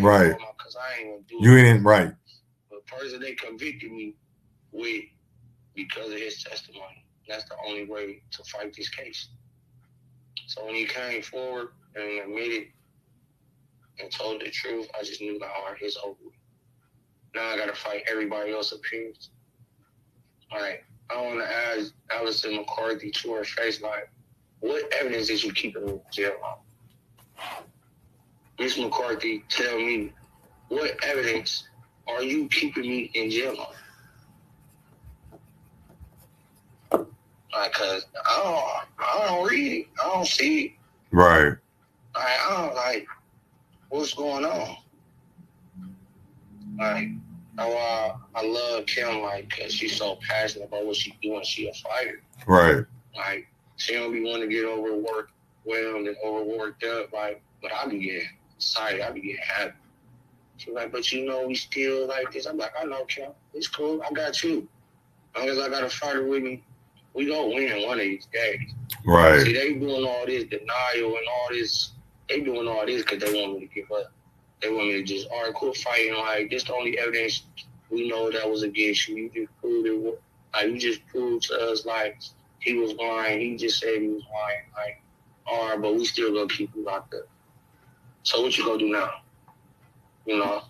Right. 0.00 0.36
You 1.40 1.56
ain't 1.56 1.84
right. 1.84 2.12
The 2.70 2.78
person 2.86 3.20
they 3.20 3.32
convicted 3.32 3.90
me 3.90 4.14
with 4.70 5.04
because 5.74 6.12
of 6.12 6.18
his 6.18 6.40
testimony. 6.44 7.04
That's 7.28 7.44
the 7.48 7.56
only 7.66 7.86
way 7.86 8.22
to 8.30 8.44
fight 8.44 8.76
this 8.76 8.90
case. 8.90 9.28
So 10.46 10.64
when 10.66 10.76
he 10.76 10.84
came 10.84 11.20
forward 11.20 11.70
and 11.96 12.30
admitted 12.30 12.68
and 13.98 14.12
told 14.12 14.40
the 14.40 14.50
truth, 14.50 14.86
I 14.96 15.02
just 15.02 15.20
knew 15.20 15.40
all 15.42 15.72
right, 15.72 15.78
it's 15.80 15.98
over. 16.04 16.16
Now 17.34 17.46
I 17.50 17.56
gotta 17.56 17.74
fight 17.74 18.04
everybody 18.10 18.52
else 18.52 18.72
up 18.72 18.80
here. 18.90 19.12
Like 20.52 20.84
I 21.10 21.20
wanna 21.20 21.44
ask 21.44 21.92
Allison 22.10 22.56
McCarthy 22.56 23.10
to 23.10 23.32
her 23.34 23.44
face, 23.44 23.82
like, 23.82 24.10
what 24.60 24.92
evidence 24.94 25.26
did 25.26 25.42
you 25.42 25.52
keep 25.52 25.76
in 25.76 26.00
jail 26.12 26.36
on? 26.44 26.58
Miss 28.58 28.78
McCarthy, 28.78 29.44
tell 29.48 29.76
me 29.76 30.12
what 30.68 30.92
evidence 31.04 31.68
are 32.06 32.22
you 32.22 32.48
keeping 32.48 32.84
me 32.84 33.10
in 33.14 33.30
jail 33.30 33.56
on? 36.92 37.06
Like, 37.52 37.72
cause 37.72 38.06
I 38.26 38.40
don't, 38.42 39.06
I 39.06 39.26
don't 39.26 39.48
read 39.48 39.72
it. 39.72 39.86
I 40.02 40.08
don't 40.08 40.26
see 40.26 40.64
it. 40.64 40.72
Right. 41.12 41.52
Like, 42.14 42.24
I 42.48 42.66
don't 42.66 42.74
like 42.74 43.06
what's 43.90 44.14
going 44.14 44.44
on. 44.44 44.76
Like, 46.78 47.08
Oh, 47.58 47.76
I, 47.76 48.40
I 48.40 48.44
love 48.44 48.86
Kim, 48.86 49.20
like, 49.20 49.50
cause 49.50 49.72
she's 49.72 49.96
so 49.96 50.18
passionate 50.28 50.66
about 50.68 50.86
what 50.86 50.96
she's 50.96 51.14
doing. 51.22 51.44
She 51.44 51.68
a 51.68 51.72
fighter. 51.74 52.20
Right. 52.46 52.84
Like, 53.16 53.48
she 53.76 53.94
don't 53.94 54.12
be 54.12 54.22
wanting 54.22 54.48
to 54.48 54.54
get 54.54 54.64
overworked, 54.64 55.32
whelmed, 55.64 56.08
and 56.08 56.16
overworked 56.24 56.82
up. 56.84 57.12
Like, 57.12 57.42
but 57.62 57.72
I 57.72 57.86
be 57.86 57.98
getting 57.98 58.28
excited. 58.56 59.00
I 59.00 59.10
be 59.10 59.20
getting 59.20 59.42
happy. 59.42 59.74
She's 60.56 60.74
like, 60.74 60.92
but 60.92 61.10
you 61.12 61.26
know, 61.26 61.46
we 61.46 61.54
still 61.54 62.06
like 62.06 62.32
this. 62.32 62.46
I'm 62.46 62.56
like, 62.56 62.72
I 62.80 62.84
know, 62.84 63.04
Kim. 63.04 63.32
It's 63.52 63.68
cool. 63.68 64.02
I 64.02 64.12
got 64.12 64.42
you. 64.42 64.68
As 65.34 65.40
long 65.40 65.48
as 65.48 65.58
I 65.58 65.68
got 65.68 65.82
a 65.82 65.90
fighter 65.90 66.24
with 66.24 66.42
me, 66.42 66.62
we 67.12 67.26
gonna 67.26 67.48
win 67.48 67.86
one 67.86 67.98
of 67.98 68.04
these 68.04 68.26
days. 68.32 68.72
Right. 69.04 69.40
See, 69.42 69.52
they 69.52 69.74
doing 69.74 70.04
all 70.04 70.26
this 70.26 70.44
denial 70.44 71.16
and 71.16 71.26
all 71.28 71.48
this. 71.50 71.92
They 72.28 72.40
doing 72.40 72.68
all 72.68 72.86
this 72.86 73.02
because 73.02 73.20
they 73.20 73.40
want 73.40 73.60
me 73.60 73.66
to 73.66 73.74
give 73.74 73.90
up. 73.92 74.12
They 74.64 74.92
to 74.92 75.02
just, 75.02 75.28
all 75.28 75.44
right, 75.44 75.54
quit 75.54 75.76
fighting. 75.76 76.14
Like, 76.14 76.50
this 76.50 76.64
the 76.64 76.74
only 76.74 76.98
evidence 76.98 77.42
we 77.90 78.08
know 78.08 78.30
that 78.30 78.48
was 78.48 78.62
against 78.62 79.08
you. 79.08 79.16
You 79.16 79.30
just 79.34 79.60
proved 79.60 79.86
it. 79.86 80.20
Like, 80.54 80.70
you 80.70 80.78
just 80.78 81.06
proved 81.06 81.44
to 81.48 81.70
us, 81.70 81.84
like, 81.84 82.18
he 82.60 82.74
was 82.74 82.94
lying. 82.94 83.40
He 83.40 83.56
just 83.56 83.78
said 83.78 84.00
he 84.00 84.08
was 84.08 84.22
lying. 84.32 84.64
Like, 84.74 85.02
all 85.46 85.68
right, 85.68 85.80
but 85.80 85.94
we 85.94 86.04
still 86.06 86.32
gonna 86.32 86.48
keep 86.48 86.74
you 86.74 86.84
locked 86.84 87.14
up. 87.14 87.28
So 88.22 88.40
what 88.40 88.56
you 88.56 88.64
gonna 88.64 88.78
do 88.78 88.88
now? 88.88 89.10
You 90.26 90.38
know, 90.38 90.62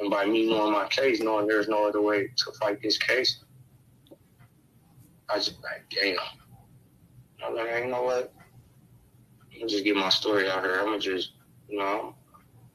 and 0.00 0.10
by 0.10 0.26
me 0.26 0.50
knowing 0.50 0.72
my 0.72 0.88
case, 0.88 1.20
knowing 1.20 1.46
there's 1.46 1.68
no 1.68 1.86
other 1.86 2.02
way 2.02 2.28
to 2.34 2.52
fight 2.58 2.82
this 2.82 2.98
case, 2.98 3.44
I 5.28 5.36
just 5.36 5.62
like, 5.62 5.84
damn. 5.90 6.16
I'm 7.44 7.54
like, 7.54 7.84
you 7.84 7.90
know 7.90 8.02
what? 8.02 8.32
I'm 9.60 9.68
just 9.68 9.84
get 9.84 9.94
my 9.94 10.08
story 10.08 10.50
out 10.50 10.64
here. 10.64 10.80
I'm 10.80 10.86
gonna 10.86 10.98
just, 10.98 11.32
you 11.68 11.78
know, 11.78 12.16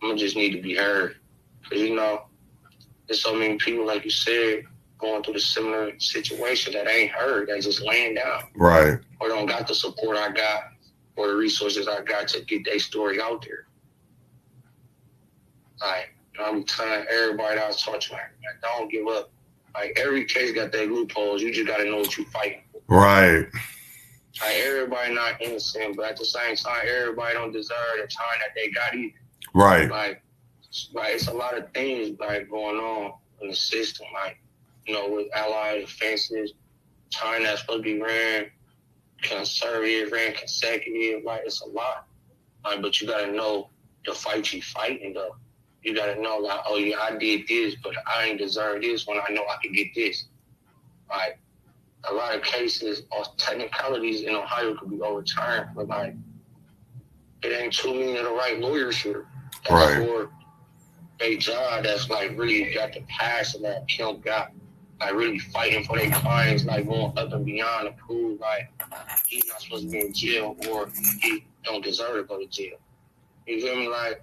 I'm 0.01 0.09
gonna 0.09 0.19
just 0.19 0.35
need 0.35 0.51
to 0.51 0.61
be 0.61 0.75
heard. 0.75 1.17
Cause 1.69 1.79
you 1.79 1.95
know, 1.95 2.23
there's 3.07 3.21
so 3.21 3.33
many 3.33 3.57
people, 3.57 3.85
like 3.85 4.03
you 4.03 4.11
said, 4.11 4.63
going 4.99 5.23
through 5.23 5.33
the 5.33 5.39
similar 5.39 5.97
situation 5.99 6.73
that 6.73 6.87
ain't 6.87 7.11
heard, 7.11 7.49
that 7.49 7.61
just 7.61 7.81
laying 7.81 8.15
down. 8.15 8.43
Right. 8.55 8.99
Or 9.19 9.27
don't 9.27 9.45
got 9.45 9.67
the 9.67 9.75
support 9.75 10.17
I 10.17 10.31
got 10.31 10.71
or 11.15 11.27
the 11.27 11.35
resources 11.35 11.87
I 11.87 12.01
got 12.01 12.27
to 12.29 12.41
get 12.45 12.65
their 12.65 12.79
story 12.79 13.21
out 13.21 13.45
there. 13.45 13.67
Like, 15.81 16.13
I'm 16.39 16.63
telling 16.63 17.05
everybody 17.09 17.59
I 17.59 17.67
was 17.67 17.81
talking 17.81 18.01
to, 18.01 18.13
like, 18.13 18.21
don't 18.61 18.91
give 18.91 19.07
up. 19.07 19.31
Like, 19.75 19.99
every 19.99 20.25
case 20.25 20.53
got 20.53 20.71
their 20.71 20.87
loopholes. 20.87 21.41
You 21.41 21.53
just 21.53 21.67
got 21.67 21.77
to 21.77 21.85
know 21.85 21.97
what 21.97 22.17
you're 22.17 22.27
fighting 22.27 22.63
for. 22.71 22.81
Right. 22.87 23.45
Like, 24.41 24.55
everybody 24.55 25.13
not 25.13 25.41
innocent, 25.41 25.97
but 25.97 26.05
at 26.05 26.17
the 26.17 26.25
same 26.25 26.55
time, 26.55 26.85
everybody 26.87 27.33
don't 27.33 27.51
deserve 27.51 27.77
the 27.95 28.07
time 28.07 28.39
that 28.39 28.53
they 28.55 28.69
got 28.71 28.95
either. 28.95 29.13
Right. 29.58 29.89
Like, 29.89 30.22
like 30.93 31.16
it's 31.16 31.28
a 31.28 31.34
lot 31.34 31.58
of 31.58 31.72
things 31.74 32.20
like 32.20 32.47
going 32.47 32.78
on 32.78 33.14
in 33.41 33.49
the 33.49 33.55
system. 33.55 34.05
Like, 34.14 34.39
you 34.86 34.93
know, 34.93 35.10
with 35.10 35.28
allied 35.36 35.82
offenses, 35.82 36.53
time 37.10 37.41
that's 37.41 37.62
supposed 37.62 37.84
to 37.84 37.95
be 37.95 37.99
ran 37.99 38.51
conservative, 39.24 40.12
ran 40.12 40.34
consecutive. 40.34 41.24
Like, 41.24 41.41
it's 41.45 41.62
a 41.62 41.66
lot. 41.66 42.05
Like, 42.64 42.84
but 42.84 43.01
you 43.01 43.08
got 43.08 43.26
to 43.26 43.32
know 43.32 43.70
the 44.05 44.14
fight 44.14 44.53
you 44.53 44.62
fighting 44.62 45.14
though. 45.14 45.36
You 45.82 45.95
got 45.95 46.14
to 46.14 46.22
know 46.22 46.38
like, 46.38 46.60
oh 46.68 46.78
yeah, 46.78 46.97
I 47.01 47.18
did 47.18 47.47
this, 47.47 47.76
but 47.82 47.93
I 48.05 48.26
ain't 48.26 48.38
deserve 48.38 48.84
this 48.84 49.08
when 49.08 49.18
I 49.18 49.34
know 49.34 49.41
I 49.41 49.58
can 49.64 49.74
get 49.74 49.88
this. 49.95 50.26
Like, 51.10 51.39
a 52.03 52.14
lot 52.14 52.36
of 52.36 52.43
cases 52.43 53.03
or 53.10 53.24
technicalities 53.38 54.22
in 54.22 54.36
Ohio 54.36 54.76
could 54.76 54.91
be 54.91 55.01
overturned, 55.01 55.72
but 55.76 55.88
like, 55.88 56.14
it 57.41 57.60
ain't 57.60 57.74
too 57.74 57.93
many 57.93 58.18
of 58.18 58.26
the 58.26 58.32
right 58.32 58.60
lawyers 58.60 58.97
here. 58.97 59.26
Right. 59.70 60.05
for 60.05 60.30
a 61.20 61.38
job 61.38 61.84
that's 61.84 62.10
like 62.10 62.38
really 62.38 62.74
got 62.74 62.93
the 62.93 63.01
passion 63.08 63.62
that 63.64 63.88
Kim 63.88 64.20
got. 64.22 64.51
Like 64.99 65.14
really 65.14 65.38
fighting 65.38 65.84
for 65.84 65.95
their 65.97 66.10
clients, 66.10 66.66
like 66.66 66.88
going 66.88 67.16
up 67.18 67.32
and 67.32 67.45
beyond 67.45 67.88
to 67.88 67.93
prove 68.03 68.39
like 68.39 68.72
he's 69.28 69.45
not 69.47 69.62
supposed 69.62 69.84
to 69.86 69.91
be 69.91 69.99
in 69.99 70.12
jail 70.12 70.55
or 70.70 70.89
he 71.22 71.45
don't 71.64 71.84
deserve 71.84 72.16
to 72.16 72.24
go 72.24 72.39
to 72.39 72.47
jail. 72.47 72.78
You 73.45 73.62
feel 73.62 73.76
me? 73.76 73.88
Like 73.89 74.22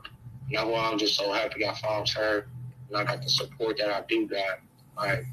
That's 0.51 0.67
why 0.67 0.91
I'm 0.91 0.99
just 0.99 1.17
so 1.17 1.33
happy 1.33 1.65
I 1.67 1.75
found 1.77 2.09
her 2.11 2.49
and 2.89 2.97
I 2.97 3.05
got 3.05 3.23
the 3.23 3.29
support 3.29 3.79
that 3.79 3.91
I 3.91 4.03
do 4.09 4.27
got. 4.27 4.59
Like 4.97 5.27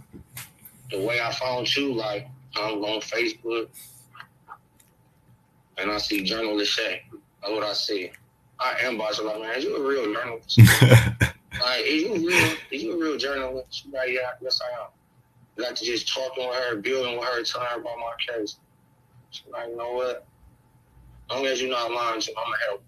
the 0.91 1.04
way 1.04 1.20
I 1.20 1.32
found 1.32 1.76
you, 1.76 1.93
like 1.93 2.28
I'm 2.56 2.84
on 2.84 3.02
Facebook 3.02 3.68
and 5.78 5.91
I 5.91 5.97
see 5.97 6.24
journalist 6.24 6.74
Shay. 6.74 7.02
That's 7.41 7.52
what 7.52 7.64
I 7.64 7.74
see. 7.74 8.12
I 8.62 8.76
am 8.84 8.97
boss 8.97 9.20
like, 9.20 9.39
man, 9.39 9.62
you 9.62 9.76
a 9.76 9.88
real 9.88 10.14
journalist. 10.14 10.59
like, 11.59 11.82
is 11.86 12.03
you 12.03 12.30
real? 12.30 12.53
Is 12.70 12.84
you 12.84 12.93
a 12.93 12.97
real 12.97 13.18
journalist? 13.18 13.68
She's 13.72 13.91
like, 13.91 14.09
yeah, 14.09 14.32
yes, 14.41 14.62
I 14.62 14.84
am. 14.84 14.89
I 15.57 15.68
like 15.68 15.76
to 15.76 15.86
just 15.86 16.14
talking 16.14 16.47
with 16.47 16.55
her, 16.55 16.76
building 16.76 17.18
with 17.18 17.28
her, 17.28 17.43
telling 17.43 17.68
her 17.68 17.80
about 17.80 17.97
my 17.97 18.14
case. 18.36 18.57
She's 19.32 19.51
like, 19.51 19.70
you 19.70 19.78
know 19.78 19.93
what? 19.93 20.28
As 21.30 21.36
long 21.36 21.45
as 21.47 21.62
you're 21.62 21.72
not 21.72 21.91
lying, 21.91 22.22
I'm 22.22 22.34
gonna 22.36 22.57
help. 22.68 22.84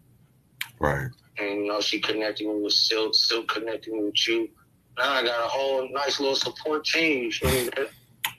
Right. 0.79 1.07
And 1.39 1.61
you 1.61 1.67
know, 1.67 1.81
she 1.81 1.99
connected 1.99 2.47
me 2.47 2.61
with 2.61 2.73
Silk, 2.73 3.15
Silk 3.15 3.47
connecting 3.47 3.97
me 3.97 4.05
with 4.05 4.27
you. 4.27 4.49
Now 4.97 5.11
I 5.13 5.23
got 5.23 5.43
a 5.43 5.47
whole 5.47 5.89
nice 5.91 6.19
little 6.19 6.35
support 6.35 6.85
team. 6.85 7.23
You 7.23 7.31
feel 7.31 7.49
me? 7.49 7.69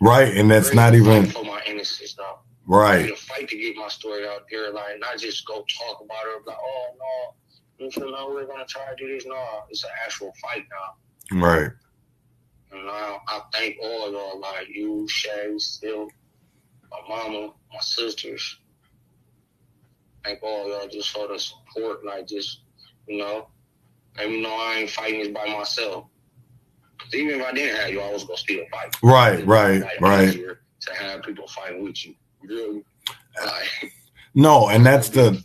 Right, 0.00 0.36
and 0.36 0.50
that's 0.50 0.72
not 0.72 0.94
even 0.94 1.26
for 1.26 1.44
my 1.44 1.60
innocence, 1.66 2.14
though. 2.14 2.38
Right. 2.66 3.08
To 3.08 3.16
fight 3.16 3.48
to 3.48 3.58
get 3.58 3.76
my 3.76 3.88
story 3.88 4.26
out 4.26 4.44
there, 4.50 4.72
like 4.72 4.98
not 4.98 5.18
just 5.18 5.46
go 5.46 5.64
talk 5.78 6.00
about 6.00 6.24
it, 6.26 6.46
like, 6.46 6.56
oh 6.58 6.86
no, 6.98 7.84
you 7.84 7.90
feel 7.90 8.10
like 8.10 8.28
we're 8.28 8.46
gonna 8.46 8.64
try 8.66 8.88
to 8.88 8.96
do 8.96 9.12
this. 9.12 9.26
No, 9.26 9.36
it's 9.68 9.84
an 9.84 9.90
actual 10.04 10.32
fight 10.40 10.64
now. 10.70 11.40
Right. 11.40 11.70
And 12.72 12.90
I, 12.90 13.18
I 13.28 13.40
thank 13.52 13.76
all 13.82 14.06
of 14.06 14.12
y'all, 14.12 14.40
like 14.40 14.68
you, 14.68 15.06
Shay, 15.08 15.54
Silk, 15.58 16.10
my 16.90 17.16
mama, 17.16 17.52
my 17.72 17.80
sisters. 17.80 18.58
Thank 20.24 20.42
all 20.42 20.68
y'all 20.68 20.88
just 20.88 21.10
for 21.10 21.28
the 21.28 21.38
support, 21.38 22.04
like 22.04 22.26
just 22.26 22.62
you 23.06 23.18
know, 23.18 23.48
and 24.18 24.32
you 24.32 24.40
know 24.40 24.54
I 24.54 24.78
ain't 24.78 24.90
fighting 24.90 25.20
this 25.20 25.28
by 25.28 25.46
myself. 25.46 26.06
Cause 26.98 27.14
even 27.14 27.40
if 27.40 27.46
I 27.46 27.52
didn't 27.52 27.76
have 27.76 27.90
you, 27.90 28.00
I 28.00 28.10
was 28.10 28.24
gonna 28.24 28.38
still 28.38 28.64
fight. 28.70 28.96
Right, 29.02 29.46
right, 29.46 29.82
right. 30.00 30.32
To 30.32 30.94
have 30.94 31.22
people 31.22 31.46
fighting 31.48 31.82
with 31.82 32.04
you, 32.06 32.14
no, 34.34 34.68
and 34.68 34.84
that's 34.84 35.08
the 35.08 35.42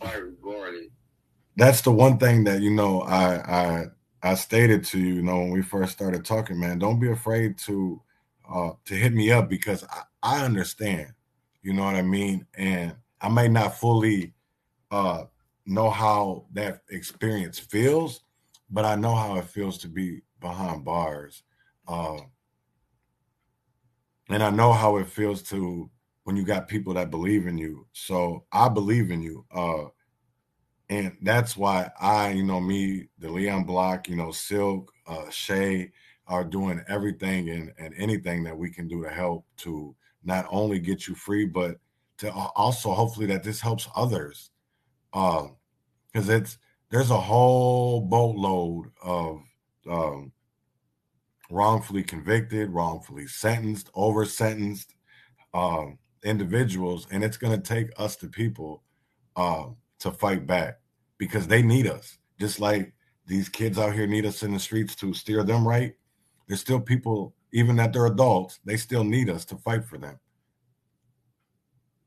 that's 1.56 1.80
the 1.82 1.92
one 1.92 2.18
thing 2.18 2.44
that 2.44 2.62
you 2.62 2.70
know 2.70 3.02
I 3.02 3.34
I 3.36 3.84
I 4.22 4.34
stated 4.34 4.84
to 4.86 4.98
you, 4.98 5.14
you 5.14 5.22
know 5.22 5.38
when 5.38 5.50
we 5.50 5.62
first 5.62 5.92
started 5.92 6.24
talking, 6.24 6.58
man. 6.58 6.78
Don't 6.78 7.00
be 7.00 7.10
afraid 7.10 7.58
to 7.58 8.00
uh 8.52 8.70
to 8.86 8.94
hit 8.94 9.12
me 9.12 9.30
up 9.30 9.48
because 9.48 9.84
I, 9.84 10.02
I 10.22 10.44
understand. 10.44 11.12
You 11.62 11.74
know 11.74 11.84
what 11.84 11.96
I 11.96 12.02
mean? 12.02 12.46
And 12.54 12.94
I 13.20 13.28
may 13.28 13.48
not 13.48 13.76
fully 13.78 14.34
uh 14.90 15.24
know 15.66 15.90
how 15.90 16.46
that 16.52 16.82
experience 16.90 17.58
feels, 17.58 18.22
but 18.70 18.84
I 18.84 18.94
know 18.96 19.14
how 19.14 19.36
it 19.36 19.44
feels 19.44 19.78
to 19.78 19.88
be 19.88 20.22
behind 20.40 20.84
bars. 20.84 21.42
Uh, 21.86 22.18
and 24.28 24.42
I 24.42 24.50
know 24.50 24.72
how 24.72 24.96
it 24.96 25.08
feels 25.08 25.42
to 25.44 25.90
when 26.24 26.36
you 26.36 26.44
got 26.44 26.68
people 26.68 26.94
that 26.94 27.10
believe 27.10 27.46
in 27.46 27.58
you. 27.58 27.86
So 27.92 28.44
I 28.52 28.68
believe 28.68 29.10
in 29.10 29.22
you. 29.22 29.44
Uh, 29.54 29.84
and 30.88 31.16
that's 31.22 31.56
why 31.56 31.90
I, 32.00 32.30
you 32.30 32.42
know, 32.42 32.60
me, 32.60 33.08
the 33.18 33.30
Leon 33.30 33.64
Block, 33.64 34.08
you 34.08 34.16
know, 34.16 34.32
Silk, 34.32 34.92
uh, 35.06 35.30
Shay 35.30 35.92
are 36.26 36.44
doing 36.44 36.82
everything 36.88 37.48
and, 37.50 37.72
and 37.78 37.94
anything 37.96 38.44
that 38.44 38.56
we 38.56 38.70
can 38.70 38.86
do 38.88 39.02
to 39.02 39.10
help 39.10 39.44
to 39.58 39.94
not 40.24 40.46
only 40.50 40.78
get 40.78 41.08
you 41.08 41.14
free, 41.14 41.46
but 41.46 41.78
to 42.18 42.30
also 42.32 42.92
hopefully 42.92 43.26
that 43.26 43.42
this 43.42 43.60
helps 43.60 43.88
others. 43.96 44.50
Because 45.12 46.28
it's 46.28 46.58
there's 46.90 47.10
a 47.10 47.20
whole 47.20 48.00
boatload 48.00 48.90
of 49.02 49.42
um, 49.88 50.32
wrongfully 51.50 52.02
convicted, 52.02 52.70
wrongfully 52.70 53.26
sentenced, 53.26 53.90
over 53.94 54.24
sentenced 54.24 54.94
um, 55.54 55.98
individuals, 56.22 57.06
and 57.10 57.24
it's 57.24 57.36
going 57.36 57.58
to 57.58 57.74
take 57.74 57.88
us, 57.98 58.16
the 58.16 58.28
people, 58.28 58.82
uh, 59.36 59.66
to 60.00 60.10
fight 60.10 60.46
back 60.46 60.80
because 61.18 61.46
they 61.46 61.62
need 61.62 61.86
us. 61.86 62.18
Just 62.38 62.60
like 62.60 62.92
these 63.26 63.48
kids 63.48 63.78
out 63.78 63.94
here 63.94 64.06
need 64.06 64.26
us 64.26 64.42
in 64.42 64.52
the 64.52 64.58
streets 64.58 64.94
to 64.96 65.14
steer 65.14 65.42
them 65.44 65.66
right. 65.66 65.94
There's 66.46 66.60
still 66.60 66.80
people, 66.80 67.34
even 67.52 67.76
that 67.76 67.92
they're 67.92 68.06
adults, 68.06 68.58
they 68.64 68.76
still 68.76 69.04
need 69.04 69.30
us 69.30 69.44
to 69.46 69.56
fight 69.56 69.84
for 69.84 69.98
them. 69.98 70.18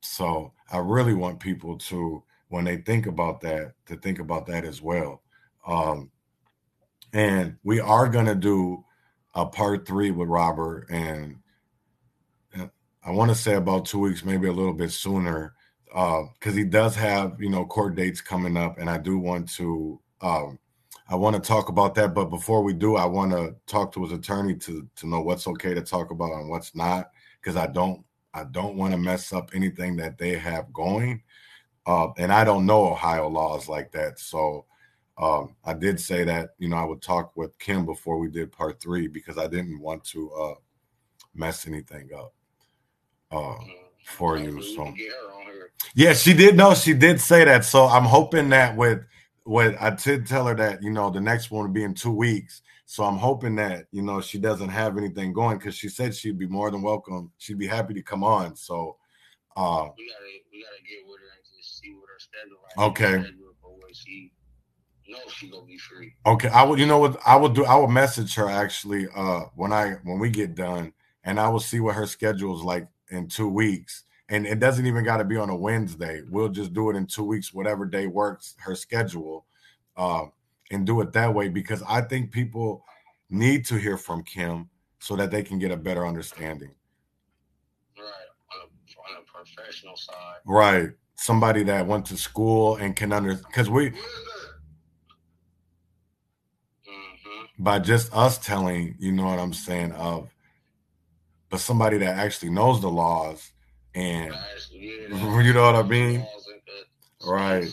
So 0.02 0.52
I 0.72 0.80
really 0.80 1.14
want 1.14 1.40
people 1.40 1.78
to 1.78 2.24
when 2.50 2.66
they 2.66 2.78
think 2.78 3.08
about 3.08 3.42
that 3.42 3.74
to 3.86 3.96
think 3.96 4.20
about 4.20 4.46
that 4.48 4.66
as 4.66 4.82
well. 4.82 5.22
Um, 5.66 6.12
and 7.14 7.58
we 7.64 7.80
are 7.80 8.10
going 8.10 8.26
to 8.26 8.36
do 8.36 8.84
a 9.34 9.46
part 9.46 9.88
three 9.88 10.12
with 10.12 10.28
Robert, 10.28 10.88
and 10.90 11.38
I 13.06 13.12
want 13.12 13.30
to 13.32 13.36
say 13.36 13.56
about 13.56 13.86
two 13.86 14.00
weeks, 14.00 14.24
maybe 14.24 14.48
a 14.48 14.54
little 14.54 14.74
bit 14.74 14.92
sooner, 14.92 15.54
because 15.88 16.30
uh, 16.48 16.52
he 16.52 16.64
does 16.64 16.96
have 16.96 17.42
you 17.42 17.50
know 17.50 17.66
court 17.66 17.96
dates 17.96 18.22
coming 18.22 18.56
up, 18.56 18.78
and 18.80 18.90
I 18.90 18.98
do 18.98 19.18
want 19.18 19.50
to. 19.56 20.00
Um, 20.22 20.60
I 21.10 21.16
want 21.16 21.36
to 21.36 21.42
talk 21.42 21.68
about 21.68 21.96
that, 21.96 22.14
but 22.14 22.26
before 22.26 22.64
we 22.64 22.74
do, 22.74 22.96
I 22.96 23.06
want 23.06 23.34
to 23.34 23.56
talk 23.68 23.92
to 23.94 24.04
his 24.04 24.14
attorney 24.14 24.56
to 24.56 24.88
to 24.96 25.08
know 25.08 25.22
what's 25.22 25.48
okay 25.48 25.74
to 25.74 25.82
talk 25.82 26.12
about 26.12 26.32
and 26.32 26.50
what's 26.50 26.76
not, 26.76 27.12
because 27.42 27.58
I 27.58 27.68
don't 27.68 28.04
I 28.34 28.46
don't 28.46 28.78
want 28.78 28.94
to 28.94 28.98
mess 28.98 29.34
up 29.34 29.52
anything 29.54 29.98
that 29.98 30.18
they 30.18 30.38
have 30.38 30.72
going. 30.74 31.22
Uh, 31.86 32.08
and 32.18 32.32
I 32.32 32.46
don't 32.46 32.66
know 32.66 32.86
Ohio 32.86 33.28
laws 33.28 33.68
like 33.68 33.92
that. 33.92 34.18
So 34.18 34.66
um, 35.18 35.56
I 35.66 35.74
did 35.74 36.00
say 36.00 36.24
that, 36.24 36.52
you 36.58 36.70
know, 36.70 36.78
I 36.78 36.86
would 36.86 37.02
talk 37.02 37.36
with 37.36 37.60
Kim 37.60 37.86
before 37.86 38.18
we 38.18 38.30
did 38.30 38.54
part 38.54 38.82
three 38.82 39.08
because 39.08 39.38
I 39.38 39.48
didn't 39.48 39.82
want 39.82 40.04
to 40.06 40.32
uh, 40.32 40.54
mess 41.36 41.68
anything 41.68 42.10
up 42.18 42.34
uh, 43.34 43.36
mm-hmm. 43.36 43.72
for 44.06 44.38
you. 44.38 44.62
So, 44.62 44.94
yeah, 45.96 46.14
she 46.14 46.34
did 46.34 46.56
know 46.56 46.74
she 46.74 46.94
did 46.94 47.20
say 47.20 47.46
that. 47.46 47.66
So 47.66 47.86
I'm 47.86 48.04
hoping 48.06 48.50
that 48.50 48.76
with 48.76 49.00
what 49.44 49.76
I 49.82 49.90
did 49.92 50.26
tell 50.28 50.48
her 50.48 50.56
that, 50.56 50.82
you 50.82 50.92
know, 50.92 51.10
the 51.10 51.22
next 51.22 51.52
one 51.52 51.64
will 51.64 51.74
be 51.74 51.84
in 51.84 51.94
two 51.94 52.14
weeks. 52.14 52.62
So 52.86 53.04
I'm 53.04 53.18
hoping 53.18 53.56
that, 53.56 53.88
you 53.92 54.02
know, 54.02 54.22
she 54.22 54.38
doesn't 54.38 54.70
have 54.70 54.98
anything 54.98 55.34
going 55.34 55.58
because 55.58 55.76
she 55.76 55.90
said 55.90 56.16
she'd 56.16 56.38
be 56.38 56.48
more 56.48 56.70
than 56.70 56.82
welcome. 56.82 57.32
She'd 57.38 57.58
be 57.58 57.68
happy 57.68 57.94
to 57.96 58.04
come 58.04 58.24
on. 58.24 58.56
So, 58.56 58.98
uh, 59.56 59.88
we 59.98 60.08
gotta, 60.08 60.26
we 60.52 60.64
gotta 60.64 60.84
get 60.84 61.08
with 61.08 61.20
her 61.20 61.34
see 61.62 61.94
what 61.94 62.08
her 62.08 62.20
schedule. 62.20 62.90
Okay. 62.90 63.30
She 63.94 64.32
know 65.14 65.20
she 65.28 65.50
gonna 65.50 65.66
be 65.66 65.78
free. 65.78 66.14
Okay, 66.26 66.50
I 66.50 66.64
would. 66.64 66.80
You 66.80 66.86
know 66.86 66.98
what? 66.98 67.20
I 67.26 67.36
will 67.36 67.50
do. 67.50 67.66
I 67.66 67.76
will 67.76 67.88
message 67.88 68.36
her 68.36 68.50
actually 68.50 69.08
uh 69.16 69.42
when 69.56 69.72
I 69.72 69.98
when 70.04 70.20
we 70.20 70.30
get 70.30 70.56
done, 70.56 70.94
and 71.24 71.40
I 71.40 71.50
will 71.50 71.60
see 71.60 71.80
what 71.80 71.96
her 71.96 72.08
schedule 72.08 72.58
is 72.58 72.64
like 72.64 72.88
in 73.14 73.28
two 73.28 73.48
weeks. 73.48 74.04
And 74.30 74.46
it 74.46 74.60
doesn't 74.60 74.86
even 74.86 75.04
got 75.04 75.18
to 75.18 75.24
be 75.24 75.38
on 75.38 75.50
a 75.50 75.56
Wednesday. 75.56 76.22
We'll 76.30 76.50
just 76.50 76.74
do 76.74 76.90
it 76.90 76.96
in 76.96 77.06
two 77.06 77.24
weeks, 77.24 77.54
whatever 77.54 77.86
day 77.86 78.08
works 78.08 78.56
her 78.60 78.76
schedule, 78.76 79.46
uh, 79.98 80.26
and 80.72 80.86
do 80.86 81.02
it 81.02 81.14
that 81.14 81.34
way 81.34 81.50
because 81.50 81.84
I 81.88 82.02
think 82.02 82.32
people 82.32 82.84
need 83.30 83.66
to 83.66 83.76
hear 83.76 83.98
from 83.98 84.24
Kim 84.24 84.70
so 85.00 85.16
that 85.16 85.30
they 85.30 85.44
can 85.44 85.60
get 85.60 85.72
a 85.72 85.78
better 85.78 86.08
understanding. 86.08 86.72
Right 87.98 88.06
on 88.52 88.62
a, 88.62 89.16
on 89.16 89.22
a 89.22 89.26
professional 89.26 89.98
side. 89.98 90.38
Right 90.46 90.92
somebody 91.24 91.64
that 91.64 91.88
went 91.88 92.06
to 92.06 92.18
school 92.18 92.76
and 92.76 92.96
can 92.98 93.14
under 93.14 93.36
because 93.36 93.70
we 93.70 93.92
mm-hmm. 93.92 94.00
by 97.60 97.80
just 97.80 98.14
us 98.14 98.38
telling 98.38 98.94
you 99.00 99.12
know 99.12 99.24
what 99.26 99.40
i'm 99.40 99.54
saying 99.54 99.94
of 99.94 100.30
but 101.54 101.60
somebody 101.60 102.00
that 102.00 102.18
actually 102.18 102.50
knows 102.50 102.82
the 102.82 102.90
laws 102.90 103.52
and 103.94 104.34
you 104.72 105.54
know 105.54 105.62
what 105.62 105.76
i 105.76 105.84
mean? 105.84 106.26
right. 107.28 107.72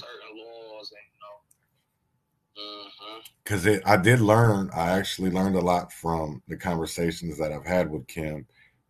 because 3.43 3.65
mm-hmm. 3.65 3.77
it 3.77 3.83
i 3.87 3.97
did 3.97 4.21
learn 4.21 4.69
i 4.77 4.91
actually 4.91 5.31
learned 5.31 5.57
a 5.57 5.61
lot 5.61 5.91
from 5.91 6.43
the 6.47 6.57
conversations 6.59 7.39
that 7.39 7.53
i've 7.53 7.65
had 7.65 7.91
with 7.91 8.07
kim 8.07 8.47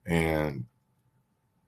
and 0.07 0.65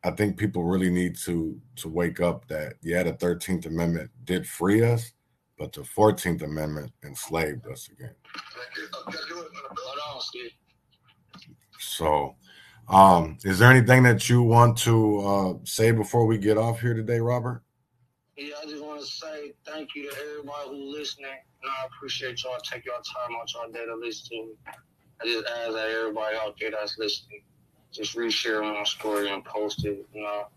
I 0.05 0.11
think 0.11 0.37
people 0.37 0.65
really 0.65 0.91
need 0.91 1.15
to 1.19 1.61
to 1.77 1.89
wake 1.89 2.19
up 2.19 2.49
that 2.49 2.73
yeah, 2.83 3.05
the 3.05 3.13
Thirteenth 3.13 3.67
Amendment 3.67 4.11
did 4.25 4.45
free 4.45 4.83
us, 4.83 5.13
but 5.57 5.73
the 5.73 5.85
Fourteenth 5.85 6.43
Amendment 6.43 6.91
enslaved 7.05 7.69
us 7.69 7.89
again. 7.89 8.17
So, 11.79 12.35
um, 12.89 13.39
is 13.45 13.59
there 13.59 13.71
anything 13.71 14.03
that 14.05 14.29
you 14.29 14.43
want 14.43 14.77
to 14.79 15.19
uh, 15.21 15.55
say 15.65 15.93
before 15.93 16.27
we 16.27 16.39
get 16.39 16.59
off 16.59 16.81
here 16.81 16.95
today, 16.95 17.21
Robert? 17.21 17.63
Yeah, 18.37 18.55
I 18.63 18.67
just 18.67 18.83
want 18.83 19.01
to 19.01 19.07
say 19.07 19.53
thank 19.67 19.95
you 19.95 20.11
to 20.11 20.17
everybody 20.19 20.71
who's 20.71 20.97
listening, 20.99 21.31
and 21.63 21.71
I 21.71 21.87
appreciate 21.87 22.43
y'all 22.43 22.59
take 22.63 22.85
your 22.85 22.95
time 22.95 23.37
out 23.41 23.53
your 23.53 23.73
day 23.73 23.87
to 23.87 23.95
listen 23.95 24.27
to 24.31 24.47
me. 24.47 24.53
I 25.21 25.27
just 25.27 25.47
ask 25.47 25.73
that 25.73 25.89
everybody 25.89 26.37
out 26.37 26.57
there 26.59 26.71
that's 26.71 26.99
listening 26.99 27.43
just 27.93 28.17
reshare 28.17 28.63
my 28.63 28.83
story 28.85 29.31
and 29.31 29.45
post 29.45 29.85
it. 29.85 30.05
You 30.13 30.23
know, 30.23 30.49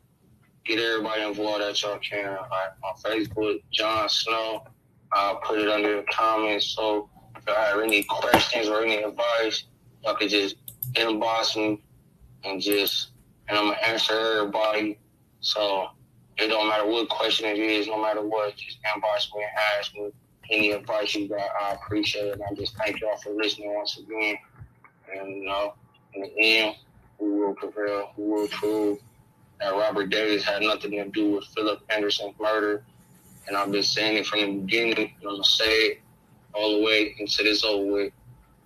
get 0.65 0.79
everybody 0.79 1.21
involved 1.21 1.61
that 1.61 1.81
y'all 1.81 1.99
can. 1.99 2.31
Like 2.33 2.71
on 2.83 2.95
Facebook, 3.03 3.61
John 3.71 4.09
Snow. 4.09 4.63
I'll 5.11 5.37
put 5.37 5.59
it 5.59 5.69
under 5.69 5.97
the 5.97 6.05
comments 6.11 6.75
so 6.75 7.09
if 7.37 7.43
y'all 7.47 7.55
have 7.55 7.79
any 7.79 8.03
questions 8.03 8.67
or 8.67 8.83
any 8.83 8.97
advice, 9.03 9.65
y'all 10.03 10.15
could 10.15 10.29
just 10.29 10.55
inbox 10.93 11.55
me 11.55 11.81
and 12.43 12.61
just, 12.61 13.09
and 13.47 13.57
I'm 13.57 13.65
gonna 13.65 13.77
answer 13.77 14.13
everybody. 14.13 14.97
So 15.39 15.89
it 16.37 16.47
don't 16.47 16.67
matter 16.67 16.85
what 16.85 17.09
question 17.09 17.47
it 17.47 17.59
is, 17.59 17.87
no 17.87 18.01
matter 18.01 18.21
what, 18.21 18.55
just 18.57 18.79
inbox 18.83 19.33
me 19.35 19.43
and 19.43 19.79
ask 19.79 19.93
me 19.95 20.11
any 20.51 20.71
advice 20.71 21.15
you 21.15 21.27
got. 21.27 21.49
I 21.61 21.73
appreciate 21.73 22.25
it. 22.25 22.41
I 22.41 22.53
just 22.55 22.75
thank 22.77 22.99
y'all 23.01 23.17
for 23.17 23.31
listening 23.31 23.73
once 23.73 23.97
again. 23.97 24.35
And 25.13 25.29
you 25.29 25.45
know, 25.45 25.73
in 26.13 26.21
the 26.21 26.33
end, 26.37 26.75
we 27.19 27.31
will 27.31 27.55
prevail. 27.55 28.11
We 28.17 28.27
will 28.27 28.47
prove 28.49 28.99
that 29.59 29.71
Robert 29.71 30.09
Davis 30.09 30.43
had 30.43 30.61
nothing 30.61 30.91
to 30.91 31.09
do 31.09 31.35
with 31.35 31.45
Philip 31.55 31.81
Anderson's 31.89 32.35
murder. 32.39 32.83
And 33.47 33.55
I've 33.55 33.71
been 33.71 33.83
saying 33.83 34.17
it 34.17 34.25
from 34.25 34.39
the 34.39 34.59
beginning, 34.61 34.97
and 34.97 35.29
I'm 35.29 35.35
gonna 35.35 35.43
say 35.43 35.69
it 35.69 36.01
all 36.53 36.77
the 36.77 36.83
way 36.83 37.15
until 37.19 37.45
it's 37.45 37.63
over 37.63 37.91
with. 37.91 38.13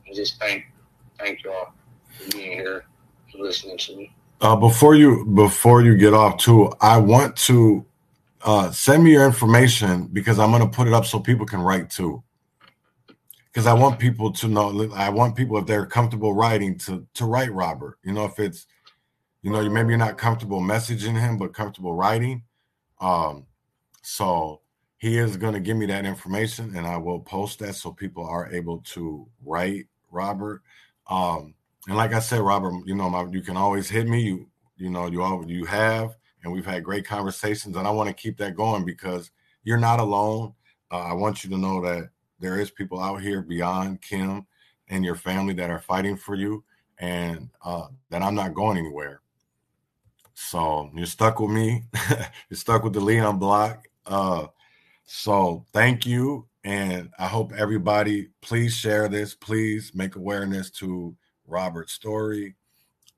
And 0.08 0.16
just 0.16 0.40
thank, 0.40 0.66
thank 1.20 1.44
y'all 1.44 1.74
for 2.18 2.32
being 2.32 2.54
here, 2.54 2.86
listening 3.36 3.78
to 3.78 3.96
me. 3.96 4.14
Uh, 4.42 4.56
before 4.56 4.96
you 4.96 5.26
before 5.26 5.82
you 5.82 5.98
get 5.98 6.14
off 6.14 6.38
too, 6.38 6.72
I 6.82 6.98
want 6.98 7.36
to 7.38 7.86
uh, 8.44 8.72
send 8.72 9.04
me 9.04 9.12
your 9.12 9.26
information 9.26 10.08
because 10.08 10.40
I'm 10.40 10.52
gonna 10.52 10.68
put 10.68 10.88
it 10.88 10.94
up 10.94 11.06
so 11.06 11.20
people 11.20 11.46
can 11.46 11.62
write 11.62 11.90
too. 11.90 12.24
Because 13.52 13.68
I 13.68 13.74
want 13.74 14.00
people 14.00 14.32
to 14.34 14.48
know. 14.48 14.92
I 14.94 15.10
want 15.10 15.36
people 15.36 15.58
if 15.58 15.66
they're 15.66 15.86
comfortable 15.86 16.34
writing 16.34 16.78
to 16.80 17.06
to 17.16 17.26
write 17.26 17.52
Robert. 17.52 17.98
You 18.04 18.14
know, 18.14 18.26
if 18.26 18.40
it's 18.40 18.66
you 19.42 19.52
know, 19.52 19.62
you 19.62 19.70
maybe 19.70 19.90
you're 19.90 19.98
not 19.98 20.18
comfortable 20.18 20.62
messaging 20.62 21.20
him, 21.20 21.38
but 21.38 21.54
comfortable 21.54 21.94
writing. 21.94 22.44
Um, 23.00 23.46
so 24.02 24.62
he 24.98 25.18
is 25.18 25.38
going 25.38 25.54
to 25.54 25.60
give 25.62 25.78
me 25.78 25.86
that 25.88 26.06
information, 26.06 26.76
and 26.76 26.86
I 26.86 26.98
will 26.98 27.22
post 27.22 27.60
that 27.60 27.76
so 27.76 27.92
people 27.92 28.26
are 28.26 28.52
able 28.52 28.80
to 28.94 29.28
write 29.44 29.88
Robert. 30.12 30.62
Um, 31.10 31.56
and 31.88 31.98
like 31.98 32.14
I 32.14 32.20
said, 32.20 32.42
Robert, 32.42 32.74
you 32.86 32.96
know, 32.96 33.10
my, 33.10 33.26
you 33.32 33.42
can 33.42 33.58
always 33.58 33.90
hit 33.90 34.08
me. 34.08 34.22
You 34.22 34.48
you 34.78 34.90
know, 34.90 35.08
you 35.08 35.22
all 35.22 35.44
you 35.50 35.66
have, 35.66 36.16
and 36.44 36.52
we've 36.52 36.66
had 36.66 36.84
great 36.84 37.06
conversations, 37.06 37.76
and 37.76 37.88
I 37.88 37.92
want 37.92 38.08
to 38.08 38.14
keep 38.14 38.38
that 38.38 38.56
going 38.56 38.86
because 38.86 39.32
you're 39.64 39.78
not 39.78 40.00
alone. 40.00 40.54
Uh, 40.92 41.04
I 41.04 41.14
want 41.14 41.44
you 41.44 41.50
to 41.52 41.58
know 41.58 41.82
that 41.82 42.10
there 42.40 42.60
is 42.60 42.72
people 42.72 43.00
out 43.02 43.22
here 43.22 43.42
beyond 43.42 44.02
Kim 44.02 44.46
and 44.88 45.06
your 45.06 45.16
family 45.16 45.54
that 45.56 45.70
are 45.70 45.80
fighting 45.80 46.18
for 46.18 46.36
you, 46.36 46.64
and 46.98 47.50
uh, 47.64 47.88
that 48.10 48.22
I'm 48.22 48.36
not 48.36 48.54
going 48.54 48.78
anywhere. 48.78 49.22
So 50.34 50.90
you're 50.96 51.06
stuck 51.06 51.40
with 51.40 51.52
me. 51.52 51.84
you're 52.50 52.58
stuck 52.58 52.84
with 52.84 52.94
the 52.94 53.02
Leon 53.02 53.40
block. 53.40 53.86
Uh, 54.06 54.48
so 55.06 55.66
thank 55.74 56.06
you. 56.06 56.48
And 56.64 57.10
I 57.20 57.28
hope 57.28 57.52
everybody 57.58 58.30
please 58.42 58.74
share 58.74 59.10
this. 59.10 59.34
Please 59.34 59.92
make 59.94 60.16
awareness 60.16 60.70
to 60.72 61.16
Robert's 61.50 61.94
story. 61.94 62.56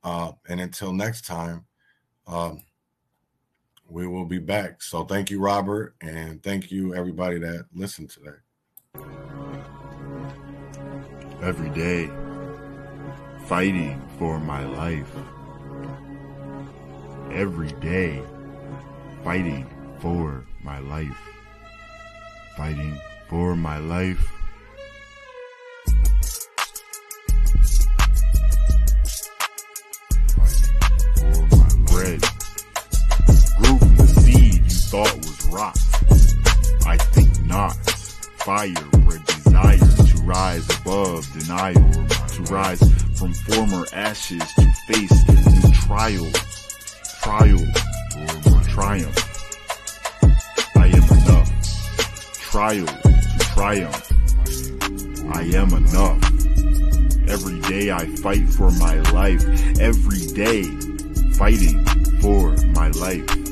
Uh, 0.03 0.31
and 0.47 0.59
until 0.59 0.93
next 0.93 1.25
time, 1.25 1.65
um, 2.27 2.63
we 3.87 4.07
will 4.07 4.25
be 4.25 4.39
back. 4.39 4.81
So 4.81 5.03
thank 5.03 5.29
you, 5.29 5.39
Robert, 5.39 5.95
and 6.01 6.41
thank 6.41 6.71
you 6.71 6.95
everybody 6.95 7.39
that 7.39 7.65
listened 7.73 8.09
today. 8.09 8.37
Every 11.41 11.69
day, 11.69 12.09
fighting 13.47 14.01
for 14.17 14.39
my 14.39 14.63
life 14.65 15.13
every 17.33 17.71
day 17.79 18.21
fighting 19.23 19.67
for 19.99 20.45
my 20.63 20.79
life. 20.79 21.17
Fighting 22.57 22.99
for 23.29 23.55
my 23.55 23.77
life. 23.77 24.40
Thought 34.91 35.15
was 35.15 35.47
rot. 35.47 35.77
I 36.85 36.97
think 36.97 37.45
not. 37.45 37.73
Fire 38.43 38.73
bred 39.05 39.25
desire 39.25 39.77
to 39.77 40.21
rise 40.23 40.67
above 40.79 41.25
denial, 41.31 42.07
to 42.27 42.43
rise 42.51 42.83
from 43.17 43.33
former 43.33 43.85
ashes 43.93 44.43
to 44.55 44.71
face 44.87 45.27
new 45.29 45.71
trials 45.71 46.51
trial 47.21 47.61
or 48.17 48.63
triumph. 48.63 49.17
I 50.75 50.87
am 50.87 51.03
enough. 51.19 51.49
Trial 52.33 52.85
to 52.85 53.39
triumph. 53.53 54.11
I 55.33 55.43
am 55.55 55.71
enough. 55.71 56.21
Every 57.29 57.61
day 57.61 57.91
I 57.91 58.07
fight 58.17 58.49
for 58.49 58.71
my 58.71 58.99
life. 59.11 59.45
Every 59.79 60.25
day 60.33 60.63
fighting 61.37 61.85
for 62.19 62.57
my 62.73 62.89
life. 62.89 63.50